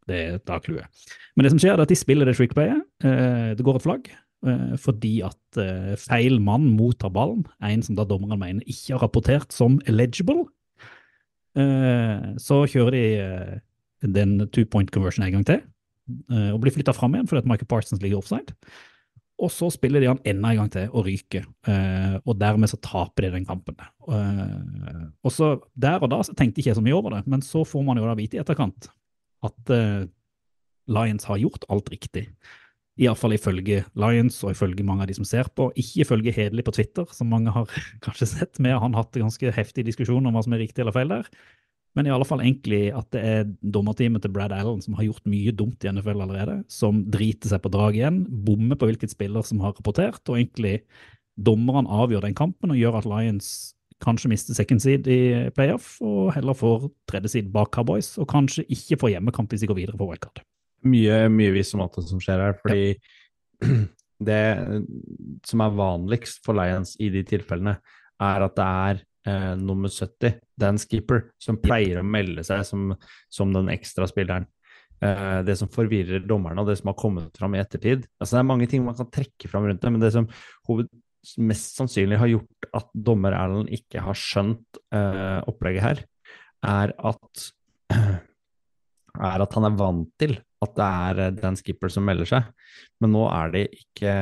Det 0.09 0.19
er 0.25 0.39
da 0.49 0.57
clouet. 0.65 0.89
Men 1.37 1.45
det 1.45 1.53
som 1.53 1.61
skjer, 1.61 1.77
er 1.77 1.85
at 1.85 1.91
de 1.93 1.99
spiller 2.01 2.27
det 2.27 2.35
trick 2.39 2.55
playet. 2.57 2.81
Eh, 3.05 3.51
det 3.55 3.65
går 3.67 3.77
et 3.77 3.85
flagg. 3.85 4.07
eh, 4.49 4.77
Fordi 4.81 5.15
at 5.29 5.59
eh, 5.61 5.95
feil 6.01 6.39
mann 6.41 6.71
mottar 6.75 7.13
ballen, 7.13 7.45
en 7.61 7.85
som 7.85 7.99
da 7.99 8.07
dommeren 8.09 8.41
mener 8.41 8.65
ikke 8.65 8.97
har 8.97 9.05
rapportert 9.05 9.53
som 9.53 9.79
eligible, 9.87 10.47
Eh, 11.59 12.27
så 12.39 12.61
kjører 12.71 12.95
de 12.95 13.05
eh, 13.19 13.55
den 14.15 14.37
two 14.55 14.67
point 14.69 14.91
conversion 14.95 15.25
en 15.27 15.33
gang 15.39 15.47
til, 15.49 15.63
eh, 15.65 15.65
og 16.09 16.61
blir 16.63 16.73
flytta 16.73 16.95
fram 16.97 17.13
igjen 17.15 17.29
fordi 17.29 17.43
at 17.45 17.49
Michael 17.51 17.69
Parsons 17.71 18.01
ligger 18.03 18.23
offside. 18.23 18.55
Og 19.39 19.51
så 19.55 19.69
spiller 19.71 20.03
de 20.03 20.11
han 20.11 20.21
enda 20.27 20.51
en 20.51 20.61
gang 20.63 20.71
til 20.75 20.89
og 20.91 21.07
ryker, 21.07 21.45
eh, 21.71 22.15
og 22.25 22.39
dermed 22.41 22.71
så 22.71 22.79
taper 22.83 23.29
de 23.29 23.37
den 23.37 23.47
kampen. 23.47 23.77
Eh, 24.11 25.05
og 25.23 25.33
så 25.35 25.61
Der 25.79 26.03
og 26.03 26.11
da 26.11 26.23
så 26.27 26.35
tenkte 26.35 26.59
jeg 26.59 26.67
ikke 26.67 26.81
så 26.81 26.83
mye 26.83 26.97
over 26.99 27.15
det, 27.15 27.27
men 27.27 27.43
så 27.43 27.63
får 27.65 27.85
man 27.87 27.99
jo 27.99 28.09
da 28.09 28.17
vite 28.19 28.37
i 28.37 28.41
etterkant 28.43 28.91
at 29.47 29.71
eh, 29.71 30.09
Lions 30.91 31.25
har 31.25 31.39
gjort 31.39 31.69
alt 31.71 31.91
riktig. 31.93 32.27
Iallfall 32.99 33.37
ifølge 33.37 33.85
Lions 33.95 34.41
og 34.43 34.57
ifølge 34.57 34.83
mange 34.83 35.05
av 35.05 35.09
de 35.09 35.15
som 35.15 35.25
ser 35.29 35.47
på. 35.55 35.69
Ikke 35.79 36.03
ifølge 36.03 36.35
Hedelig 36.35 36.65
på 36.67 36.75
Twitter, 36.75 37.07
som 37.15 37.31
mange 37.31 37.55
har 37.55 37.71
kanskje 38.05 38.27
sett. 38.27 38.59
Han 38.59 38.83
har 38.83 39.05
hatt 39.05 39.15
ganske 39.15 39.55
heftig 39.55 39.87
diskusjon 39.87 40.27
om 40.27 40.35
hva 40.35 40.43
som 40.43 40.57
er 40.57 40.65
riktig 40.65 40.83
eller 40.83 40.97
feil 40.97 41.15
der. 41.15 41.31
Men 41.97 42.07
i 42.07 42.13
alle 42.15 42.27
fall 42.29 42.43
egentlig 42.45 42.89
at 42.95 43.09
det 43.15 43.23
er 43.25 43.47
dommerteamet 43.75 44.23
til 44.23 44.33
Brad 44.35 44.53
Allen 44.55 44.83
som 44.85 44.95
har 44.99 45.07
gjort 45.09 45.31
mye 45.31 45.55
dumt 45.57 45.83
i 45.83 45.91
NFL 45.91 46.23
allerede, 46.25 46.59
som 46.71 47.01
driter 47.11 47.51
seg 47.51 47.63
på 47.65 47.73
drag 47.75 47.97
igjen, 47.97 48.21
bommer 48.29 48.79
på 48.79 48.91
hvilket 48.91 49.15
spiller 49.15 49.47
som 49.47 49.63
har 49.65 49.75
rapportert, 49.75 50.23
og 50.29 50.39
egentlig 50.39 50.83
dommerne 51.39 51.91
avgjør 51.91 52.27
den 52.27 52.37
kampen 52.39 52.75
og 52.75 52.79
gjør 52.79 53.01
at 53.01 53.09
Lions 53.09 53.51
kanskje 54.05 54.31
mister 54.31 54.55
second 54.55 54.83
seed 54.83 55.09
i 55.11 55.21
playoff, 55.57 55.97
og 56.05 56.33
heller 56.37 56.57
får 56.57 56.89
tredje 57.11 57.33
seed 57.35 57.51
bak 57.55 57.73
Cowboys, 57.75 58.13
og 58.21 58.29
kanskje 58.31 58.67
ikke 58.71 59.01
får 59.01 59.17
hjemmekamp 59.17 59.51
hvis 59.51 59.65
de 59.65 59.71
går 59.71 59.81
videre 59.81 59.99
på 59.99 60.07
wildcard. 60.07 60.43
Mye, 60.87 61.25
mye 61.33 61.55
visst 61.57 61.75
om 61.75 61.83
alt 61.83 61.99
det 61.99 62.07
som 62.07 62.23
skjer 62.23 62.45
her, 62.45 62.59
fordi 62.63 62.85
ja. 62.93 63.79
det 64.29 64.43
som 65.47 65.63
er 65.63 65.79
vanligst 65.79 66.45
for 66.47 66.59
Lions 66.59 66.95
i 67.03 67.11
de 67.15 67.25
tilfellene, 67.27 67.79
er 68.19 68.45
at 68.47 68.55
det 68.59 68.67
er 68.67 69.03
eh, 69.27 69.55
nummer 69.59 69.91
70, 69.91 70.39
Dan 70.59 70.79
Skipper, 70.81 71.27
som 71.43 71.59
pleier 71.63 72.01
å 72.01 72.07
melde 72.07 72.45
seg 72.47 72.65
som, 72.69 72.93
som 73.33 73.53
den 73.55 73.71
ekstraspilleren. 73.73 74.47
Eh, 74.99 75.41
det 75.47 75.55
som 75.61 75.71
forvirrer 75.71 76.25
dommerne, 76.27 76.63
og 76.63 76.71
det 76.71 76.79
som 76.81 76.91
har 76.91 76.99
kommet 76.99 77.37
fram 77.39 77.55
i 77.55 77.61
ettertid. 77.63 78.07
Altså, 78.19 78.35
det 78.35 78.41
er 78.41 78.49
mange 78.51 78.67
ting 78.71 78.87
man 78.87 78.97
kan 78.99 79.11
trekke 79.15 79.51
fram 79.51 79.69
rundt 79.69 79.85
det, 79.85 79.93
men 79.95 80.03
det 80.03 80.11
som 80.15 80.27
hoved, 80.67 80.91
mest 81.39 81.79
sannsynlig 81.79 82.19
har 82.19 82.31
gjort 82.31 82.69
at 82.79 82.91
dommer 82.95 83.37
Erlend 83.37 83.71
ikke 83.75 84.03
har 84.03 84.19
skjønt 84.19 84.81
eh, 84.95 85.39
opplegget 85.51 85.85
her, 85.85 86.03
er 86.67 86.95
at 86.97 87.47
er 89.29 89.45
at 89.45 89.55
han 89.57 89.67
er 89.69 89.79
vant 89.79 90.11
til 90.21 90.39
at 90.65 90.75
det 90.79 90.87
er 90.87 91.23
eh, 91.27 91.35
Dan 91.39 91.59
Skipper 91.59 91.93
som 91.93 92.07
melder 92.09 92.29
seg, 92.29 92.49
men 93.03 93.15
nå 93.15 93.27
er 93.31 93.55
det 93.55 93.65
ikke 93.79 94.15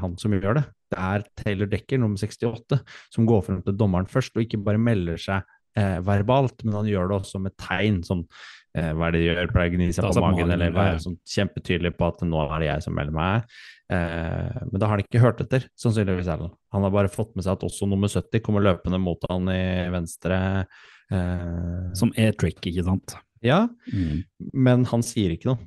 han 0.00 0.16
som 0.20 0.36
gjør 0.36 0.62
det. 0.62 0.64
Det 0.92 1.00
er 1.00 1.26
Taylor 1.40 1.70
Decker, 1.72 2.00
nummer 2.02 2.20
68, 2.20 2.80
som 3.14 3.28
går 3.28 3.44
frem 3.48 3.60
til 3.66 3.76
dommeren 3.78 4.08
først, 4.10 4.36
og 4.36 4.44
ikke 4.44 4.60
bare 4.64 4.80
melder 4.80 5.20
seg 5.20 5.46
eh, 5.78 5.98
verbalt, 6.04 6.62
men 6.66 6.76
han 6.80 6.90
gjør 6.90 7.10
det 7.10 7.18
også 7.20 7.40
med 7.42 7.56
tegn, 7.60 8.00
som 8.06 8.24
eh, 8.76 8.92
hva 8.92 9.08
er 9.08 9.16
det 9.16 9.22
de 9.22 9.28
gjør, 9.30 9.52
pleier 9.54 9.72
å 9.72 9.76
gni 9.76 9.90
seg 9.90 10.08
på 10.08 10.12
magen, 10.14 10.38
magen, 10.38 10.54
eller 10.56 10.76
være 10.76 11.02
sånn 11.04 11.18
kjempetydelig 11.34 11.94
på 11.98 12.08
at 12.10 12.24
nå 12.28 12.44
er 12.44 12.54
det 12.64 12.70
jeg 12.70 12.86
som 12.86 12.96
melder 12.98 13.16
meg. 13.16 13.58
Eh, 13.92 14.62
men 14.68 14.78
da 14.78 14.86
har 14.86 14.96
han 14.96 15.04
ikke 15.04 15.24
hørt 15.24 15.42
etter, 15.44 15.66
sannsynligvis. 15.80 16.30
Erlend. 16.32 16.56
Han 16.76 16.86
har 16.86 16.94
bare 16.94 17.12
fått 17.12 17.34
med 17.36 17.46
seg 17.46 17.56
at 17.56 17.66
også 17.68 17.88
nummer 17.90 18.12
70 18.12 18.44
kommer 18.44 18.64
løpende 18.64 19.00
mot 19.02 19.28
han 19.30 19.50
i 19.52 19.64
venstre. 19.92 20.38
Eh... 21.12 21.92
Som 21.98 22.14
er 22.16 22.36
trick, 22.38 22.62
ikke 22.64 22.86
sant? 22.86 23.16
Ja, 23.42 23.66
mm. 23.90 24.22
men 24.54 24.86
han 24.88 25.02
sier 25.04 25.34
ikke 25.34 25.50
noe. 25.50 25.66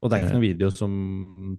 Og 0.00 0.08
det 0.08 0.16
er 0.16 0.24
ikke 0.24 0.36
noen 0.38 0.46
video 0.46 0.70
som 0.72 0.92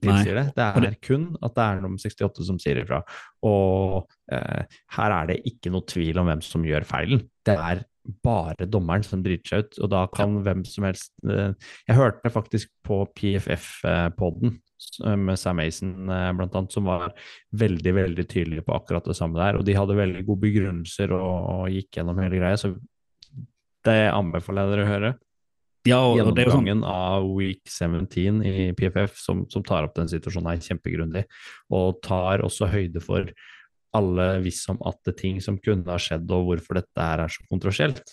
tilsier 0.02 0.40
det. 0.40 0.48
Det 0.58 0.66
er 0.66 0.98
kun 1.06 1.28
at 1.46 1.54
det 1.58 1.66
er 1.68 1.84
nummer 1.84 2.02
68 2.02 2.48
som 2.48 2.58
sier 2.62 2.82
ifra. 2.82 3.04
Og 3.46 4.10
eh, 4.34 4.80
her 4.98 5.16
er 5.20 5.30
det 5.30 5.42
ikke 5.52 5.74
noe 5.74 5.86
tvil 5.90 6.22
om 6.22 6.30
hvem 6.32 6.42
som 6.46 6.66
gjør 6.66 6.88
feilen. 6.90 7.22
Det 7.46 7.54
er 7.54 7.84
bare 8.26 8.66
dommeren 8.70 9.06
som 9.06 9.22
driter 9.22 9.52
seg 9.52 9.66
ut, 9.66 9.80
og 9.84 9.92
da 9.94 10.02
kan 10.10 10.36
ja. 10.40 10.44
hvem 10.48 10.66
som 10.66 10.88
helst 10.88 11.14
eh, 11.28 11.54
Jeg 11.88 11.98
hørte 11.98 12.34
faktisk 12.34 12.72
på 12.88 13.04
PFF-poden 13.18 14.56
eh, 14.56 15.18
med 15.18 15.40
Sam 15.40 15.62
Mason 15.62 16.10
eh, 16.10 16.30
blant 16.38 16.58
annet, 16.58 16.74
som 16.74 16.90
var 16.90 17.12
veldig 17.54 17.94
veldig 18.00 18.26
tydelig 18.26 18.66
på 18.66 18.76
akkurat 18.78 19.06
det 19.06 19.18
samme 19.20 19.38
der. 19.40 19.60
Og 19.60 19.68
de 19.68 19.78
hadde 19.78 20.00
veldig 20.00 20.26
gode 20.28 20.46
begrunnelser 20.48 21.14
og, 21.18 21.28
og 21.54 21.76
gikk 21.76 22.00
gjennom 22.00 22.24
hele 22.24 22.42
greia, 22.42 22.58
så 22.58 22.74
det 23.86 24.02
anbefaler 24.14 24.66
jeg 24.66 24.74
dere 24.74 24.86
å 24.86 24.92
høre. 24.92 25.14
Ja, 25.88 25.98
og, 26.06 26.20
og 26.22 26.36
det 26.38 26.44
er 26.44 26.52
jo 26.52 26.60
sånn... 26.60 26.84
av 26.86 27.26
week 27.34 27.64
17 27.66 28.44
i 28.46 28.68
PFF 28.78 29.16
som, 29.18 29.46
som 29.50 29.64
tar 29.66 29.88
opp 29.88 29.96
den 29.98 30.12
situasjonen 30.12 30.52
her 30.52 30.62
kjempegrundig, 30.62 31.24
og 31.74 32.02
tar 32.06 32.44
også 32.46 32.70
høyde 32.70 33.02
for 33.02 33.32
alle 33.98 34.28
visst 34.46 34.70
om 34.72 34.78
at 34.88 35.00
det 35.04 35.16
er 35.16 35.22
ting 35.24 35.40
som 35.44 35.58
kunne 35.60 35.90
ha 35.90 35.98
skjedd, 36.00 36.30
og 36.32 36.52
hvorfor 36.52 36.80
dette 36.80 37.08
er 37.16 37.26
så 37.34 37.48
kontroversielt. 37.50 38.04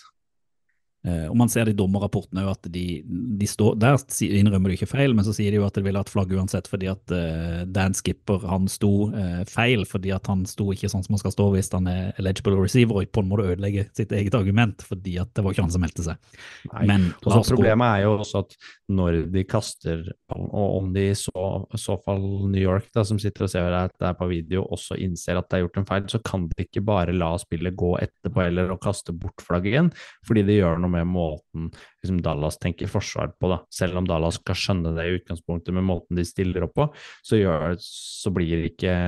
Uh, 1.06 1.28
og 1.30 1.37
Man 1.38 1.50
ser 1.50 1.68
det 1.68 1.76
i 1.76 1.78
dommerrapportene 1.78 2.42
at 2.50 2.66
de, 2.74 3.04
de 3.06 3.46
står, 3.46 3.76
der 3.78 4.00
innrømmer 4.26 4.72
de 4.72 4.78
ikke 4.80 4.88
feil, 4.90 5.12
men 5.14 5.22
så 5.22 5.30
sier 5.37 5.54
de 5.54 5.61
jo 5.61 5.66
at 5.68 5.76
de 5.78 5.84
ville 5.87 6.00
hatt 6.00 6.11
flagg 6.11 6.32
uansett 6.34 6.66
fordi 6.66 6.88
at 6.90 7.14
uh, 7.14 7.61
Dan 7.70 7.94
Skipper 7.94 8.42
han 8.50 8.66
sto 8.70 8.90
uh, 9.12 9.44
feil 9.46 9.87
fordi 9.87 10.11
at 10.16 10.26
han 10.26 10.42
sto 10.50 10.66
ikke 10.74 10.90
sånn 10.90 11.04
som 11.06 11.14
han 11.14 11.22
skal 11.22 11.37
stå 11.37 11.46
hvis 11.54 11.70
han 11.76 11.87
er 11.92 12.18
eligible 12.18 12.58
receiver 12.58 12.98
og 12.98 13.12
på 13.14 13.22
en 13.22 13.30
måte 13.30 13.46
ødelegge 13.46 13.87
sitt 13.94 14.11
eget 14.16 14.34
argument 14.34 14.82
fordi 14.82 15.14
at 15.22 15.30
det 15.38 15.44
var 15.46 15.54
ikke 15.54 15.68
han 15.68 15.76
som 15.76 15.84
meldte 15.87 16.06
seg. 16.08 16.34
Men 16.82 17.12
Problemet 17.22 18.00
er 18.00 18.04
jo 18.08 18.16
også 18.18 18.42
at 18.42 18.58
når 18.90 19.20
de 19.30 19.44
kaster, 19.46 20.02
og 20.32 20.78
om 20.80 20.90
de 20.94 21.11
i 21.12 21.16
så, 21.16 21.46
så, 21.76 21.94
fall 22.02 22.22
New 22.48 22.61
York 22.61 22.88
da, 22.96 23.04
som 23.06 23.20
sitter 23.20 23.44
og 23.44 23.52
ser 23.52 23.74
at 23.76 23.94
det 24.00 24.08
er 24.08 24.16
på 24.18 24.28
video, 24.30 24.64
også 24.64 24.96
innser 24.98 25.38
at 25.38 25.46
det 25.46 25.58
er 25.58 25.64
gjort 25.66 25.78
en 25.82 25.88
feil, 25.88 26.06
så 26.11 26.20
kan 26.24 26.46
de 26.48 26.64
ikke 26.64 26.82
bare 26.88 27.14
la 27.14 27.34
spillet 27.38 27.76
gå 27.78 27.94
etterpå 28.00 28.42
eller 28.46 28.72
å 28.72 28.80
kaste 28.80 29.12
bort 29.12 29.44
flagget 29.44 29.74
igjen, 29.74 29.92
fordi 30.26 30.46
det 30.48 30.58
gjør 30.58 30.80
noe 30.80 30.88
noe 30.88 30.97
med 30.98 31.08
måten 31.11 31.70
liksom 32.02 32.20
Dallas 32.24 32.58
tenker 32.61 32.90
forsvar 32.90 33.32
på. 33.38 33.52
da. 33.52 33.62
Selv 33.72 34.00
om 34.00 34.08
Dallas 34.08 34.40
skal 34.40 34.58
skjønne 34.58 34.94
det 34.98 35.06
i 35.06 35.16
utgangspunktet 35.20 35.76
med 35.76 35.87
måten 35.88 36.18
de 36.18 36.26
stiller 36.26 36.66
opp 36.68 36.76
på, 36.78 36.90
så, 37.22 37.38
gjør, 37.40 37.78
så 37.82 38.34
blir 38.34 38.68
ikke 38.68 38.98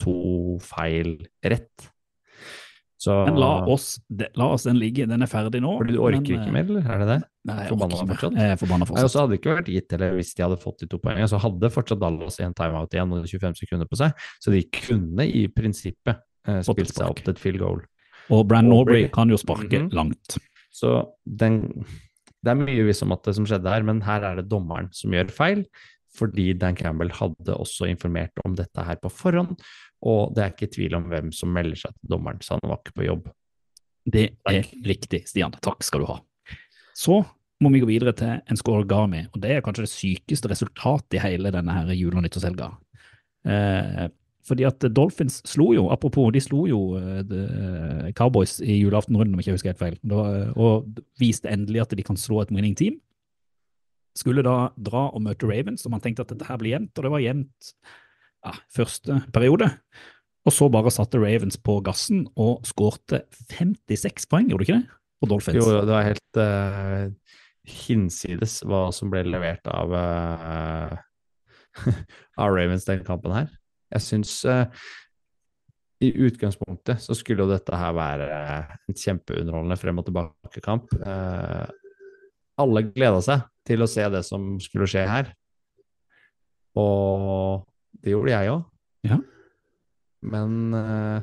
to 0.00 0.58
feil 0.64 1.16
rett. 1.44 1.90
Så, 3.00 3.14
men 3.24 3.38
la 3.40 3.64
oss, 3.64 3.94
la 4.36 4.46
oss, 4.52 4.66
den 4.68 4.76
ligge, 4.76 5.06
den 5.08 5.24
er 5.24 5.28
ferdig 5.30 5.62
nå. 5.64 5.70
Fordi 5.80 5.94
du 5.96 6.02
orker 6.04 6.20
men, 6.20 6.42
ikke 6.42 6.52
mer, 6.52 6.66
eller 6.68 6.84
er 6.84 6.98
det 7.00 7.06
det? 7.08 7.20
Nei, 7.48 7.54
jeg 7.62 7.72
forbanna 7.72 8.00
fortsatt? 8.10 8.34
Jeg 8.36 8.58
forbanna 8.60 8.88
fortsatt. 8.90 9.06
Nei, 9.06 9.12
så 9.14 9.22
hadde 9.22 9.32
det 9.32 9.38
ikke 9.40 9.54
vært 9.54 9.70
gitt, 9.72 9.94
eller 9.96 10.18
hvis 10.18 10.32
de 10.36 10.44
hadde 10.44 10.58
fått 10.60 10.82
de 10.82 10.88
to 10.92 11.00
poengene, 11.00 11.28
så 11.32 11.40
hadde 11.40 11.70
fortsatt 11.72 12.02
Dallas 12.02 12.36
en 12.44 12.56
timeout 12.58 12.96
igjen 12.96 13.14
og 13.16 13.24
25 13.24 13.56
sekunder 13.62 13.88
på 13.88 14.00
seg, 14.02 14.26
så 14.44 14.52
de 14.52 14.60
kunne 14.76 15.24
i 15.24 15.46
prinsippet 15.48 16.20
eh, 16.20 16.60
spilt 16.68 16.92
seg 16.92 17.06
opp 17.06 17.24
til 17.24 17.32
et 17.32 17.40
field 17.40 17.62
goal. 17.64 17.80
Og 18.36 18.44
Brandon 18.52 18.76
Aubrey 18.76 19.08
kan 19.14 19.32
jo 19.32 19.40
sparke 19.40 19.80
mm 19.80 19.88
-hmm. 19.88 19.94
langt. 19.96 20.36
Så 20.70 20.92
den, 21.24 21.62
det 22.40 22.52
er 22.52 22.60
mye 22.60 22.86
visst 22.86 23.04
om 23.06 23.14
at 23.14 23.24
det 23.26 23.36
som 23.38 23.48
skjedde 23.48 23.72
her, 23.72 23.86
men 23.86 24.02
her 24.06 24.26
er 24.26 24.40
det 24.40 24.50
dommeren 24.50 24.90
som 24.96 25.14
gjør 25.16 25.32
feil. 25.34 25.64
Fordi 26.16 26.52
Dan 26.58 26.74
Campbell 26.78 27.12
hadde 27.14 27.54
også 27.54 27.86
informert 27.86 28.40
om 28.42 28.56
dette 28.58 28.82
her 28.82 28.98
på 28.98 29.12
forhånd, 29.14 29.52
og 30.02 30.32
det 30.34 30.42
er 30.42 30.54
ikke 30.54 30.70
tvil 30.74 30.96
om 30.98 31.04
hvem 31.10 31.28
som 31.34 31.52
melder 31.54 31.84
seg 31.84 31.94
til 31.94 32.14
dommeren, 32.16 32.40
så 32.42 32.56
han 32.56 32.66
var 32.66 32.80
ikke 32.80 32.96
på 32.96 33.06
jobb. 33.06 33.28
Det 34.10 34.24
er 34.48 34.66
riktig, 34.86 35.20
Stian. 35.30 35.54
Takk 35.62 35.84
skal 35.86 36.02
du 36.02 36.08
ha. 36.10 36.16
Så 36.98 37.20
må 37.62 37.70
vi 37.70 37.82
gå 37.82 37.90
videre 37.90 38.14
til 38.16 38.40
en 38.40 38.58
score 38.58 38.86
Gami, 38.88 39.22
og 39.30 39.38
det 39.42 39.52
er 39.54 39.64
kanskje 39.64 39.84
det 39.86 39.92
sykeste 39.92 40.50
resultatet 40.50 41.18
i 41.18 41.22
hele 41.22 41.52
denne 41.54 41.76
her 41.76 41.92
jule- 41.94 42.18
og 42.18 42.24
nyttårshelga. 42.24 42.70
Eh, 43.46 44.06
fordi 44.50 44.66
at 44.66 44.84
Dolphins 44.96 45.38
slo 45.48 45.70
jo, 45.76 45.86
apropos, 45.94 46.32
de 46.34 46.42
slo 46.42 46.64
jo 46.68 46.80
uh, 46.98 48.10
Cowboys 48.18 48.58
i 48.60 48.80
julaftenrunden, 48.80 49.36
om 49.36 49.40
jeg 49.40 49.48
ikke 49.48 49.58
husker 49.58 49.72
helt 49.72 49.82
feil, 49.82 49.98
da, 50.10 50.50
og 50.58 50.90
viste 51.20 51.50
endelig 51.50 51.84
at 51.84 51.96
de 51.96 52.06
kan 52.06 52.18
slå 52.18 52.42
et 52.42 52.52
winning 52.54 52.76
team. 52.78 52.98
Skulle 54.18 54.44
da 54.44 54.72
dra 54.74 55.06
og 55.14 55.22
møte 55.24 55.48
Ravens, 55.48 55.86
og 55.86 55.94
man 55.94 56.02
tenkte 56.02 56.26
at 56.26 56.32
dette 56.34 56.48
her 56.48 56.58
blir 56.60 56.74
jevnt, 56.74 56.92
og 56.98 57.06
det 57.06 57.12
var 57.14 57.22
jevnt 57.24 57.74
ja, 58.44 58.54
første 58.74 59.20
periode. 59.34 59.70
Og 60.48 60.56
så 60.56 60.70
bare 60.72 60.92
satte 60.92 61.20
Ravens 61.20 61.58
på 61.60 61.78
gassen 61.84 62.24
og 62.40 62.64
skårte 62.68 63.22
56 63.52 64.26
poeng, 64.30 64.48
gjorde 64.50 64.64
du 64.64 64.68
ikke 64.68 64.80
det? 64.80 64.98
På 65.20 65.28
Dolphins. 65.28 65.60
Jo, 65.60 65.82
det 65.84 65.92
var 65.92 66.06
helt 66.08 66.40
uh, 66.40 67.36
hinsides 67.68 68.60
hva 68.64 68.86
som 68.96 69.12
ble 69.12 69.26
levert 69.28 69.68
av, 69.68 69.92
uh, 69.92 70.94
av 72.40 72.54
Ravens 72.56 72.88
den 72.88 73.04
kampen 73.06 73.36
her. 73.36 73.50
Jeg 73.90 74.04
syns 74.06 74.34
uh, 74.48 74.64
i 76.00 76.10
utgangspunktet 76.24 77.02
så 77.04 77.16
skulle 77.16 77.44
jo 77.44 77.50
dette 77.50 77.76
her 77.76 77.92
være 77.96 78.28
en 78.88 78.96
kjempeunderholdende 78.96 79.78
frem 79.80 80.00
og 80.00 80.06
tilbake-kamp. 80.06 80.94
Uh, 81.02 81.66
alle 82.60 82.86
gleda 82.88 83.20
seg 83.24 83.44
til 83.68 83.84
å 83.84 83.88
se 83.90 84.06
det 84.12 84.22
som 84.26 84.54
skulle 84.62 84.88
skje 84.90 85.04
her. 85.08 85.30
Og 86.80 87.66
det 88.00 88.14
gjorde 88.14 88.32
jeg 88.32 88.52
òg. 88.54 88.64
Ja. 89.10 89.20
Men 90.30 90.76
uh, 90.76 91.20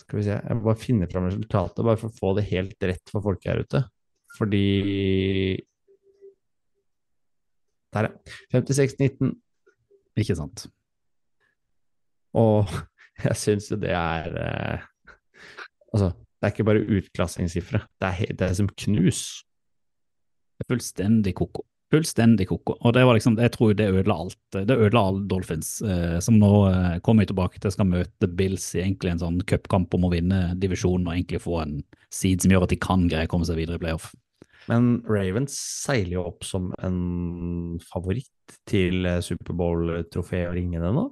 skal 0.00 0.20
vi 0.20 0.24
se 0.24 0.36
Jeg 0.36 0.56
må 0.56 0.64
bare 0.68 0.80
finne 0.80 1.08
fram 1.10 1.26
resultatet, 1.28 1.84
bare 1.84 2.00
for 2.00 2.12
å 2.12 2.18
få 2.20 2.34
det 2.38 2.46
helt 2.52 2.88
rett 2.90 3.12
for 3.12 3.24
folk 3.24 3.48
her 3.48 3.64
ute. 3.64 3.82
Fordi 4.36 4.64
Der, 7.96 8.10
ja. 8.10 8.36
56-19. 8.52 9.32
Ikke 10.20 10.36
sant. 10.36 10.66
Og 12.36 12.70
jeg 13.24 13.40
syns 13.40 13.70
jo 13.72 13.80
det 13.80 13.94
er 13.96 14.38
eh, 14.42 14.92
Altså, 15.94 16.10
det 16.12 16.44
er 16.44 16.52
ikke 16.52 16.66
bare 16.68 16.84
utklassingssifre, 16.98 17.78
det, 18.02 18.10
det, 18.36 18.50
er 18.50 18.56
som 18.58 18.66
knus. 18.68 19.20
Fullstendig 20.68 21.32
koko. 21.38 21.62
Fullstendig 21.94 22.48
koko. 22.50 22.74
Og 22.82 22.92
det 22.92 23.04
var 23.06 23.16
liksom, 23.16 23.38
jeg 23.40 23.52
tror 23.54 23.72
det 23.78 23.86
ødela 23.88 24.16
alt. 24.24 24.38
Det 24.52 24.74
ødela 24.74 25.04
alle 25.08 25.22
Dolphins, 25.30 25.70
eh, 25.86 26.18
som 26.20 26.36
nå 26.40 26.50
eh, 26.68 26.98
kommer 27.06 27.28
tilbake 27.28 27.62
til 27.62 27.72
skal 27.72 27.88
møte 27.88 28.28
Bills 28.28 28.66
i 28.74 28.82
egentlig 28.82 29.14
en 29.14 29.22
sånn 29.22 29.40
cupkamp 29.48 29.94
om 29.96 30.08
å 30.08 30.12
vinne 30.12 30.42
divisjonen 30.60 31.06
og 31.06 31.14
egentlig 31.14 31.40
få 31.46 31.60
en 31.62 31.78
seed 32.12 32.42
som 32.42 32.52
gjør 32.52 32.66
at 32.66 32.74
de 32.74 32.80
kan 32.82 33.06
greie 33.08 33.30
å 33.30 33.32
komme 33.32 33.48
seg 33.48 33.60
videre 33.62 33.78
i 33.78 33.84
playoff. 33.86 34.10
Men 34.66 34.96
Ravens 35.06 35.54
seiler 35.54 36.18
jo 36.18 36.26
opp 36.32 36.44
som 36.46 36.72
en 36.82 37.78
favoritt 37.86 38.58
til 38.68 39.06
eh, 39.06 39.22
Superbowl-trofé 39.22 40.42
og 40.50 40.58
ringene 40.58 40.90
nå. 40.96 41.06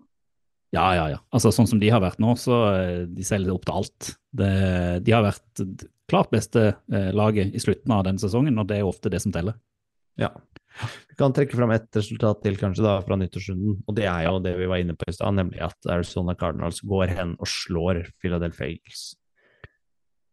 Ja, 0.74 0.86
ja, 0.96 1.04
ja. 1.12 1.20
Altså 1.34 1.52
Sånn 1.54 1.68
som 1.70 1.80
de 1.82 1.90
har 1.92 2.02
vært 2.02 2.20
nå, 2.22 2.34
så 2.40 2.60
eh, 2.72 3.04
de 3.10 3.26
selger 3.26 3.54
opp 3.54 3.66
til 3.68 3.78
alt. 3.80 4.14
Det, 4.34 4.54
de 5.06 5.14
har 5.14 5.24
vært 5.26 5.64
klart 6.10 6.32
beste 6.34 6.66
eh, 6.72 7.12
laget 7.14 7.54
i 7.54 7.62
slutten 7.62 7.94
av 7.94 8.04
den 8.08 8.18
sesongen, 8.20 8.58
og 8.58 8.68
det 8.70 8.80
er 8.80 8.88
ofte 8.88 9.12
det 9.12 9.22
som 9.22 9.34
teller. 9.34 9.56
Ja. 10.20 10.32
Vi 11.08 11.16
kan 11.18 11.34
trekke 11.34 11.54
fram 11.54 11.70
ett 11.74 11.94
resultat 11.94 12.42
til 12.42 12.58
kanskje 12.58 12.84
da 12.86 12.96
fra 13.06 13.18
nyttårsrunden, 13.18 13.84
og 13.86 13.96
det 13.96 14.08
er 14.10 14.26
jo 14.26 14.40
det 14.42 14.56
vi 14.58 14.70
var 14.70 14.82
inne 14.82 14.96
på 14.98 15.06
i 15.10 15.14
stad, 15.14 15.36
nemlig 15.38 15.62
at 15.62 15.90
Arizona 15.90 16.34
Cardinals 16.38 16.82
går 16.82 17.14
hen 17.14 17.36
og 17.38 17.50
slår 17.50 18.02
Philadelphia 18.18 18.72
Eagles. 18.72 19.12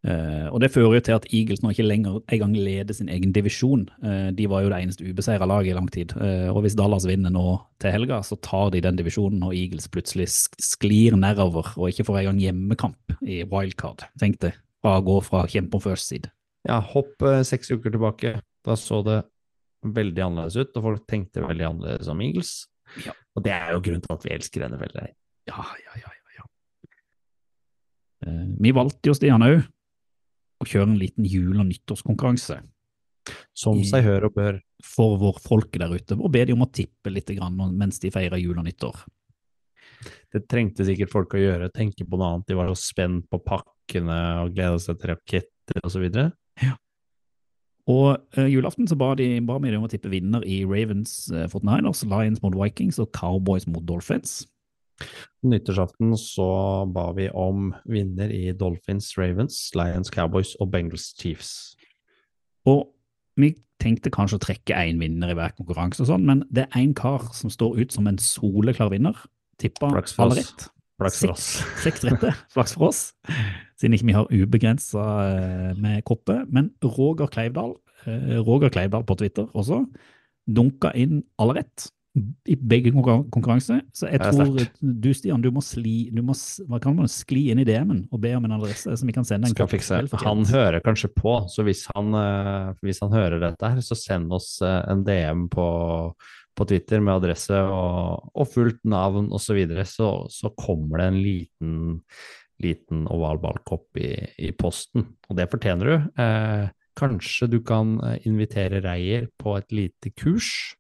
Eh, 0.02 0.48
og 0.50 0.58
Det 0.64 0.72
fører 0.74 0.96
jo 0.98 1.04
til 1.06 1.14
at 1.14 1.28
Eagles 1.30 1.62
nå 1.62 1.72
ikke 1.74 1.86
lenger 1.86 2.22
engang 2.34 2.56
leder 2.58 2.96
sin 2.98 3.10
egen 3.14 3.34
divisjon. 3.36 3.84
Uh, 4.02 4.32
de 4.34 4.48
var 4.50 4.64
jo 4.64 4.72
det 4.74 4.80
eneste 4.82 5.06
ubeseira 5.06 5.46
laget 5.46 5.74
i 5.74 5.76
lang 5.78 5.90
tid. 5.94 6.16
Uh, 6.18 6.50
og 6.50 6.64
Hvis 6.66 6.78
Dallas 6.80 7.06
vinner 7.06 7.30
nå 7.34 7.60
til 7.82 7.94
helga, 7.94 8.22
så 8.26 8.38
tar 8.42 8.72
de 8.74 8.82
den 8.82 8.98
divisjonen, 8.98 9.44
og 9.46 9.54
Eagles 9.54 9.86
plutselig 9.94 10.30
sk- 10.34 10.58
sklir 10.58 11.18
nedover 11.20 11.70
og 11.78 11.90
ikke 11.92 12.06
får 12.08 12.24
engang 12.24 12.42
hjemmekamp 12.42 13.18
i 13.22 13.44
wildcard. 13.46 14.08
Tenk 14.22 14.40
det, 14.42 14.56
fra 14.82 14.98
å 14.98 15.06
gå 15.06 15.20
fra 15.26 15.46
kjempe 15.50 15.78
om 15.78 15.84
first 15.86 16.10
side. 16.10 16.32
Ja, 16.66 16.80
hopp 16.82 17.22
seks 17.46 17.70
uker 17.74 17.94
tilbake. 17.94 18.40
Da 18.66 18.76
så 18.78 19.02
det 19.06 19.22
veldig 19.82 20.22
annerledes 20.22 20.58
ut, 20.58 20.76
og 20.78 20.84
folk 20.86 21.06
tenkte 21.10 21.42
veldig 21.42 21.66
annerledes 21.66 22.10
om 22.10 22.22
Eagles. 22.22 22.68
Ja. 23.06 23.14
Og 23.38 23.46
det 23.46 23.54
er 23.56 23.72
jo 23.74 23.82
grunnen 23.86 24.04
til 24.06 24.14
at 24.14 24.26
vi 24.26 24.34
elsker 24.36 24.66
denne 24.66 24.78
veldig. 24.82 25.06
Ja, 25.50 25.64
ja, 25.86 25.94
ja, 25.98 26.10
ja. 26.10 26.44
ja. 28.26 28.34
Vi 28.62 28.74
valgte 28.78 29.10
jo, 29.10 29.16
Stian 29.18 29.42
òg, 29.46 29.64
å 30.62 30.68
kjøre 30.68 30.90
en 30.90 31.00
liten 31.02 31.26
jul- 31.28 31.60
og 31.60 31.68
nyttårskonkurranse 31.70 32.62
Som 33.58 33.82
seg 33.88 34.06
hør 34.06 34.30
og 34.30 34.38
bør. 34.38 34.62
for 34.82 35.18
vår 35.22 35.38
folke 35.44 35.78
der 35.78 35.94
ute, 35.94 36.16
og 36.18 36.32
be 36.34 36.42
de 36.46 36.54
om 36.56 36.64
å 36.66 36.72
tippe 36.74 37.12
litt 37.14 37.30
grann 37.38 37.60
mens 37.78 38.00
de 38.02 38.10
feirer 38.10 38.42
jul 38.42 38.58
og 38.58 38.66
nyttår. 38.66 39.04
Det 40.34 40.48
trengte 40.50 40.88
sikkert 40.88 41.12
folk 41.12 41.36
å 41.36 41.42
gjøre, 41.42 41.70
tenke 41.70 42.08
på 42.08 42.18
noe 42.18 42.32
annet. 42.32 42.48
De 42.50 42.58
var 42.58 42.72
så 42.72 42.80
spent 42.80 43.28
på 43.30 43.38
pakkene 43.46 44.18
og 44.42 44.56
gleda 44.56 44.80
seg 44.82 44.98
til 44.98 45.12
raketter 45.14 45.86
osv. 45.86 46.08
Og 47.92 48.08
uh, 48.38 48.48
julaften 48.48 48.88
så 48.90 48.98
ba, 48.98 49.12
de, 49.20 49.36
ba 49.46 49.58
vi 49.62 49.70
dem 49.70 49.82
om 49.82 49.88
å 49.90 49.92
tippe 49.92 50.10
vinner 50.12 50.46
i 50.48 50.62
Ravens 50.66 51.28
uh, 51.34 51.46
49ers, 51.52 52.06
Lions 52.10 52.42
mot 52.44 52.56
Vikings 52.56 53.02
og 53.02 53.12
Cowboys 53.18 53.68
mot 53.70 53.86
Dolphins. 53.86 54.42
Nyttårsaften 55.42 56.14
så 56.20 56.48
ba 56.94 57.08
vi 57.18 57.28
om 57.34 57.72
vinner 57.90 58.30
i 58.34 58.52
Dolphins, 58.54 59.14
Ravens, 59.18 59.58
Lions, 59.78 60.12
Cowboys 60.14 60.54
og 60.62 60.70
Bengals 60.74 61.12
Chiefs. 61.18 61.76
Og 62.70 62.92
vi 63.40 63.56
tenkte 63.82 64.12
kanskje 64.14 64.38
å 64.38 64.44
trekke 64.44 64.78
én 64.78 65.00
vinner 65.02 65.32
i 65.32 65.38
hver 65.38 65.56
konkurranse, 65.58 66.04
og 66.04 66.12
sånn, 66.12 66.28
men 66.28 66.44
det 66.54 66.68
er 66.68 66.84
én 66.84 66.94
kar 66.98 67.32
som 67.34 67.50
står 67.54 67.80
ut 67.82 67.96
som 67.96 68.10
en 68.10 68.20
soleklar 68.22 68.92
vinner. 68.94 69.18
Tippa 69.62 69.90
alle 69.92 70.42
rett. 70.42 70.68
Flaks 71.02 71.18
for 71.24 71.34
oss. 71.34 71.46
Seks 71.82 72.04
rette, 72.06 72.30
flaks 72.54 72.76
for 72.78 72.92
oss, 72.92 73.00
siden 73.82 73.96
ikke 73.98 74.10
vi 74.12 74.18
har 74.20 74.28
ubegrensa 74.30 75.06
eh, 75.32 75.72
med 75.82 76.04
kopper. 76.06 76.44
Men 76.54 76.70
Roger 76.86 77.32
Kleivdal, 77.34 77.74
eh, 78.06 78.38
Roger 78.46 78.70
Kleivdal 78.70 79.08
på 79.10 79.18
Twitter 79.18 79.50
også, 79.58 79.82
dunka 80.46 80.94
inn 80.98 81.24
alle 81.42 81.58
rett 81.64 81.88
i 82.46 82.56
begge 82.56 82.92
konkurranser. 82.92 83.86
Så 83.96 84.10
jeg 84.12 84.20
tror 84.20 84.58
du, 84.82 85.10
Stian, 85.16 85.44
du 85.44 85.48
må 85.54 85.64
skli 85.64 86.10
du 86.12 86.20
må, 86.26 86.36
man, 86.68 87.08
skli 87.12 87.46
inn 87.54 87.62
i 87.64 87.66
DM-en 87.68 88.04
og 88.12 88.20
be 88.24 88.34
om 88.36 88.48
en 88.48 88.58
adresse 88.58 88.98
som 89.00 89.08
vi 89.08 89.16
kan 89.16 89.28
sende 89.28 89.48
en 89.48 89.56
Skal 89.56 89.70
fikse. 89.72 90.02
Han 90.26 90.44
hører 90.50 90.84
kanskje 90.84 91.12
på, 91.16 91.38
så 91.52 91.64
hvis 91.68 91.86
han, 91.94 92.12
eh, 92.18 92.74
hvis 92.84 93.00
han 93.06 93.16
hører 93.16 93.40
dette 93.46 93.72
her, 93.72 93.80
så 93.86 93.96
send 93.96 94.36
oss 94.36 94.58
eh, 94.66 94.82
en 94.92 95.06
DM 95.08 95.48
på, 95.54 95.70
på 96.58 96.68
Twitter 96.68 97.00
med 97.00 97.22
adresse 97.22 97.56
og, 97.56 98.28
og 98.36 98.52
fullt 98.52 98.84
navn 98.84 99.32
osv., 99.32 99.48
så, 99.48 99.58
videre, 99.62 99.88
så 99.88 100.12
så 100.32 100.52
kommer 100.60 101.00
det 101.00 101.08
en 101.08 101.22
liten, 101.24 101.80
liten 102.64 103.08
oval 103.12 103.40
ballkopp 103.40 104.04
i, 104.04 104.12
i 104.50 104.52
posten. 104.52 105.08
Og 105.30 105.40
det 105.40 105.48
fortjener 105.54 105.94
du. 105.94 106.12
Eh, 106.28 106.68
kanskje 107.00 107.48
du 107.56 107.62
kan 107.64 107.96
eh, 108.04 108.20
invitere 108.28 108.84
Reier 108.84 109.32
på 109.40 109.56
et 109.62 109.72
lite 109.72 110.12
kurs 110.12 110.76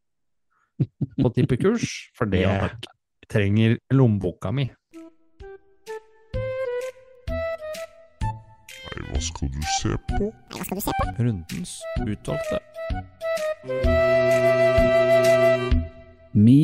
på 1.21 1.33
tippekurs, 1.35 1.87
for 2.17 2.25
det 2.31 2.41
Ja, 2.45 2.69
trenger 3.31 3.77
lommeboka 3.93 4.51
mi. 4.51 4.67
Nei, 8.81 9.01
hva 9.07 9.21
skal 9.23 9.51
du 9.53 9.61
se 9.79 9.95
på? 10.09 10.31
Rundens 11.19 11.77
utvalgte. 12.03 12.59
Vi 16.33 16.59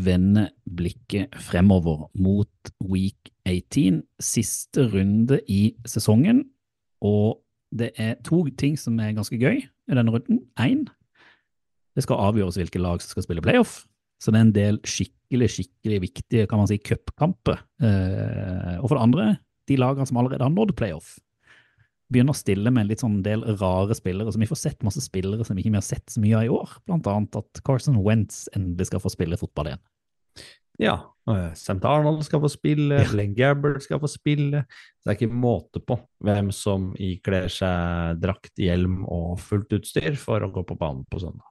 vender 0.00 0.48
blikket 0.64 1.34
fremover 1.34 2.08
mot 2.14 2.72
week 2.80 3.30
18, 3.44 4.02
siste 4.20 4.86
runde 4.92 5.40
i 5.48 5.74
sesongen. 5.86 6.44
Og 7.00 7.40
det 7.72 7.90
er 7.98 8.14
to 8.24 8.44
ting 8.58 8.78
som 8.78 8.98
er 9.00 9.14
ganske 9.16 9.38
gøy 9.38 9.60
i 9.62 9.94
denne 9.94 10.10
runden. 10.14 10.40
Én, 10.60 10.86
det 11.96 12.04
skal 12.06 12.22
avgjøres 12.28 12.58
hvilke 12.60 12.82
lag 12.82 13.02
som 13.02 13.14
skal 13.14 13.26
spille 13.26 13.44
playoff. 13.44 13.80
Så 14.20 14.32
det 14.32 14.40
er 14.40 14.46
en 14.46 14.54
del 14.56 14.78
skikkelig, 14.84 15.48
skikkelig 15.54 16.02
viktige 16.04 16.46
kan 16.50 16.60
man 16.60 16.68
si, 16.68 16.78
cupkamper. 16.84 17.62
Eh, 17.82 18.76
og 18.78 18.86
for 18.90 18.98
det 18.98 19.04
andre, 19.06 19.26
de 19.70 19.78
lagene 19.80 20.06
som 20.08 20.20
allerede 20.20 20.44
har 20.44 20.52
nådd 20.52 20.74
playoff, 20.78 21.14
begynner 22.10 22.34
å 22.34 22.40
stille 22.40 22.72
med 22.74 22.84
en 22.84 22.90
litt 22.90 23.04
sånn 23.04 23.20
del 23.24 23.44
rare 23.60 23.94
spillere. 23.96 24.32
Så 24.32 24.42
vi 24.42 24.48
får 24.50 24.60
sett 24.60 24.84
masse 24.86 25.02
spillere 25.04 25.46
som 25.46 25.58
ikke 25.58 25.72
vi 25.72 25.78
har 25.78 25.86
sett 25.86 26.10
så 26.10 26.22
mye 26.22 26.36
av 26.40 26.46
i 26.46 26.52
år. 26.52 26.74
Blant 26.88 27.08
annet 27.08 27.38
at 27.40 27.62
Carson 27.66 28.00
Wentz 28.04 28.44
endelig 28.56 28.90
skal 28.90 29.02
få 29.02 29.12
spille 29.14 29.38
fotball 29.40 29.72
igjen. 29.72 29.84
Ja, 30.80 30.94
St. 31.52 31.76
Arnold 31.84 32.22
skal 32.24 32.40
få 32.40 32.48
spille, 32.48 33.02
Glenn 33.10 33.34
Gabbard 33.36 33.82
skal 33.84 34.00
få 34.00 34.08
spille. 34.08 34.64
Det 35.04 35.12
er 35.12 35.18
ikke 35.18 35.28
måte 35.42 35.82
på 35.84 35.98
hvem 36.24 36.48
som 36.56 36.90
ikler 36.96 37.50
seg 37.52 38.20
drakt, 38.22 38.54
hjelm 38.58 39.02
og 39.04 39.36
fullt 39.44 39.76
utstyr 39.76 40.16
for 40.18 40.40
å 40.40 40.48
gå 40.54 40.64
på 40.66 40.78
banen 40.80 41.04
på 41.10 41.20
søndag. 41.20 41.44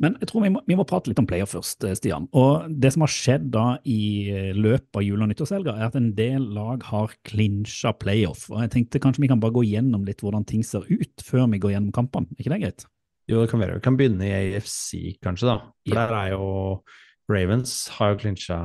Men 0.00 0.14
jeg 0.20 0.28
tror 0.30 0.42
vi 0.42 0.48
må, 0.48 0.62
vi 0.66 0.74
må 0.78 0.84
prate 0.88 1.10
litt 1.10 1.18
om 1.20 1.26
player 1.28 1.44
først, 1.44 1.84
eh, 1.84 1.92
Stian. 1.98 2.26
Og 2.32 2.70
det 2.80 2.92
som 2.94 3.02
har 3.04 3.12
skjedd 3.12 3.50
da 3.52 3.78
i 3.84 4.30
eh, 4.32 4.52
løpet 4.56 4.96
av 4.96 5.02
jul- 5.04 5.20
og 5.20 5.28
nyttårshelga, 5.28 5.74
er 5.76 5.84
at 5.90 5.96
en 5.96 6.14
del 6.16 6.46
lag 6.56 6.82
har 6.88 7.12
klinsja 7.28 7.92
playoff. 8.00 8.46
Og 8.50 8.62
jeg 8.64 8.70
tenkte 8.70 9.00
kanskje 9.04 9.20
vi 9.20 9.28
kan 9.28 9.40
bare 9.42 9.52
gå 9.52 9.64
gjennom 9.68 10.06
litt 10.08 10.22
hvordan 10.24 10.46
ting 10.48 10.62
ser 10.64 10.86
ut 10.88 11.20
før 11.26 11.50
vi 11.52 11.60
går 11.60 11.74
gjennom 11.76 11.92
kampene. 11.92 12.26
Er 12.32 12.40
ikke 12.44 12.54
det 12.54 12.60
greit? 12.64 12.86
Jo, 13.28 13.42
det 13.44 13.50
kan 13.52 13.60
være. 13.60 13.74
Vi 13.76 13.84
kan 13.84 13.96
begynne 14.00 14.24
i 14.26 14.32
AFC, 14.56 15.18
kanskje, 15.22 15.46
da. 15.52 15.58
For 15.86 15.94
Ja. 15.94 16.06
der 16.06 16.14
er 16.16 16.30
jo 16.30 16.82
Ravens 17.30 17.88
har 17.98 18.14
jo 18.14 18.18
clinsja 18.24 18.56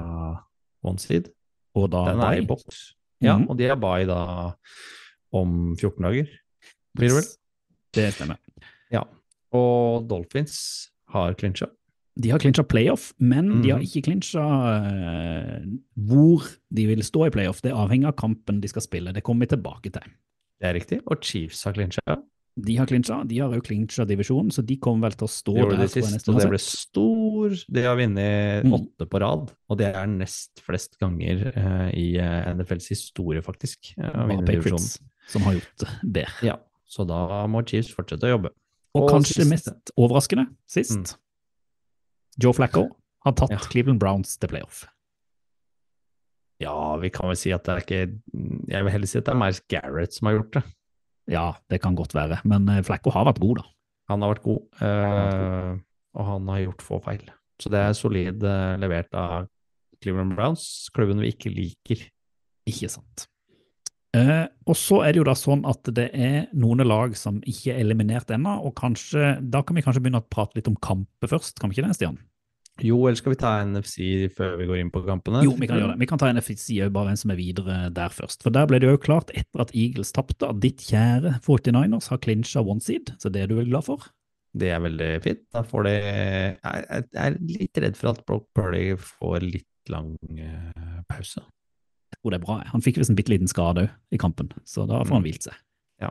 one 0.84 0.98
seed. 0.98 1.30
Og 1.76 1.92
da 1.92 2.06
Den 2.14 2.22
er 2.22 2.42
i 2.42 2.46
boks. 2.46 2.94
Ja, 3.22 3.38
Mhm. 3.38 3.50
og 3.50 3.58
de 3.58 3.66
er 3.68 3.76
bye 3.76 4.06
da 4.06 4.54
om 5.34 5.76
14 5.76 6.02
dager, 6.02 6.28
blir 6.98 7.10
det 7.10 7.16
vel? 7.20 7.30
Det 7.94 8.14
stemmer. 8.14 8.38
Ja. 8.92 9.04
Og 9.54 10.08
Dolphins 10.08 10.90
har 11.16 11.34
clincha? 11.40 11.72
De 12.16 12.30
har 12.32 12.40
clincha 12.40 12.64
playoff, 12.64 13.10
men 13.20 13.50
de 13.64 13.72
har 13.74 13.80
Mhm. 13.82 13.88
ikke 13.90 14.06
clincha 14.06 14.44
uh, 14.44 15.66
hvor 16.08 16.46
de 16.74 16.86
vil 16.88 17.04
stå 17.04 17.26
i 17.28 17.34
playoff. 17.34 17.60
Det 17.66 17.74
avhenger 17.76 18.08
av 18.14 18.16
kampen 18.20 18.62
de 18.64 18.70
skal 18.72 18.86
spille. 18.86 19.12
Det 19.16 19.24
kommer 19.26 19.46
vi 19.48 19.56
tilbake 19.56 19.92
til. 19.92 20.14
Det 20.62 20.70
er 20.70 20.78
riktig. 20.78 21.02
Og 21.12 21.20
Chiefs 21.26 21.66
har 21.68 21.74
clincha. 21.76 22.00
De 22.58 22.78
har 22.80 22.88
clincha. 22.88 23.18
de 23.28 23.40
har 23.44 23.52
òg 23.52 23.66
clincha 23.68 24.06
divisjonen, 24.08 24.48
så 24.56 24.64
de 24.66 24.78
kommer 24.80 25.10
vel 25.10 25.18
til 25.20 25.28
å 25.28 25.32
stå 25.34 25.56
De 25.58 25.60
der. 25.60 25.70
det 25.72 25.76
tror 25.76 25.82
jeg, 25.84 26.04
sist, 26.06 26.14
nesten 26.16 26.34
og 26.34 26.40
det 26.40 26.50
ble 26.54 26.60
stor 26.64 27.58
De 27.76 27.82
har 27.84 27.98
vunnet 28.00 28.64
Mm. 28.64 28.74
åtte 28.78 29.10
på 29.12 29.20
rad, 29.20 29.52
og 29.70 29.78
det 29.78 29.90
er 29.94 30.08
nest 30.08 30.62
flest 30.64 30.96
ganger 31.02 31.52
uh, 31.58 31.90
i 31.92 32.16
eh, 32.16 32.54
NFLs 32.56 32.88
historie, 32.94 33.42
faktisk. 33.44 33.92
Uh. 34.00 34.40
Patriots 34.48 35.00
som 35.28 35.42
har 35.44 35.58
gjort 35.60 35.84
det. 36.08 36.28
Ja, 36.48 36.56
så 36.88 37.04
da 37.06 37.44
må 37.52 37.60
Chiefs 37.68 37.92
fortsette 37.94 38.24
å 38.24 38.38
jobbe. 38.40 38.54
Og, 38.96 39.04
Og 39.04 39.10
kanskje 39.12 39.44
sist. 39.44 39.52
mest 39.52 39.92
overraskende 40.00 40.48
sist, 40.72 40.96
Mm. 40.96 41.22
Joe 42.44 42.54
Flacco 42.56 42.86
har 43.26 43.34
tatt 43.36 43.52
Ja. 43.52 43.58
Cleveland 43.60 44.00
Browns 44.00 44.38
til 44.38 44.48
playoff. 44.50 44.86
Ja, 46.64 46.96
vi 47.02 47.10
kan 47.12 47.28
vel 47.28 47.36
si 47.40 47.52
at 47.52 47.66
det 47.68 47.74
er 47.74 47.82
ikke 47.84 48.00
Jeg 48.72 48.84
vil 48.86 48.92
heller 48.94 49.08
si 49.08 49.18
at 49.20 49.26
det 49.28 49.34
er 49.34 49.40
Miles 49.40 49.60
Garrett 49.72 50.14
som 50.16 50.28
har 50.30 50.38
gjort 50.38 50.52
det. 50.56 50.64
Ja, 51.28 51.46
det 51.70 51.82
kan 51.82 51.96
godt 51.98 52.14
være, 52.14 52.40
men 52.46 52.70
eh, 52.70 52.84
Flacco 52.86 53.10
har 53.12 53.26
vært 53.26 53.40
god, 53.42 53.58
da. 53.58 53.64
Han 54.10 54.22
har 54.22 54.36
vært 54.36 54.44
god, 54.46 54.62
eh, 54.86 55.72
og 56.14 56.26
han 56.26 56.48
har 56.54 56.60
gjort 56.68 56.84
få 56.86 57.00
feil. 57.04 57.24
Så 57.60 57.72
det 57.74 57.80
er 57.82 57.94
solid 57.98 58.44
eh, 58.46 58.76
levert 58.78 59.12
av 59.18 59.48
Cleveland 60.04 60.36
Browns, 60.38 60.90
klubben 60.94 61.20
vi 61.24 61.32
ikke 61.34 61.50
liker. 61.50 62.04
Ikke 62.70 62.90
sant. 62.94 63.26
Eh, 64.16 64.46
og 64.70 64.78
så 64.80 65.02
er 65.04 65.14
det 65.14 65.20
jo 65.22 65.28
da 65.28 65.36
sånn 65.38 65.66
at 65.68 65.90
det 65.96 66.08
er 66.14 66.46
noen 66.56 66.84
lag 66.88 67.18
som 67.20 67.42
ikke 67.44 67.74
er 67.74 67.82
eliminert 67.84 68.32
ennå, 68.32 68.60
og 68.64 68.76
kanskje, 68.80 69.36
da 69.42 69.64
kan 69.66 69.78
vi 69.78 69.84
kanskje 69.86 70.06
begynne 70.06 70.24
å 70.24 70.30
prate 70.32 70.58
litt 70.60 70.72
om 70.72 70.80
kamper 70.80 71.32
først, 71.34 71.60
kan 71.60 71.72
vi 71.72 71.78
ikke 71.78 71.90
det, 71.90 71.98
Stian? 72.00 72.22
Jo, 72.84 72.98
eller 73.08 73.16
skal 73.16 73.32
vi 73.32 73.38
ta 73.40 73.54
NFC 73.64 73.96
før 74.36 74.58
vi 74.60 74.66
går 74.68 74.82
inn 74.82 74.92
på 74.92 75.00
kampene? 75.06 75.46
Jo, 75.46 75.54
vi 75.56 75.68
kan 75.70 75.80
gjøre 75.80 75.94
det. 75.94 76.02
Vi 76.02 76.10
kan 76.10 76.20
ta 76.20 76.28
NFC 76.34 76.58
òg, 76.84 76.92
bare 76.96 77.08
hvem 77.12 77.20
som 77.22 77.32
er 77.32 77.40
videre 77.40 77.78
der 77.96 78.12
først. 78.12 78.44
For 78.44 78.52
der 78.52 78.68
ble 78.68 78.82
det 78.84 78.90
jo 78.90 79.00
klart, 79.00 79.32
etter 79.32 79.64
at 79.64 79.72
Eagles 79.72 80.12
tapte, 80.16 80.50
at 80.50 80.60
ditt 80.64 80.84
kjære 80.84 81.38
49ers 81.46 82.10
har 82.12 82.20
clincha 82.24 82.64
one 82.66 82.84
seed. 82.84 83.14
Så 83.22 83.32
det 83.32 83.46
er 83.46 83.52
du 83.52 83.56
vel 83.62 83.72
glad 83.72 83.88
for? 83.88 84.10
Det 84.56 84.74
er 84.76 84.84
veldig 84.84 85.10
fint. 85.24 85.44
Da 85.56 85.64
får 85.68 85.88
det 85.88 85.96
Jeg 85.96 86.84
jeg 86.84 87.08
er 87.24 87.40
litt 87.40 87.82
redd 87.84 87.98
for 88.00 88.12
at 88.12 88.22
Brock 88.28 88.48
Purdy 88.56 88.86
får 89.00 89.44
litt 89.44 89.92
lang 89.92 90.16
eh, 90.36 91.00
pause. 91.08 91.44
Jeg 92.14 92.20
tror 92.22 92.32
det 92.32 92.42
er 92.42 92.46
bra. 92.46 92.64
Han 92.72 92.82
fikk 92.82 92.98
visst 92.98 93.10
en 93.10 93.16
bitte 93.16 93.30
liten 93.34 93.48
skade 93.48 93.86
òg 93.86 93.90
i 94.12 94.18
kampen, 94.18 94.52
så 94.66 94.88
da 94.88 95.04
får 95.04 95.14
han 95.14 95.22
Mm. 95.24 95.28
hvilt 95.32 95.44
seg. 95.44 95.54
Ja. 96.02 96.10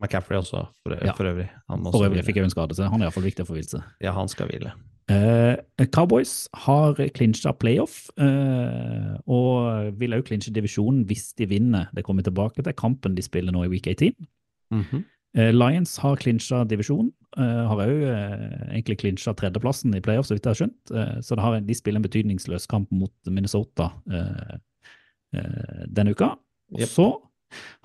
McCaffrey 0.00 0.38
også, 0.38 0.66
for, 0.82 0.98
Ja. 1.04 1.12
for 1.12 1.24
øvrig. 1.24 1.48
Han 1.68 1.80
må 1.82 1.92
For 1.92 2.08
øvrig 2.08 2.24
fikk 2.24 2.36
jo 2.36 2.44
en 2.44 2.50
skade, 2.50 2.74
så 2.76 2.88
han 2.90 3.00
er 3.00 3.06
iallfall 3.06 3.24
viktig 3.24 3.44
å 3.44 3.48
få 3.48 3.54
hvilt 3.56 3.70
seg. 3.70 3.82
Ja, 4.00 4.12
han 4.12 4.28
skal 4.28 4.48
hvile. 4.48 4.72
Uh, 5.08 5.54
Cowboys 5.86 6.48
har 6.52 6.94
clincha 7.14 7.52
playoff, 7.52 8.10
uh, 8.18 9.16
og 9.26 9.92
vil 9.98 10.10
også 10.16 10.26
clinche 10.26 10.52
divisjonen 10.52 11.04
hvis 11.06 11.32
de 11.38 11.46
vinner. 11.46 11.86
Det 11.94 12.04
kommer 12.04 12.22
tilbake 12.26 12.62
til 12.62 12.72
kampen 12.74 13.14
de 13.14 13.22
spiller 13.22 13.52
nå 13.52 13.64
i 13.64 13.68
week 13.68 13.86
18. 13.86 14.14
Mm 14.72 14.82
-hmm. 14.82 15.04
uh, 15.38 15.50
Lions 15.52 15.96
har 15.98 16.16
clincha 16.16 16.64
divisjonen. 16.64 17.12
har 17.36 17.76
òg 17.76 18.02
eh, 18.02 18.74
egentlig 18.78 18.96
clincha 18.98 19.34
tredjeplassen 19.34 19.94
i 19.94 20.00
playoff, 20.00 20.26
så 20.26 20.34
vidt 20.34 20.44
jeg 20.46 20.54
har 20.54 20.54
skjønt. 20.54 20.90
Eh, 20.90 21.20
så 21.20 21.34
det 21.36 21.42
har, 21.42 21.60
de 21.60 21.74
spiller 21.74 21.98
en 21.98 22.02
betydningsløs 22.02 22.66
kamp 22.66 22.90
mot 22.90 23.12
Minnesota 23.28 23.92
eh, 24.10 24.16
eh, 24.16 24.58
denne 25.32 26.12
uka. 26.14 26.32
Og 26.72 26.80
Yep. 26.80 26.88
så 26.88 27.06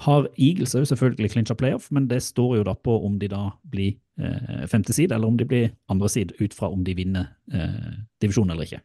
har 0.05 0.27
Eagles 0.39 0.73
òg 0.75 0.85
selvfølgelig 0.89 1.31
clincha 1.31 1.53
playoff, 1.55 1.91
men 1.91 2.07
det 2.07 2.21
står 2.23 2.57
jo 2.57 2.63
da 2.63 2.73
på 2.73 2.95
om 3.05 3.19
de 3.19 3.27
da 3.29 3.51
blir 3.69 3.95
eh, 4.19 4.65
femte 4.67 4.93
side, 4.93 5.11
eller 5.13 5.27
om 5.27 5.37
de 5.37 5.45
blir 5.45 5.71
andre 5.89 6.09
side, 6.09 6.33
ut 6.41 6.53
fra 6.53 6.69
om 6.73 6.83
de 6.83 6.95
vinner 6.97 7.27
eh, 7.53 7.91
divisjonen 8.21 8.51
eller 8.55 8.65
ikke. 8.65 8.81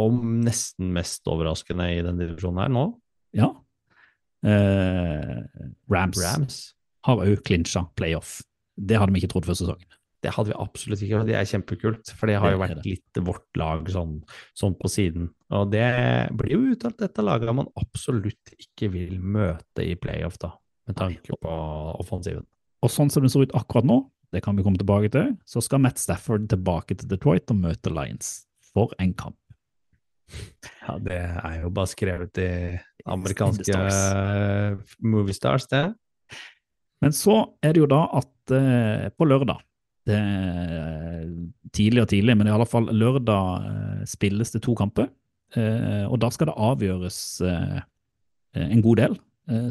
Og 0.00 0.16
nesten 0.24 0.92
mest 0.96 1.26
overraskende 1.28 1.90
i 1.98 2.02
den 2.02 2.18
divisjonen 2.18 2.62
her 2.64 2.72
nå, 2.72 2.86
Ja. 3.34 3.50
Eh, 4.44 5.42
Rams, 5.90 6.18
Rams. 6.22 6.74
har 7.04 7.16
òg 7.24 7.42
clincha 7.44 7.86
playoff. 7.96 8.42
Det 8.76 8.98
hadde 8.98 9.12
vi 9.14 9.20
ikke 9.22 9.32
trodd 9.32 9.46
før 9.48 9.56
sesongen. 9.56 9.86
Det 10.24 10.32
hadde 10.32 10.54
vi 10.54 10.56
absolutt 10.62 11.02
ikke, 11.04 11.20
og 11.20 11.28
det 11.28 11.34
er 11.36 11.48
kjempekult. 11.48 12.12
For 12.16 12.30
det 12.30 12.38
har 12.40 12.54
jo 12.54 12.60
vært 12.62 12.86
litt 12.86 13.18
vårt 13.26 13.60
lag 13.60 13.88
sånn, 13.92 14.16
sånn 14.56 14.76
på 14.80 14.88
siden. 14.88 15.28
Og 15.52 15.68
det 15.74 15.84
blir 16.38 16.54
jo 16.54 16.72
uttalt 16.72 16.96
dette 17.02 17.24
laget 17.24 17.52
man 17.52 17.68
absolutt 17.80 18.54
ikke 18.56 18.88
vil 18.94 19.18
møte 19.20 19.84
i 19.84 19.92
playoff, 20.00 20.38
da. 20.40 20.54
Med 20.88 20.96
tanke 20.96 21.36
på 21.40 21.52
offensiven. 22.00 22.44
Og 22.84 22.92
sånn 22.92 23.12
som 23.12 23.24
det 23.24 23.32
ser 23.32 23.46
ut 23.46 23.56
akkurat 23.56 23.88
nå, 23.88 24.02
det 24.34 24.42
kan 24.44 24.56
vi 24.56 24.64
komme 24.66 24.80
tilbake 24.80 25.12
til, 25.12 25.34
så 25.48 25.62
skal 25.64 25.80
Matt 25.84 26.00
Stafford 26.00 26.48
tilbake 26.50 26.96
til 26.98 27.08
Detroit 27.12 27.52
og 27.52 27.60
møte 27.60 27.92
Lions. 27.92 28.32
For 28.74 28.92
en 29.00 29.12
kamp. 29.16 29.38
Ja, 30.82 30.96
det 30.98 31.20
er 31.20 31.60
jo 31.60 31.70
bare 31.72 31.92
skrevet 31.92 32.40
i 32.42 32.50
amerikanske 33.04 33.76
movie 35.04 35.36
stars, 35.36 35.68
det. 35.70 35.84
Men 37.04 37.14
så 37.14 37.36
er 37.62 37.76
det 37.76 37.84
jo 37.84 37.90
da 37.92 38.02
at 38.16 38.56
eh, 38.56 39.06
på 39.12 39.28
lørdag 39.28 39.60
det 40.04 40.16
er 40.20 41.28
Tidlig 41.74 42.04
og 42.04 42.10
tidlig, 42.12 42.36
men 42.38 42.46
i 42.46 42.52
alle 42.54 42.68
fall 42.70 42.86
lørdag 42.94 43.64
eh, 43.66 44.02
spilles 44.06 44.52
det 44.54 44.60
to 44.62 44.76
kamper. 44.78 45.08
Eh, 45.58 46.04
og 46.06 46.20
da 46.22 46.28
skal 46.30 46.50
det 46.50 46.54
avgjøres 46.68 47.18
eh, 47.42 47.80
en 48.62 48.84
god 48.84 49.00
del. 49.00 49.16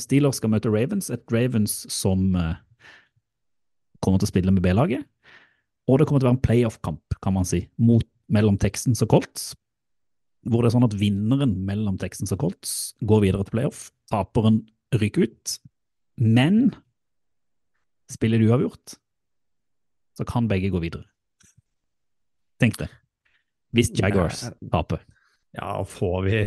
Steelers 0.04 0.38
skal 0.38 0.52
møte 0.54 0.70
Ravens, 0.70 1.08
et 1.10 1.24
Ravens 1.34 1.72
som 1.90 2.28
kommer 4.04 4.20
til 4.22 4.28
å 4.28 4.30
spille 4.30 4.54
med 4.54 4.62
B-laget. 4.62 5.08
Og 5.90 5.98
det 5.98 6.06
kommer 6.06 6.22
til 6.22 6.28
å 6.28 6.30
være 6.30 6.38
en 6.38 6.44
playoff-kamp, 6.46 7.16
kan 7.24 7.34
man 7.34 7.48
si, 7.48 7.64
mot, 7.82 8.06
mellom 8.30 8.60
Texans 8.62 9.02
og 9.02 9.10
Colts. 9.16 9.48
Hvor 10.46 10.62
det 10.62 10.70
er 10.70 10.76
sånn 10.76 10.86
at 10.86 10.98
vinneren 11.00 11.56
mellom 11.66 11.98
Texans 11.98 12.36
og 12.36 12.44
Colts 12.44 12.76
går 13.02 13.24
videre 13.24 13.48
til 13.48 13.56
playoff. 13.56 13.88
Taperen 14.12 14.62
ryker 14.94 15.26
ut. 15.26 15.56
Men 16.22 16.68
spiller 18.14 18.44
de 18.44 18.52
uavgjort, 18.52 19.00
så 20.18 20.26
kan 20.30 20.48
begge 20.50 20.72
gå 20.74 20.82
videre. 20.84 21.06
Tenk 22.62 22.78
det. 22.80 22.90
Hvis 23.74 23.92
Jaguars 23.98 24.46
taper. 24.72 25.02
Ja, 25.58 25.78
får 25.86 26.18
vi 26.26 26.42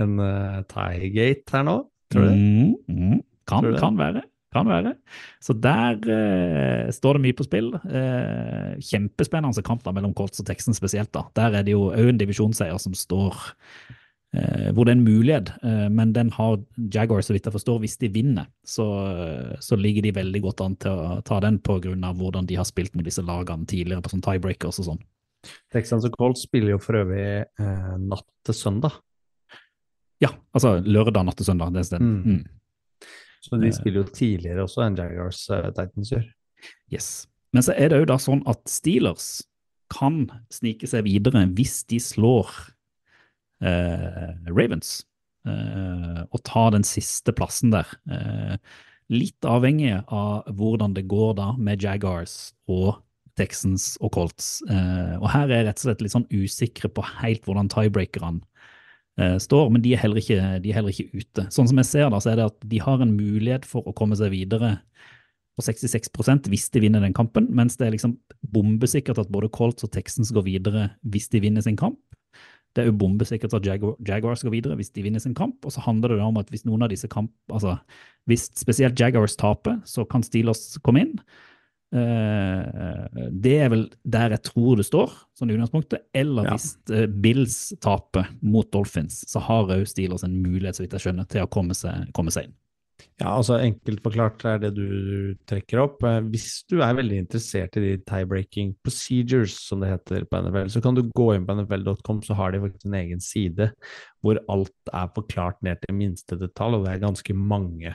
en 0.00 0.18
uh, 0.20 0.60
tie-gate 0.70 1.52
her 1.52 1.64
nå? 1.68 1.78
Tror 2.12 2.24
du 2.24 2.28
det? 2.28 2.36
Mm, 2.36 2.74
mm, 2.88 3.22
kan, 3.48 3.64
Tror 3.64 3.74
det? 3.74 3.80
kan 3.82 3.98
være. 4.00 4.22
Kan 4.56 4.68
være. 4.70 4.94
Så 5.44 5.52
der 5.52 5.98
uh, 6.00 6.92
står 6.92 7.18
det 7.18 7.24
mye 7.26 7.36
på 7.36 7.44
spill. 7.44 7.72
Uh, 7.84 8.76
kjempespennende 8.80 9.64
kamp 9.64 9.84
da, 9.84 9.92
mellom 9.96 10.14
Colts 10.16 10.40
og 10.40 10.48
Texans 10.48 10.80
spesielt. 10.80 11.12
da. 11.12 11.26
Der 11.36 11.58
er 11.60 11.66
det 11.66 11.76
jo 11.76 11.90
òg 11.90 12.14
en 12.14 12.20
divisjonsseier 12.20 12.80
som 12.80 12.96
står 12.96 13.36
hvor 14.76 14.84
det 14.84 14.92
er 14.92 14.98
en 14.98 15.04
mulighet, 15.06 15.52
eh, 15.64 15.86
men 15.88 16.12
den 16.12 16.30
har 16.36 16.58
Jaguars, 16.76 17.30
så 17.30 17.36
vidt 17.36 17.48
jeg 17.48 17.54
forstår, 17.54 17.78
hvis 17.80 17.96
de 18.02 18.10
vinner, 18.12 18.48
så, 18.66 18.86
så 19.64 19.78
ligger 19.80 20.04
de 20.04 20.12
veldig 20.18 20.42
godt 20.44 20.60
an 20.64 20.76
til 20.76 20.92
å 20.92 21.20
ta 21.24 21.40
den 21.40 21.60
av 22.04 22.18
hvordan 22.20 22.46
de 22.46 22.58
har 22.60 22.68
spilt 22.68 22.94
med 22.94 23.08
disse 23.08 23.24
lagene 23.24 23.66
tidligere 23.66 24.04
på 24.04 24.12
sånn 24.12 24.24
tiebreakers 24.24 24.82
og 24.82 24.90
sånn. 24.92 25.02
Texans 25.72 26.04
og 26.04 26.16
Colts 26.18 26.44
spiller 26.44 26.74
jo 26.74 26.80
for 26.82 27.00
øvrig 27.00 27.46
eh, 27.46 27.96
natt 28.04 28.26
til 28.44 28.56
søndag. 28.56 29.00
Ja, 30.20 30.32
altså 30.52 30.78
lørdag 30.82 31.28
natt 31.28 31.38
til 31.38 31.46
søndag. 31.46 31.76
Mm. 32.00 32.22
Mm. 32.26 32.46
Så 33.40 33.56
de 33.60 33.68
Eh. 33.68 33.72
spiller 33.72 34.02
jo 34.02 34.08
tidligere 34.12 34.64
også 34.66 34.82
enn 34.84 34.96
Jaguars 34.98 35.50
uh, 35.50 35.70
Titans 35.70 36.10
gjør. 36.12 36.26
Yes. 36.92 37.28
Men 37.52 37.62
så 37.62 37.72
er 37.78 37.88
det 37.88 38.00
jo 38.02 38.08
da 38.10 38.18
sånn 38.18 38.42
at 38.50 38.60
Steelers 38.68 39.42
kan 39.88 40.26
snike 40.52 40.86
seg 40.90 41.06
videre 41.06 41.46
hvis 41.56 41.84
de 41.88 42.00
slår 42.02 42.50
eh, 42.50 42.74
Ravens 43.62 45.00
eh, 45.48 46.22
og 46.28 46.44
ta 46.46 46.68
den 46.74 46.86
siste 46.86 47.34
plassen 47.36 47.72
der. 47.74 47.90
Eh, 48.10 48.56
litt 49.12 49.48
avhengig 49.48 49.94
av 50.04 50.48
hvordan 50.58 50.94
det 50.96 51.06
går 51.08 51.36
da 51.38 51.52
med 51.56 51.82
Jaguars 51.82 52.52
og 52.68 52.98
Texans 53.38 53.94
og 54.02 54.12
Colts. 54.16 54.58
Eh, 54.68 55.14
og 55.20 55.28
her 55.32 55.48
er 55.48 55.60
jeg 55.60 55.68
rett 55.68 55.80
og 55.80 55.86
slett 55.86 56.04
litt 56.04 56.14
sånn 56.16 56.28
usikre 56.32 56.90
på 56.92 57.04
helt 57.20 57.46
hvordan 57.46 57.70
tiebreakerne 57.72 58.42
eh, 59.20 59.38
står, 59.42 59.70
men 59.72 59.84
de 59.84 59.94
er, 59.96 60.18
ikke, 60.22 60.40
de 60.64 60.72
er 60.72 60.80
heller 60.80 60.94
ikke 60.94 61.22
ute. 61.22 61.46
Sånn 61.54 61.70
som 61.70 61.80
jeg 61.80 61.90
ser 61.90 62.10
da, 62.12 62.20
så 62.22 62.32
er 62.32 62.40
det 62.40 62.50
at 62.50 62.68
de 62.74 62.82
har 62.82 63.04
en 63.04 63.14
mulighet 63.14 63.68
for 63.68 63.86
å 63.86 63.94
komme 63.96 64.18
seg 64.18 64.34
videre 64.34 64.78
på 65.58 65.64
66% 65.66 66.46
hvis 66.52 66.68
de 66.70 66.84
vinner 66.84 67.02
den 67.02 67.16
kampen, 67.16 67.48
mens 67.54 67.78
det 67.78 67.88
er 67.88 67.96
liksom 67.96 68.14
bombesikkert 68.54 69.18
at 69.18 69.30
både 69.34 69.50
Colts 69.54 69.86
og 69.86 69.90
Texans 69.94 70.30
går 70.34 70.46
videre 70.46 70.84
hvis 71.02 71.26
de 71.32 71.42
vinner 71.42 71.64
sin 71.64 71.78
kamp. 71.78 71.98
Det 72.76 72.82
er 72.84 72.90
jo 72.90 72.98
bombesikkert 73.00 73.54
at 73.56 73.64
Jagu 73.66 73.94
Jaguars 74.06 74.42
går 74.44 74.52
videre 74.54 74.76
hvis 74.78 74.92
de 74.94 75.02
vinner 75.02 75.22
sin 75.22 75.34
kamp, 75.34 75.64
og 75.64 75.72
så 75.74 75.80
handler 75.82 76.14
det 76.14 76.20
om 76.22 76.36
at 76.38 76.50
hvis 76.52 76.66
noen 76.68 76.84
av 76.84 76.92
disse 76.92 77.08
kamp, 77.10 77.32
altså 77.50 77.78
hvis 78.28 78.50
spesielt 78.60 78.98
Jaguars 79.00 79.36
taper, 79.40 79.80
så 79.88 80.04
kan 80.08 80.22
Steelers 80.22 80.76
komme 80.84 81.00
inn. 81.06 81.14
Eh, 81.96 83.28
det 83.32 83.54
er 83.64 83.70
vel 83.72 83.86
der 84.04 84.34
jeg 84.36 84.42
tror 84.50 84.76
det 84.76 84.86
står, 84.88 85.14
sånn 85.38 85.50
i 85.50 85.56
utgangspunktet. 85.56 86.04
Eller 86.14 86.44
Ja. 86.44 86.56
hvis 86.56 86.76
eh, 86.92 87.06
Bills 87.08 87.72
taper 87.80 88.28
mot 88.42 88.70
Dolphins, 88.70 89.24
så 89.26 89.40
har 89.40 89.64
òg 89.72 89.86
Steelers 89.88 90.24
en 90.24 90.36
mulighet, 90.42 90.76
så 90.76 90.84
vidt 90.84 90.92
jeg 90.92 91.06
skjønner, 91.06 91.28
til 91.28 91.42
å 91.46 91.50
komme 91.50 91.74
seg, 91.74 92.12
komme 92.12 92.30
seg 92.30 92.44
inn. 92.50 92.54
Ja, 93.18 93.32
altså 93.32 93.56
Enkelt 93.58 94.02
forklart 94.02 94.44
er 94.46 94.60
det 94.62 94.72
du 94.76 95.34
trekker 95.48 95.80
opp. 95.82 96.04
Eh, 96.06 96.20
Hvis 96.30 96.62
du 96.70 96.76
er 96.82 96.96
veldig 96.98 97.20
interessert 97.24 97.78
i 97.78 97.82
de 97.82 97.94
tie-breaking 98.06 98.76
procedures, 98.84 99.56
som 99.68 99.82
det 99.82 99.90
heter 99.90 100.26
på 100.28 100.40
NFL, 100.44 100.70
så 100.70 100.82
kan 100.84 100.98
du 100.98 101.02
gå 101.14 101.28
inn 101.34 101.46
på 101.46 101.56
nfl.com, 101.58 102.22
så 102.26 102.36
har 102.38 102.54
de 102.54 102.62
faktisk 102.62 102.86
en 102.86 102.98
egen 103.00 103.22
side 103.22 103.70
hvor 104.22 104.38
alt 104.50 104.92
er 104.94 105.10
forklart 105.14 105.58
ned 105.66 105.82
til 105.82 105.98
minste 105.98 106.38
detalj, 106.38 106.78
og 106.78 106.86
det 106.86 106.94
er 106.94 107.04
ganske 107.06 107.34
mange 107.38 107.94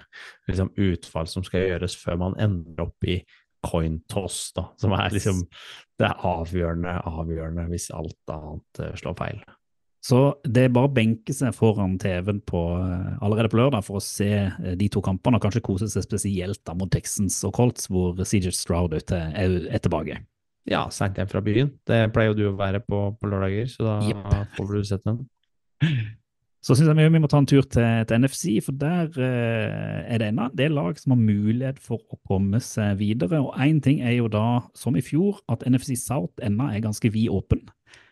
liksom, 0.49 0.72
utfall 0.76 1.32
som 1.32 1.47
skal 1.47 1.68
gjøres 1.68 1.97
før 1.99 2.20
man 2.22 2.38
ender 2.43 2.86
opp 2.88 3.08
i 3.08 3.22
coin 3.64 4.01
toss, 4.12 4.51
da, 4.56 4.68
som 4.80 4.91
er 4.95 5.14
liksom 5.16 5.43
det 5.99 6.10
er 6.10 6.24
avgjørende, 6.28 6.97
avgjørende 7.08 7.68
hvis 7.72 7.91
alt 7.95 8.34
annet 8.34 8.84
eh, 8.84 8.95
slår 8.99 9.20
feil. 9.20 9.43
Så 10.04 10.18
det 10.43 10.66
er 10.66 10.74
bare 10.76 10.89
å 10.89 10.93
benke 10.93 11.32
seg 11.32 11.54
foran 11.56 11.93
TV-en 12.01 12.41
på, 12.43 12.62
eh, 12.84 13.14
allerede 13.24 13.47
på 13.54 13.60
lørdag 13.62 13.86
for 13.88 14.01
å 14.01 14.04
se 14.04 14.28
eh, 14.43 14.74
de 14.76 14.89
to 14.91 14.99
kampene, 15.06 15.39
og 15.39 15.45
kanskje 15.45 15.62
kose 15.64 15.88
seg 15.88 16.04
spesielt 16.04 16.60
da 16.68 16.76
mot 16.76 16.91
Texans 16.91 17.38
og 17.47 17.54
Colts, 17.56 17.88
hvor 17.88 18.18
CJ 18.20 18.51
Stroud 18.51 18.97
er, 18.99 19.06
er, 19.32 19.56
er 19.72 19.84
tilbake. 19.86 20.20
Ja, 20.68 20.86
seint 20.91 21.16
hjem 21.20 21.30
fra 21.32 21.41
byen. 21.43 21.72
Det 21.88 22.01
pleier 22.16 22.34
jo 22.34 22.39
du 22.39 22.43
å 22.49 22.58
være 22.60 22.80
på 22.84 22.99
på 23.20 23.32
lørdager, 23.32 23.72
så 23.72 23.88
da 23.88 23.95
yep. 24.10 24.28
får 24.58 24.74
du 24.76 24.84
sett 24.91 25.08
den. 25.08 25.24
Så 26.64 26.78
syns 26.80 26.88
jeg 26.88 26.95
vi- 26.95 27.10
vi 27.12 27.20
må 27.20 27.28
ta 27.32 27.39
en 27.41 27.47
tur 27.47 27.64
til, 27.68 28.06
til 28.08 28.20
NFC, 28.24 28.43
for 28.64 28.72
der 28.80 29.08
eh, 29.20 30.04
er 30.16 30.20
det 30.20 30.30
ennå 30.32 30.49
det 30.56 30.66
er 30.68 30.76
lag 30.76 30.99
som 30.99 31.12
har 31.16 31.20
mulighet 31.20 31.80
for 31.84 31.99
å 32.12 32.20
komme 32.28 32.60
seg 32.64 32.99
videre. 32.99 33.39
Og 33.43 33.56
én 33.60 33.82
ting 33.84 33.99
er 34.04 34.16
jo 34.20 34.28
da, 34.32 34.64
som 34.76 34.95
i 34.95 35.04
fjor, 35.04 35.39
at 35.51 35.64
NFC 35.68 35.95
South 35.99 36.39
ennå 36.43 36.70
er 36.72 36.84
ganske 36.84 37.12
vid 37.12 37.28
åpen. 37.32 37.62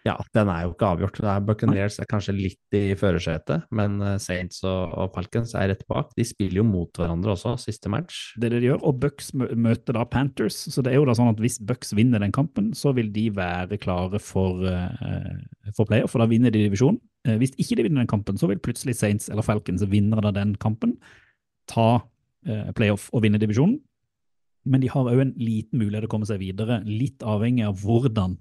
Ja, 0.01 0.15
den 0.33 0.49
er 0.49 0.63
jo 0.65 0.71
ikke 0.73 0.87
avgjort. 0.95 1.19
Det 1.21 1.29
er 1.29 1.43
Buccaneers 1.45 1.99
er 2.01 2.07
kanskje 2.09 2.33
litt 2.33 2.75
i 2.77 2.95
førersetet, 2.97 3.67
men 3.77 3.99
eh, 4.01 4.15
Saints 4.21 4.63
og, 4.65 4.95
og 4.97 5.11
Falcons 5.13 5.53
er 5.57 5.69
rett 5.69 5.83
bak. 5.89 6.09
De 6.17 6.25
spiller 6.25 6.61
jo 6.61 6.65
mot 6.65 6.97
hverandre 6.97 7.35
også, 7.35 7.53
siste 7.61 7.91
match. 7.93 8.31
Det 8.41 8.49
er 8.49 8.55
det 8.55 8.63
de 8.63 8.71
gjør, 8.71 8.81
og 8.89 8.97
Bucks 9.03 9.29
møter 9.37 9.97
da 9.97 10.05
Panthers. 10.09 10.57
Så 10.73 10.81
det 10.81 10.93
er 10.93 10.97
jo 10.97 11.05
da 11.05 11.13
sånn 11.17 11.29
at 11.29 11.41
hvis 11.43 11.59
Bucks 11.69 11.93
vinner 11.97 12.23
den 12.23 12.33
kampen, 12.33 12.71
så 12.77 12.95
vil 12.97 13.11
de 13.13 13.27
være 13.37 13.77
klare 13.81 14.21
for, 14.23 14.65
eh, 14.65 15.69
for 15.77 15.85
playoff, 15.85 16.15
for 16.15 16.25
da 16.25 16.29
vinner 16.31 16.53
de 16.53 16.65
divisjonen. 16.65 16.97
Eh, 17.27 17.37
hvis 17.37 17.53
ikke 17.61 17.77
de 17.77 17.85
vinner 17.85 18.01
den 18.01 18.09
kampen, 18.09 18.41
så 18.41 18.49
vil 18.49 18.63
plutselig 18.63 18.97
Saints 18.97 19.29
eller 19.29 19.45
Falcons, 19.45 19.85
vinnere 19.85 20.33
av 20.33 20.37
den 20.39 20.57
kampen, 20.61 20.97
ta 21.69 22.01
playoff 22.73 23.03
og 23.13 23.21
vinne 23.21 23.37
divisjonen. 23.37 23.75
Men 24.65 24.81
de 24.81 24.89
har 24.89 25.05
òg 25.05 25.19
en 25.21 25.35
liten 25.37 25.77
mulighet 25.77 26.01
til 26.01 26.09
å 26.09 26.13
komme 26.15 26.25
seg 26.25 26.39
videre, 26.41 26.79
litt 26.87 27.21
avhengig 27.21 27.67
av 27.67 27.77
hvordan 27.85 28.39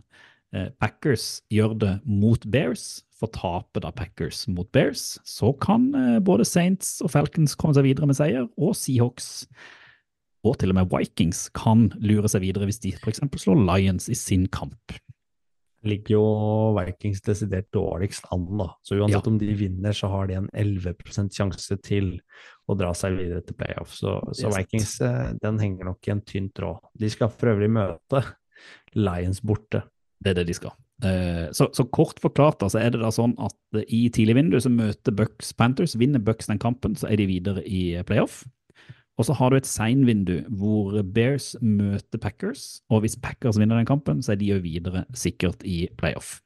Packers 0.80 1.42
gjør 1.53 1.76
det 1.78 1.92
mot 2.07 2.44
Bears. 2.51 3.03
For 3.20 3.28
taper 3.34 3.84
da 3.84 3.90
Packers 3.92 4.46
mot 4.48 4.70
Bears, 4.72 5.18
så 5.28 5.53
kan 5.61 5.90
eh, 5.94 6.16
både 6.24 6.46
Saints 6.48 7.03
og 7.05 7.12
Falcons 7.12 7.53
komme 7.61 7.76
seg 7.76 7.84
videre 7.84 8.09
med 8.09 8.16
seier, 8.16 8.46
og 8.57 8.72
Seahawks 8.78 9.44
og 10.40 10.57
til 10.57 10.72
og 10.72 10.78
med 10.78 10.88
Vikings 10.88 11.51
kan 11.53 11.90
lure 12.01 12.30
seg 12.32 12.40
videre 12.46 12.64
hvis 12.68 12.80
de 12.80 12.94
f.eks. 12.96 13.20
slår 13.42 13.61
Lions 13.61 14.09
i 14.09 14.16
sin 14.16 14.46
kamp. 14.48 14.94
Ligger 15.84 16.14
jo 16.14 16.24
Vikings 16.76 17.20
desidert 17.24 17.68
dårligst 17.76 18.24
an, 18.32 18.46
da. 18.57 18.70
Så 18.84 18.96
uansett 18.96 19.24
Ja. 19.24 19.32
om 19.32 19.38
de 19.40 19.53
vinner, 19.57 19.92
så 19.96 20.09
har 20.12 20.28
de 20.28 20.38
en 20.40 20.48
11 20.53 21.28
sjanse 21.32 21.76
til 21.84 22.20
å 22.68 22.76
dra 22.76 22.92
seg 22.96 23.16
videre 23.20 23.44
til 23.44 23.57
playoff. 23.57 23.92
Så, 23.96 24.16
så. 24.36 24.48
Vikings 24.57 24.98
eh, 25.05 25.32
den 25.40 25.61
henger 25.61 25.92
nok 25.92 26.09
i 26.09 26.16
en 26.16 26.24
tynn 26.24 26.51
tråd. 26.57 26.80
De 26.96 27.12
skal 27.12 27.28
for 27.32 27.53
øvrig 27.53 27.68
møte 27.72 28.24
Lions 28.96 29.40
borte. 29.44 29.84
Det 30.22 30.30
er 30.32 30.34
det 30.40 30.46
de 30.50 30.54
skal. 30.54 30.72
Eh, 31.02 31.48
Så, 31.56 31.70
så 31.72 31.84
kort 31.90 32.20
forklart 32.20 32.58
da, 32.60 32.68
så 32.68 32.78
er 32.82 32.90
det 32.92 33.00
da 33.00 33.08
sånn 33.14 33.32
at 33.40 33.56
eh, 33.74 33.84
i 33.88 34.08
tidlig 34.12 34.36
vindu 34.36 34.58
så 34.60 34.68
møter 34.72 35.14
Bucks 35.16 35.52
Panthers. 35.56 35.96
Vinner 35.96 36.20
Bucks 36.20 36.46
den 36.50 36.58
kampen, 36.60 36.94
så 36.96 37.08
er 37.10 37.16
de 37.16 37.26
videre 37.30 37.62
i 37.64 37.94
eh, 37.96 38.04
playoff. 38.04 38.42
Og 39.20 39.26
så 39.28 39.34
har 39.36 39.50
du 39.52 39.56
et 39.58 39.68
seinvindu 39.68 40.46
hvor 40.56 40.94
Bears 41.04 41.54
møter 41.60 42.20
Packers, 42.20 42.80
og 42.88 43.02
hvis 43.04 43.18
Packers 43.20 43.58
vinner 43.60 43.76
den 43.76 43.88
kampen, 43.88 44.22
så 44.24 44.32
er 44.32 44.38
de 44.40 44.46
jo 44.52 44.60
videre 44.64 45.02
sikkert 45.12 45.60
i 45.68 45.88
playoff. 46.00 46.38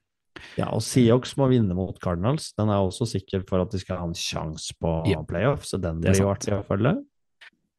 Ja, 0.58 0.66
og 0.74 0.82
Seahawks 0.82 1.36
må 1.38 1.46
vinne 1.52 1.74
mot 1.78 1.98
Cardinals. 2.02 2.48
Den 2.58 2.68
er 2.74 2.82
også 2.82 3.06
sikker 3.06 3.44
for 3.46 3.62
at 3.62 3.70
de 3.70 3.78
skal 3.78 4.00
ha 4.00 4.06
en 4.08 4.16
sjanse 4.18 4.74
på 4.82 4.94
Ja. 5.06 5.20
playoff, 5.22 5.62
så 5.66 5.78
den 5.80 6.00
blir 6.02 6.18
jo 6.18 6.26
artig 6.32 6.50
å 6.56 6.64
følge. 6.66 6.96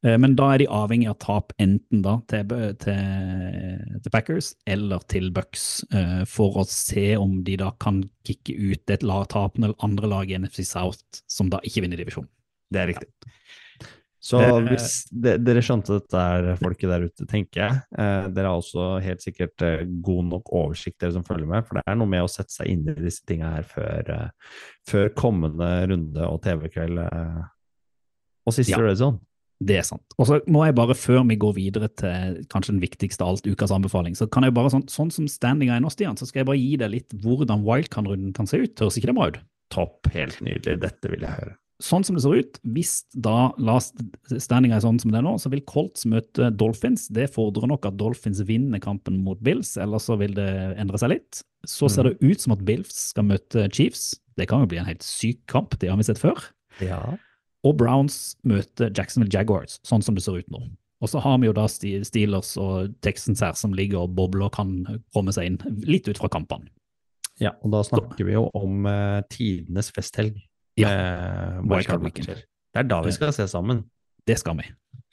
Eh, 0.04 0.18
Men 0.18 0.34
da 0.36 0.50
er 0.54 0.58
de 0.58 0.66
avhengig 0.68 1.08
av 1.08 1.18
tap 1.22 1.52
enten 1.62 2.02
da 2.04 2.18
til, 2.28 2.44
til, 2.82 4.00
til 4.02 4.12
Packers 4.12 4.54
eller 4.66 5.00
til 5.08 5.30
Bucks, 5.34 5.84
eh, 5.92 6.24
for 6.28 6.60
å 6.62 6.66
se 6.68 7.14
om 7.16 7.42
de 7.46 7.56
da 7.56 7.70
kan 7.80 8.02
kicke 8.26 8.54
ut 8.56 8.90
et 8.92 9.00
tap 9.32 9.56
eller 9.58 9.74
andre 9.80 10.06
lag 10.12 10.30
i 10.30 10.36
NFC 10.38 10.64
South 10.66 11.22
som 11.26 11.48
da 11.50 11.58
ikke 11.64 11.82
vinner 11.86 11.96
divisjonen. 11.96 12.28
Det 12.70 12.80
er 12.82 12.86
riktig. 12.92 13.08
Så 14.26 14.40
Det- 14.40 14.68
hvis 14.68 15.04
de, 15.12 15.36
dere 15.38 15.60
skjønte 15.62 16.00
dette 16.00 16.14
er 16.18 16.56
folket 16.56 16.88
der 16.90 17.04
ute, 17.06 17.26
tenker 17.30 17.60
jeg. 17.62 17.82
Eh, 17.96 18.28
dere 18.34 18.48
har 18.50 18.58
også 18.58 19.00
helt 19.00 19.20
sikkert 19.22 19.62
eh, 19.62 19.84
god 20.02 20.24
nok 20.24 20.50
oversikt, 20.50 20.98
dere 20.98 21.12
som 21.12 21.22
følger 21.22 21.46
med. 21.46 21.64
For 21.64 21.74
det 21.78 21.84
er 21.86 21.94
noe 21.94 22.08
med 22.10 22.24
å 22.24 22.28
sette 22.28 22.50
seg 22.50 22.66
inn 22.72 22.88
i 22.88 22.94
disse 22.94 23.22
tinga 23.24 23.52
her 23.54 23.62
før, 23.62 24.10
eh, 24.10 24.30
før 24.88 25.08
kommende 25.14 25.86
runde 25.88 26.26
og 26.26 26.42
TV-kveld 26.42 26.98
eh, 27.06 27.44
og 28.46 28.52
siste 28.52 28.72
Ja. 28.74 28.78
red 28.82 28.96
zone. 28.98 29.20
Det 29.58 29.78
er 29.80 29.86
sant. 29.88 30.04
Og 30.20 30.28
så 30.28 30.38
må 30.52 30.66
jeg 30.66 30.76
bare, 30.76 30.96
før 30.98 31.22
vi 31.28 31.38
går 31.40 31.54
videre 31.56 31.88
til 31.96 32.40
kanskje 32.52 32.74
den 32.74 32.82
viktigste 32.82 33.24
av 33.24 33.34
alt, 33.34 33.46
ukas 33.48 33.72
anbefaling, 33.72 34.16
så 34.18 34.28
kan 34.28 34.44
jeg 34.44 34.54
bare 34.56 34.72
sånn, 34.74 34.84
sånn 34.92 35.12
som 35.14 35.28
standinga 35.30 35.78
er 35.78 35.84
nå, 35.84 35.92
Stian, 35.92 36.18
så 36.18 36.28
skal 36.28 36.42
jeg 36.42 36.50
bare 36.50 36.60
gi 36.60 36.74
deg 36.82 36.92
litt 36.92 37.14
hvordan 37.24 37.64
wildcard-runden 37.64 38.34
kan 38.36 38.48
se 38.50 38.60
ut. 38.60 38.74
Høres 38.82 38.98
ikke 39.00 39.12
det 39.12 39.16
bra 39.16 39.30
ut? 39.32 39.38
Topp, 39.72 40.10
helt 40.14 40.42
nydelig. 40.44 40.76
Dette 40.84 41.12
vil 41.12 41.24
jeg 41.24 41.40
høre. 41.40 41.56
Sånn 41.82 42.06
som 42.08 42.16
det 42.16 42.22
ser 42.24 42.38
ut, 42.40 42.58
hvis 42.72 42.92
da 43.12 43.50
last 43.60 43.98
standinga 44.32 44.78
er 44.78 44.84
sånn 44.84 45.00
som 45.00 45.12
det 45.12 45.18
er 45.20 45.26
nå, 45.26 45.34
så 45.40 45.50
vil 45.52 45.64
Colts 45.68 46.06
møte 46.08 46.48
Dolphins. 46.56 47.04
Det 47.12 47.26
fordrer 47.34 47.68
nok 47.68 47.88
at 47.88 47.98
Dolphins 48.00 48.40
vinner 48.48 48.80
kampen 48.80 49.18
mot 49.24 49.40
Bills, 49.44 49.74
ellers 49.80 50.08
så 50.08 50.16
vil 50.20 50.32
det 50.38 50.48
endre 50.80 51.00
seg 51.00 51.12
litt. 51.12 51.42
Så 51.68 51.90
ser 51.92 52.08
det 52.08 52.16
ut 52.24 52.40
som 52.40 52.54
at 52.56 52.64
Bills 52.64 53.10
skal 53.10 53.28
møte 53.28 53.66
Chiefs. 53.76 54.14
Det 54.40 54.48
kan 54.48 54.64
jo 54.64 54.70
bli 54.70 54.80
en 54.80 54.88
helt 54.88 55.04
syk 55.04 55.42
kamp, 55.52 55.76
det 55.80 55.92
har 55.92 56.00
vi 56.00 56.08
sett 56.08 56.22
før. 56.22 56.48
Ja. 56.80 57.02
Og 57.64 57.76
Browns 57.80 58.36
møter 58.46 58.90
Jacksonville 58.92 59.32
Jaguars, 59.32 59.78
sånn 59.86 60.04
som 60.04 60.14
det 60.14 60.24
ser 60.26 60.36
ut 60.42 60.50
nå. 60.52 60.60
Og 61.04 61.10
så 61.12 61.20
har 61.20 61.38
vi 61.42 61.48
jo 61.48 61.54
da 61.56 61.66
Steelers 61.68 62.54
og 62.60 62.94
Texans 63.04 63.42
her 63.44 63.56
som 63.58 63.74
ligger 63.76 64.04
og 64.04 64.14
bobler 64.16 64.46
og 64.48 64.54
kan 64.56 64.70
komme 65.12 65.34
seg 65.34 65.50
inn, 65.50 65.58
litt 65.84 66.08
ut 66.08 66.20
fra 66.20 66.30
kampene. 66.32 66.70
ja, 67.40 67.52
og 67.60 67.72
da 67.74 67.82
snakker 67.84 68.24
vi 68.24 68.32
jo 68.32 68.46
om 68.56 68.86
uh, 68.88 69.20
tidenes 69.32 69.92
festhelg. 69.92 70.38
Ja, 70.80 70.92
Uh, 70.92 71.60
Wildcard 71.68 72.02
weekend. 72.04 72.28
Det 72.72 72.80
er 72.82 72.88
da 72.88 73.00
vi 73.04 73.12
skal 73.12 73.32
se 73.32 73.46
sammen. 73.48 73.84
Det 74.28 74.38
skal 74.40 74.56
vi, 74.58 74.66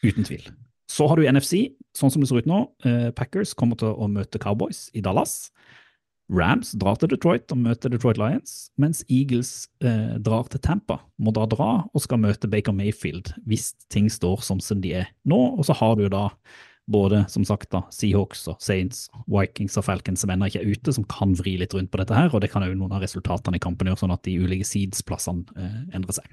uten 0.04 0.26
tvil. 0.28 0.48
Så 0.92 1.08
har 1.08 1.20
du 1.20 1.24
NFC, 1.28 1.76
sånn 1.96 2.12
som 2.12 2.24
det 2.24 2.28
ser 2.30 2.44
ut 2.44 2.50
nå. 2.50 2.60
Uh, 2.84 3.12
Packers 3.16 3.54
kommer 3.56 3.80
til 3.80 3.92
å 3.92 4.08
møte 4.12 4.40
Cowboys 4.44 4.90
i 4.96 5.04
Dallas. 5.04 5.52
Rams 6.34 6.74
drar 6.82 6.98
til 6.98 7.12
Detroit 7.14 7.52
og 7.54 7.60
møter 7.62 7.92
Detroit 7.94 8.18
Lions, 8.18 8.56
mens 8.82 9.04
Eagles 9.06 9.68
eh, 9.86 10.18
drar 10.24 10.48
til 10.50 10.62
Tampa. 10.66 10.98
Må 11.22 11.30
da 11.36 11.46
dra 11.50 11.72
og 11.86 12.04
skal 12.04 12.22
møte 12.24 12.50
Baker 12.50 12.74
Mayfield 12.76 13.28
hvis 13.50 13.66
ting 13.94 14.10
står 14.12 14.40
som 14.46 14.62
de 14.82 14.90
er 15.04 15.08
nå. 15.30 15.40
Og 15.58 15.64
så 15.70 15.74
har 15.78 15.94
du 15.96 16.02
jo 16.08 16.14
da 16.14 16.26
både 16.92 17.22
som 17.32 17.46
sagt 17.48 17.70
da, 17.72 17.80
Seahawks 17.94 18.42
og 18.52 18.58
Saints, 18.60 19.06
Vikings 19.32 19.78
og 19.80 19.86
Falcons 19.88 20.20
som 20.24 20.32
ennå 20.34 20.46
ikke 20.50 20.64
er 20.64 20.72
ute, 20.74 20.90
som 20.96 21.06
kan 21.08 21.30
vri 21.40 21.54
litt 21.62 21.74
rundt 21.78 21.92
på 21.94 22.00
dette 22.02 22.18
her. 22.18 22.30
Og 22.34 22.40
det 22.44 22.52
kan 22.52 22.66
òg 22.66 22.74
noen 22.76 22.96
av 22.98 23.04
resultatene 23.06 23.58
i 23.60 23.64
kampen 23.64 23.88
gjøre, 23.88 24.02
sånn 24.04 24.16
at 24.16 24.26
de 24.26 24.40
ulike 24.42 24.68
seeds-plassene 24.68 25.44
eh, 25.56 25.80
endrer 25.96 26.16
seg. 26.18 26.28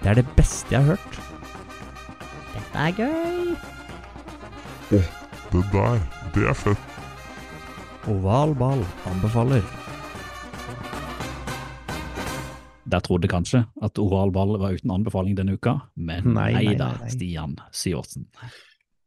Det 0.00 0.08
er 0.12 0.16
det 0.22 0.28
beste 0.36 0.70
jeg 0.72 0.80
har 0.84 0.90
hørt. 0.94 1.12
Dette 2.54 2.78
er 2.86 2.92
gøy. 3.00 3.40
Det 5.50 5.64
der, 5.72 5.98
det 6.34 6.44
er 6.46 6.54
fett. 6.54 6.98
Oval 8.06 8.52
ball 8.54 8.84
anbefaler. 9.10 9.64
Der 12.90 13.02
trodde 13.02 13.26
kanskje 13.30 13.64
at 13.82 13.98
oral 13.98 14.30
ball 14.34 14.54
var 14.62 14.76
uten 14.78 14.92
anbefaling 14.94 15.34
denne 15.38 15.56
uka, 15.58 15.74
men 15.98 16.32
Nei, 16.36 16.52
nei, 16.54 16.64
nei, 16.68 16.74
da, 16.78 16.92
nei, 16.94 17.02
nei. 17.02 17.14
Stian 17.16 17.56
Sivertsen. 17.74 18.28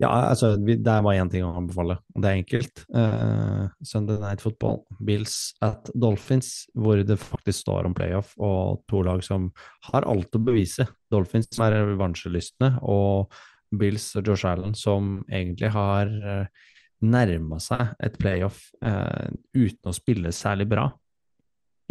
Ja, 0.04 0.10
altså, 0.34 0.58
vi, 0.60 0.76
det 0.84 0.92
er 0.92 1.06
bare 1.06 1.22
én 1.24 1.32
ting 1.32 1.46
å 1.48 1.54
anbefale, 1.56 1.96
og 2.12 2.24
det 2.26 2.30
er 2.30 2.42
enkelt. 2.42 2.84
Uh, 2.92 3.72
Sunday 3.88 4.20
Night 4.20 4.44
Football, 4.44 4.82
Bills 5.00 5.54
at 5.64 5.88
Dolphins, 5.96 6.66
hvor 6.76 7.00
det 7.00 7.20
faktisk 7.22 7.62
står 7.64 7.88
om 7.88 7.96
playoff, 7.96 8.36
og 8.36 8.84
to 8.92 9.04
lag 9.08 9.24
som 9.24 9.48
har 9.88 10.08
alt 10.12 10.36
å 10.36 10.44
bevise. 10.44 10.90
Dolphins 11.14 11.48
som 11.54 11.70
er 11.70 11.80
revansjelystne, 11.94 12.74
og 12.84 13.32
Bills 13.80 14.12
og 14.20 14.30
Josh 14.30 14.48
Allen 14.48 14.76
som 14.78 15.18
egentlig 15.32 15.72
har 15.74 16.12
uh, 16.24 16.68
nærma 17.04 17.60
seg 17.60 17.94
et 18.04 18.16
playoff 18.20 18.70
eh, 18.86 19.32
uten 19.56 19.92
å 19.92 19.96
spille 19.96 20.32
særlig 20.36 20.70
bra. 20.72 20.88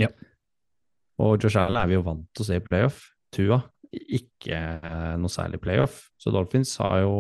Ja. 0.01 0.09
Og 1.21 1.37
Josh 1.43 1.61
Allen 1.61 1.79
er 1.83 1.91
vi 1.91 1.99
jo 1.99 2.07
vant 2.07 2.25
til 2.33 2.45
å 2.45 2.49
se 2.49 2.59
i 2.59 2.65
playoff. 2.65 3.03
Tua 3.33 3.61
ikke 3.93 4.57
eh, 4.57 5.15
noe 5.21 5.33
særlig 5.33 5.61
playoff. 5.63 6.01
Så 6.21 6.33
Dolphins 6.33 6.75
har 6.81 7.03
jo 7.03 7.15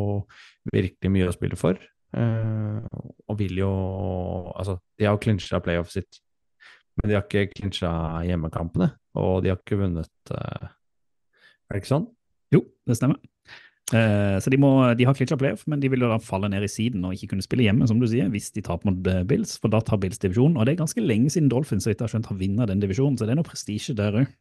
virkelig 0.72 1.12
mye 1.12 1.28
å 1.28 1.36
spille 1.36 1.58
for. 1.60 1.80
eh, 2.16 3.00
og 3.28 3.38
vil 3.38 3.58
jo 3.58 3.72
Altså, 4.56 4.78
de 4.98 5.04
har 5.08 5.18
clinchet 5.18 5.64
playoffet 5.64 5.92
sitt, 5.92 6.20
men 6.96 7.08
de 7.08 7.16
har 7.16 7.24
ikke 7.24 7.52
clinchet 7.54 8.28
hjemmekampene. 8.28 8.92
Og 9.16 9.42
de 9.42 9.52
har 9.52 9.60
ikke 9.60 9.80
vunnet 9.80 10.32
eh, 10.32 10.68
Er 11.68 11.76
det 11.76 11.82
ikke 11.82 11.94
sånn? 11.94 12.08
Jo, 12.52 12.64
det 12.86 12.96
stemmer. 12.96 13.20
Eh, 13.92 14.36
så 14.40 14.50
de, 14.52 14.58
må, 14.60 14.70
de 14.96 15.04
har 15.04 15.16
klitsja 15.16 15.36
playoff, 15.40 15.66
men 15.68 15.80
de 15.82 15.90
vil 15.92 16.04
jo 16.04 16.08
da 16.08 16.18
falle 16.22 16.48
ned 16.52 16.64
i 16.64 16.70
siden 16.70 17.04
og 17.04 17.16
ikke 17.16 17.34
kunne 17.34 17.44
spille 17.44 17.66
hjemme, 17.66 17.88
som 17.90 18.00
du 18.00 18.06
sier, 18.08 18.30
hvis 18.32 18.48
de 18.56 18.64
taper 18.64 18.88
mot 18.88 19.10
eh, 19.10 19.24
Bills, 19.28 19.58
for 19.60 19.72
da 19.72 19.82
tar 19.84 20.00
Bills 20.00 20.22
divisjonen. 20.22 20.56
Og 20.56 20.66
det 20.66 20.74
er 20.74 20.80
ganske 20.80 21.04
lenge 21.04 21.32
siden 21.34 21.50
Dolphins 21.52 21.88
har 21.90 22.08
skjønt, 22.08 22.30
har 22.30 22.40
vunnet 22.40 22.72
den 22.72 22.80
divisjonen, 22.82 23.18
så 23.18 23.28
det 23.28 23.34
er 23.34 23.42
noe 23.42 23.48
prestisje 23.48 23.96
der 23.98 24.22
òg. 24.22 24.32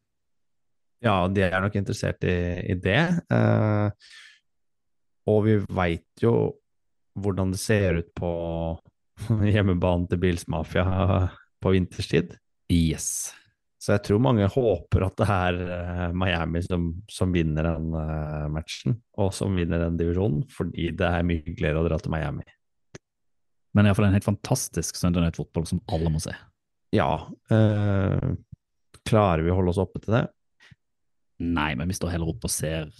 Ja, 1.01 1.15
de 1.33 1.43
er 1.47 1.57
nok 1.63 1.75
interessert 1.79 2.21
i, 2.29 2.37
i 2.69 2.77
det. 2.77 3.01
Uh, 3.33 3.89
og 5.33 5.39
vi 5.47 5.57
veit 5.73 6.21
jo 6.21 6.35
hvordan 7.17 7.51
det 7.55 7.59
ser 7.59 7.97
ut 8.03 8.11
på 8.15 8.31
hjemmebanen 9.53 10.05
til 10.11 10.21
Bills 10.21 10.45
Mafia 10.47 10.85
på 11.61 11.73
vinterstid. 11.73 12.37
Yes. 12.71 13.33
Så 13.81 13.95
jeg 13.95 14.03
tror 14.05 14.19
mange 14.21 14.45
håper 14.45 15.07
at 15.07 15.15
det 15.17 15.25
er 15.33 15.55
eh, 15.73 16.01
Miami 16.13 16.61
som, 16.61 16.91
som 17.09 17.31
vinner 17.33 17.65
den 17.65 17.95
eh, 17.97 18.49
matchen, 18.53 18.99
og 19.17 19.31
som 19.33 19.55
vinner 19.57 19.81
den 19.81 19.97
divisjonen, 19.97 20.43
fordi 20.53 20.91
det 20.99 21.07
er 21.07 21.25
mye 21.25 21.41
hyggeligere 21.47 21.81
å 21.81 21.87
dra 21.87 21.97
til 21.97 22.13
Miami. 22.13 22.45
Men 23.73 23.89
iallfall 23.89 24.09
en 24.11 24.17
helt 24.19 24.27
fantastisk 24.27 24.99
Sunday 24.99 25.25
Night 25.25 25.39
Football 25.39 25.65
som 25.65 25.81
alle 25.89 26.11
må 26.13 26.21
se. 26.21 26.35
Ja, 26.93 27.09
eh, 27.49 28.29
klarer 29.09 29.41
vi 29.41 29.49
å 29.49 29.57
holde 29.57 29.73
oss 29.73 29.81
oppe 29.81 30.03
til 30.03 30.19
det? 30.19 30.23
Nei, 31.41 31.71
men 31.73 31.89
vi 31.89 31.97
står 31.97 32.13
heller 32.13 32.29
oppe 32.35 32.45
og 32.45 32.53
ser 32.53 32.91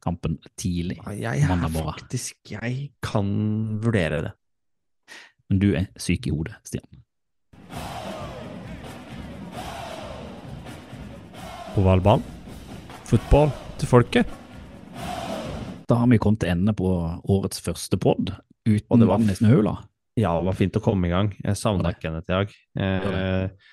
kampen 0.00 0.38
tidlig. 0.56 0.96
Jeg 1.12 1.44
er 1.44 1.66
faktisk 1.76 2.54
Jeg 2.54 2.86
kan 3.04 3.28
vurdere 3.84 4.22
det. 4.30 4.32
Men 5.52 5.60
du 5.60 5.74
er 5.76 5.90
syk 6.00 6.30
i 6.30 6.32
hodet, 6.32 6.56
Stian. 6.64 7.01
Ovalball. 11.80 12.20
Fotball 13.08 13.48
til 13.80 13.88
folket. 13.88 14.32
Da 15.88 15.96
har 16.02 16.08
vi 16.10 16.18
kommet 16.20 16.42
til 16.42 16.50
ende 16.52 16.74
på 16.76 16.90
årets 17.32 17.62
første 17.64 17.96
pod, 18.00 18.34
uten 18.68 19.00
det 19.00 19.08
var 19.08 19.16
vann 19.16 19.32
i 19.32 19.36
snøhula. 19.38 19.72
Ja, 20.20 20.34
det 20.36 20.50
var 20.50 20.58
fint 20.58 20.76
å 20.76 20.82
komme 20.84 21.08
i 21.08 21.12
gang. 21.12 21.30
Jeg 21.40 21.56
savna. 21.56 21.94
Kenneth 21.96 22.28
i 22.28 22.34
dag. 22.34 22.52
Eh, 22.76 23.70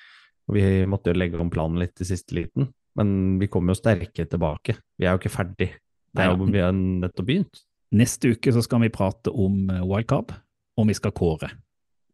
vi 0.55 0.63
måtte 0.87 1.11
jo 1.11 1.19
legge 1.19 1.41
om 1.43 1.51
planen 1.51 1.81
litt 1.83 1.99
i 1.99 2.07
siste 2.07 2.37
liten, 2.37 2.69
men 2.95 3.35
vi 3.41 3.51
kommer 3.51 3.75
jo 3.75 3.81
sterke 3.81 4.23
tilbake. 4.31 4.77
Vi 4.95 5.07
er 5.07 5.17
jo 5.17 5.21
ikke 5.21 5.33
ferdig. 5.35 5.69
Det 6.15 6.23
er 6.23 6.31
jo, 6.31 6.47
vi 6.47 6.63
har 6.63 6.71
nettopp 6.71 7.27
begynt. 7.27 7.65
Neste 7.99 8.31
uke 8.31 8.55
så 8.55 8.63
skal 8.63 8.85
vi 8.85 8.93
prate 8.95 9.35
om 9.35 9.65
eh, 9.67 9.83
wildcard, 9.83 10.31
og 10.79 10.87
vi 10.87 10.95
skal 10.95 11.15
kåre. 11.19 11.51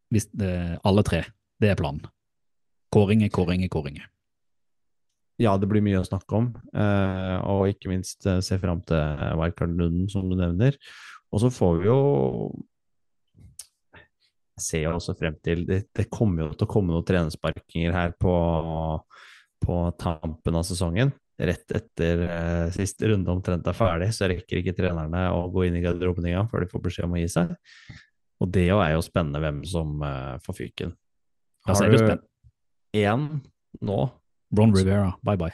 Hvis 0.09 0.31
eh, 0.41 0.75
alle 0.81 1.05
tre. 1.05 1.21
Det 1.61 1.69
er 1.69 1.77
planen. 1.77 2.09
Kåringer, 2.89 3.29
kåringer, 3.29 3.69
kåringer. 3.69 4.09
Ja, 5.41 5.57
det 5.59 5.67
blir 5.67 5.83
mye 5.83 5.99
å 5.99 6.07
snakke 6.07 6.38
om, 6.38 6.53
eh, 6.71 7.36
og 7.51 7.67
ikke 7.67 7.91
minst 7.91 8.23
eh, 8.29 8.39
se 8.45 8.55
fram 8.61 8.79
til 8.88 9.01
wildcard-runden, 9.39 10.07
som 10.11 10.29
du 10.29 10.38
nevner. 10.39 10.77
Og 11.33 11.43
så 11.43 11.51
får 11.51 11.81
vi 11.81 11.89
jo 11.89 11.99
Jeg 14.55 14.63
ser 14.63 14.83
jo 14.86 14.93
også 14.95 15.17
frem 15.19 15.36
til 15.43 15.65
Det, 15.67 15.81
det 15.91 16.05
kommer 16.13 16.45
jo 16.45 16.53
til 16.53 16.63
å 16.63 16.71
komme 16.71 16.93
noen 16.93 17.03
trenersparkinger 17.03 17.91
her 17.91 18.13
på, 18.15 18.36
på 19.65 19.79
tampen 19.99 20.55
av 20.55 20.63
sesongen. 20.63 21.11
Rett 21.36 21.71
etter 21.75 22.21
eh, 22.29 22.67
siste 22.71 23.09
runde 23.11 23.33
omtrent 23.33 23.67
er 23.67 23.75
ferdig, 23.75 24.13
så 24.15 24.29
rekker 24.31 24.61
ikke 24.61 24.77
trenerne 24.77 25.25
å 25.36 25.49
gå 25.51 25.65
inn 25.67 25.75
i 25.75 25.83
garderoben 25.83 26.29
engang 26.29 26.47
før 26.47 26.63
de 26.63 26.71
får 26.71 26.86
beskjed 26.86 27.09
om 27.09 27.17
å 27.17 27.19
gi 27.19 27.27
seg. 27.33 27.51
Og 28.39 28.51
det 28.55 28.69
er 28.71 28.93
jo 28.95 29.03
spennende 29.03 29.41
hvem 29.43 29.59
som 29.67 29.99
eh, 29.99 30.38
får 30.45 30.57
fyken. 30.61 30.95
Har 31.67 31.91
du 31.91 32.15
én 32.95 33.27
nå 33.83 33.99
Ron 34.58 34.74
Rivera, 34.76 35.12
bye 35.26 35.38
bye. 35.39 35.53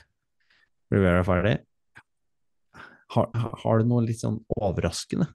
Rivera 0.92 1.24
ferdig. 1.28 1.58
Har, 3.12 3.28
har- 3.36 3.82
du 3.82 3.88
noe 3.90 4.06
litt 4.06 4.22
sånn 4.22 4.38
overraskende? 4.56 5.28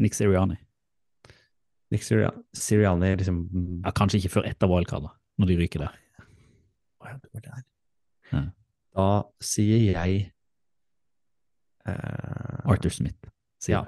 Nick 0.00 0.14
Sirianni. 0.16 0.56
Nick 1.92 2.02
Siriani, 2.02 2.42
Sirianni 2.56 3.12
liksom 3.20 3.36
Ja, 3.84 3.92
kanskje 3.94 4.18
ikke 4.20 4.32
før 4.38 4.48
etter 4.48 4.68
wildcard, 4.70 5.06
når 5.38 5.50
de 5.52 5.56
ryker 5.60 5.84
der. 5.84 5.98
Ja. 8.32 8.40
Da 8.96 9.06
sier 9.44 9.92
jeg 9.92 10.16
uh, 11.86 12.70
Arthur 12.72 12.90
Smith. 12.90 13.28
sier 13.62 13.76
Ja, 13.78 13.82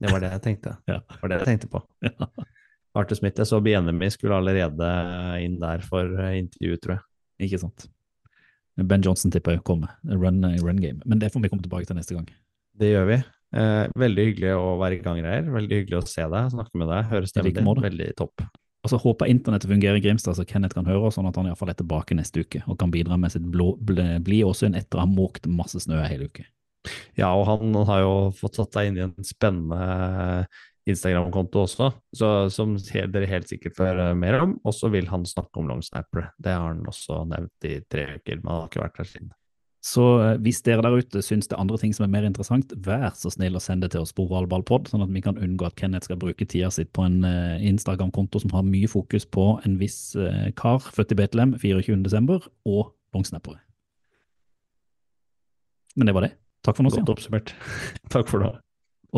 det 0.00 0.12
var 0.14 0.22
det 0.24 0.30
jeg 0.32 0.42
tenkte. 0.46 0.76
Ja. 0.90 1.00
Det 1.08 1.18
var 1.22 1.32
det 1.32 1.40
jeg 1.42 1.50
tenkte 1.50 1.70
på. 1.74 1.82
Arthur 2.98 3.18
Smith, 3.18 3.38
jeg 3.40 3.48
så 3.48 3.60
BNMI 3.64 4.08
skulle 4.12 4.36
allerede 4.38 4.88
inn 5.44 5.58
der 5.60 5.84
for 5.84 6.08
eh, 6.20 6.38
intervju, 6.42 6.76
tror 6.82 6.94
jeg. 6.98 7.04
Ikke 7.48 7.60
sant. 7.62 7.86
Ben 8.80 9.04
Johnson 9.04 9.32
tipper 9.32 9.58
jeg 9.58 9.64
kommer. 9.68 9.92
Run, 10.08 10.40
run 10.62 10.80
game. 10.80 11.02
Men 11.04 11.20
det 11.20 11.32
får 11.32 11.44
vi 11.44 11.52
komme 11.52 11.64
tilbake 11.64 11.88
til 11.88 11.98
neste 11.98 12.16
gang. 12.16 12.28
Det 12.80 12.88
gjør 12.94 13.08
vi. 13.10 13.18
Eh, 13.52 13.84
veldig 14.00 14.24
hyggelig 14.30 14.54
å 14.56 14.76
være 14.80 14.96
i 14.96 15.02
gang, 15.04 15.20
her. 15.26 15.44
Veldig 15.52 15.82
hyggelig 15.82 16.00
å 16.00 16.08
se 16.08 16.24
deg, 16.24 16.52
snakke 16.54 16.80
med 16.80 16.88
deg, 16.88 17.08
høre 17.10 17.28
stemmen 17.28 17.58
din. 17.58 17.84
Veldig 17.84 18.08
topp. 18.16 18.46
Og 18.82 18.90
så 18.90 18.98
håper 18.98 19.28
jeg 19.28 19.36
internettet 19.36 19.70
fungerer 19.70 20.00
i 20.00 20.02
Grimstad, 20.02 20.34
så 20.34 20.46
Kenneth 20.48 20.74
kan 20.74 20.88
høre, 20.88 21.04
oss, 21.06 21.18
sånn 21.18 21.28
at 21.28 21.36
han 21.38 21.46
iallfall 21.46 21.70
er 21.70 21.78
tilbake 21.78 22.16
neste 22.18 22.42
uke 22.42 22.64
og 22.66 22.80
kan 22.80 22.90
bidra 22.90 23.18
med 23.20 23.30
sitt 23.30 23.44
blide 23.46 24.48
åsyn 24.48 24.74
etter 24.78 24.98
å 24.98 25.04
ha 25.04 25.10
måkt 25.10 25.46
masse 25.46 25.84
snø 25.84 26.00
hele 26.00 26.08
hel 26.10 26.26
uke. 26.26 26.48
Ja, 27.14 27.28
og 27.30 27.46
han 27.46 27.76
har 27.86 28.00
jo 28.02 28.14
fått 28.34 28.58
satt 28.58 28.72
deg 28.74 28.90
inn 28.90 28.98
i 28.98 29.04
en 29.04 29.14
spennende 29.26 30.48
Instagram-konto 30.88 31.60
også, 31.62 31.92
så, 32.18 32.30
som 32.50 32.74
dere 32.74 33.28
helt 33.30 33.50
sikkert 33.50 33.76
får 33.78 34.00
mer 34.18 34.40
om. 34.40 34.56
Og 34.66 34.74
så 34.74 34.90
vil 34.90 35.06
han 35.12 35.26
snakke 35.28 35.62
om 35.62 35.70
longsnapper. 35.70 36.32
Det 36.42 36.56
har 36.56 36.72
han 36.72 36.82
også 36.90 37.22
nevnt 37.30 37.70
i 37.70 37.78
tre 37.86 38.08
uker, 38.16 38.42
men 38.42 38.50
han 38.50 38.64
har 38.64 38.72
ikke 38.72 38.84
vært 38.86 38.98
der 38.98 39.10
siden. 39.12 39.30
Så 39.82 40.04
eh, 40.22 40.36
hvis 40.42 40.62
dere 40.62 40.84
der 40.84 40.94
ute 41.02 41.20
syns 41.26 41.48
det 41.50 41.56
er 41.56 41.62
andre 41.64 41.78
ting 41.82 41.94
som 41.94 42.06
er 42.06 42.12
mer 42.12 42.26
interessant, 42.26 42.70
vær 42.86 43.10
så 43.18 43.32
snill 43.34 43.58
å 43.58 43.62
sende 43.62 43.88
det 43.88 43.96
til 43.96 44.06
oss 44.06 44.14
på 44.14 44.28
Oralballpod, 44.28 44.86
sånn 44.92 45.02
at 45.02 45.10
vi 45.10 45.24
kan 45.24 45.40
unngå 45.42 45.66
at 45.66 45.76
Kenneth 45.78 46.06
skal 46.06 46.20
bruke 46.22 46.46
tida 46.46 46.70
sitt 46.70 46.92
på 46.94 47.04
en 47.08 47.26
eh, 47.26 47.66
Instagram-konto 47.72 48.44
som 48.44 48.54
har 48.54 48.66
mye 48.66 48.90
fokus 48.90 49.26
på 49.26 49.48
en 49.66 49.76
viss 49.82 50.14
eh, 50.14 50.52
kar 50.58 50.86
født 50.86 51.16
i 51.16 51.18
Betlehem 51.18 51.56
24.12. 51.58 52.46
og 52.70 52.94
longsnappere. 53.12 53.58
Men 55.98 56.08
det 56.08 56.16
var 56.16 56.28
det. 56.28 56.34
Takk 56.62 56.78
for 56.78 56.86
nå, 56.86 56.94
Godt 56.94 57.16
oppsummert. 57.18 57.56
Takk 58.14 58.30
for 58.30 58.46
nå. 58.46 58.54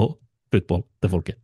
Og 0.01 0.17
football 0.51 0.89
til 1.05 1.13
folket. 1.13 1.44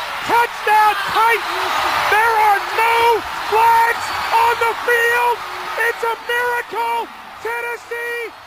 Touchdown 0.27 0.93
Titans. 1.13 1.75
There 2.13 2.35
are 2.45 2.61
no 2.77 2.97
flags 3.49 4.05
on 4.31 4.53
the 4.61 4.73
field. 4.85 5.37
It's 5.89 6.03
a 6.05 6.15
miracle. 6.29 7.07
Tennessee 7.41 8.40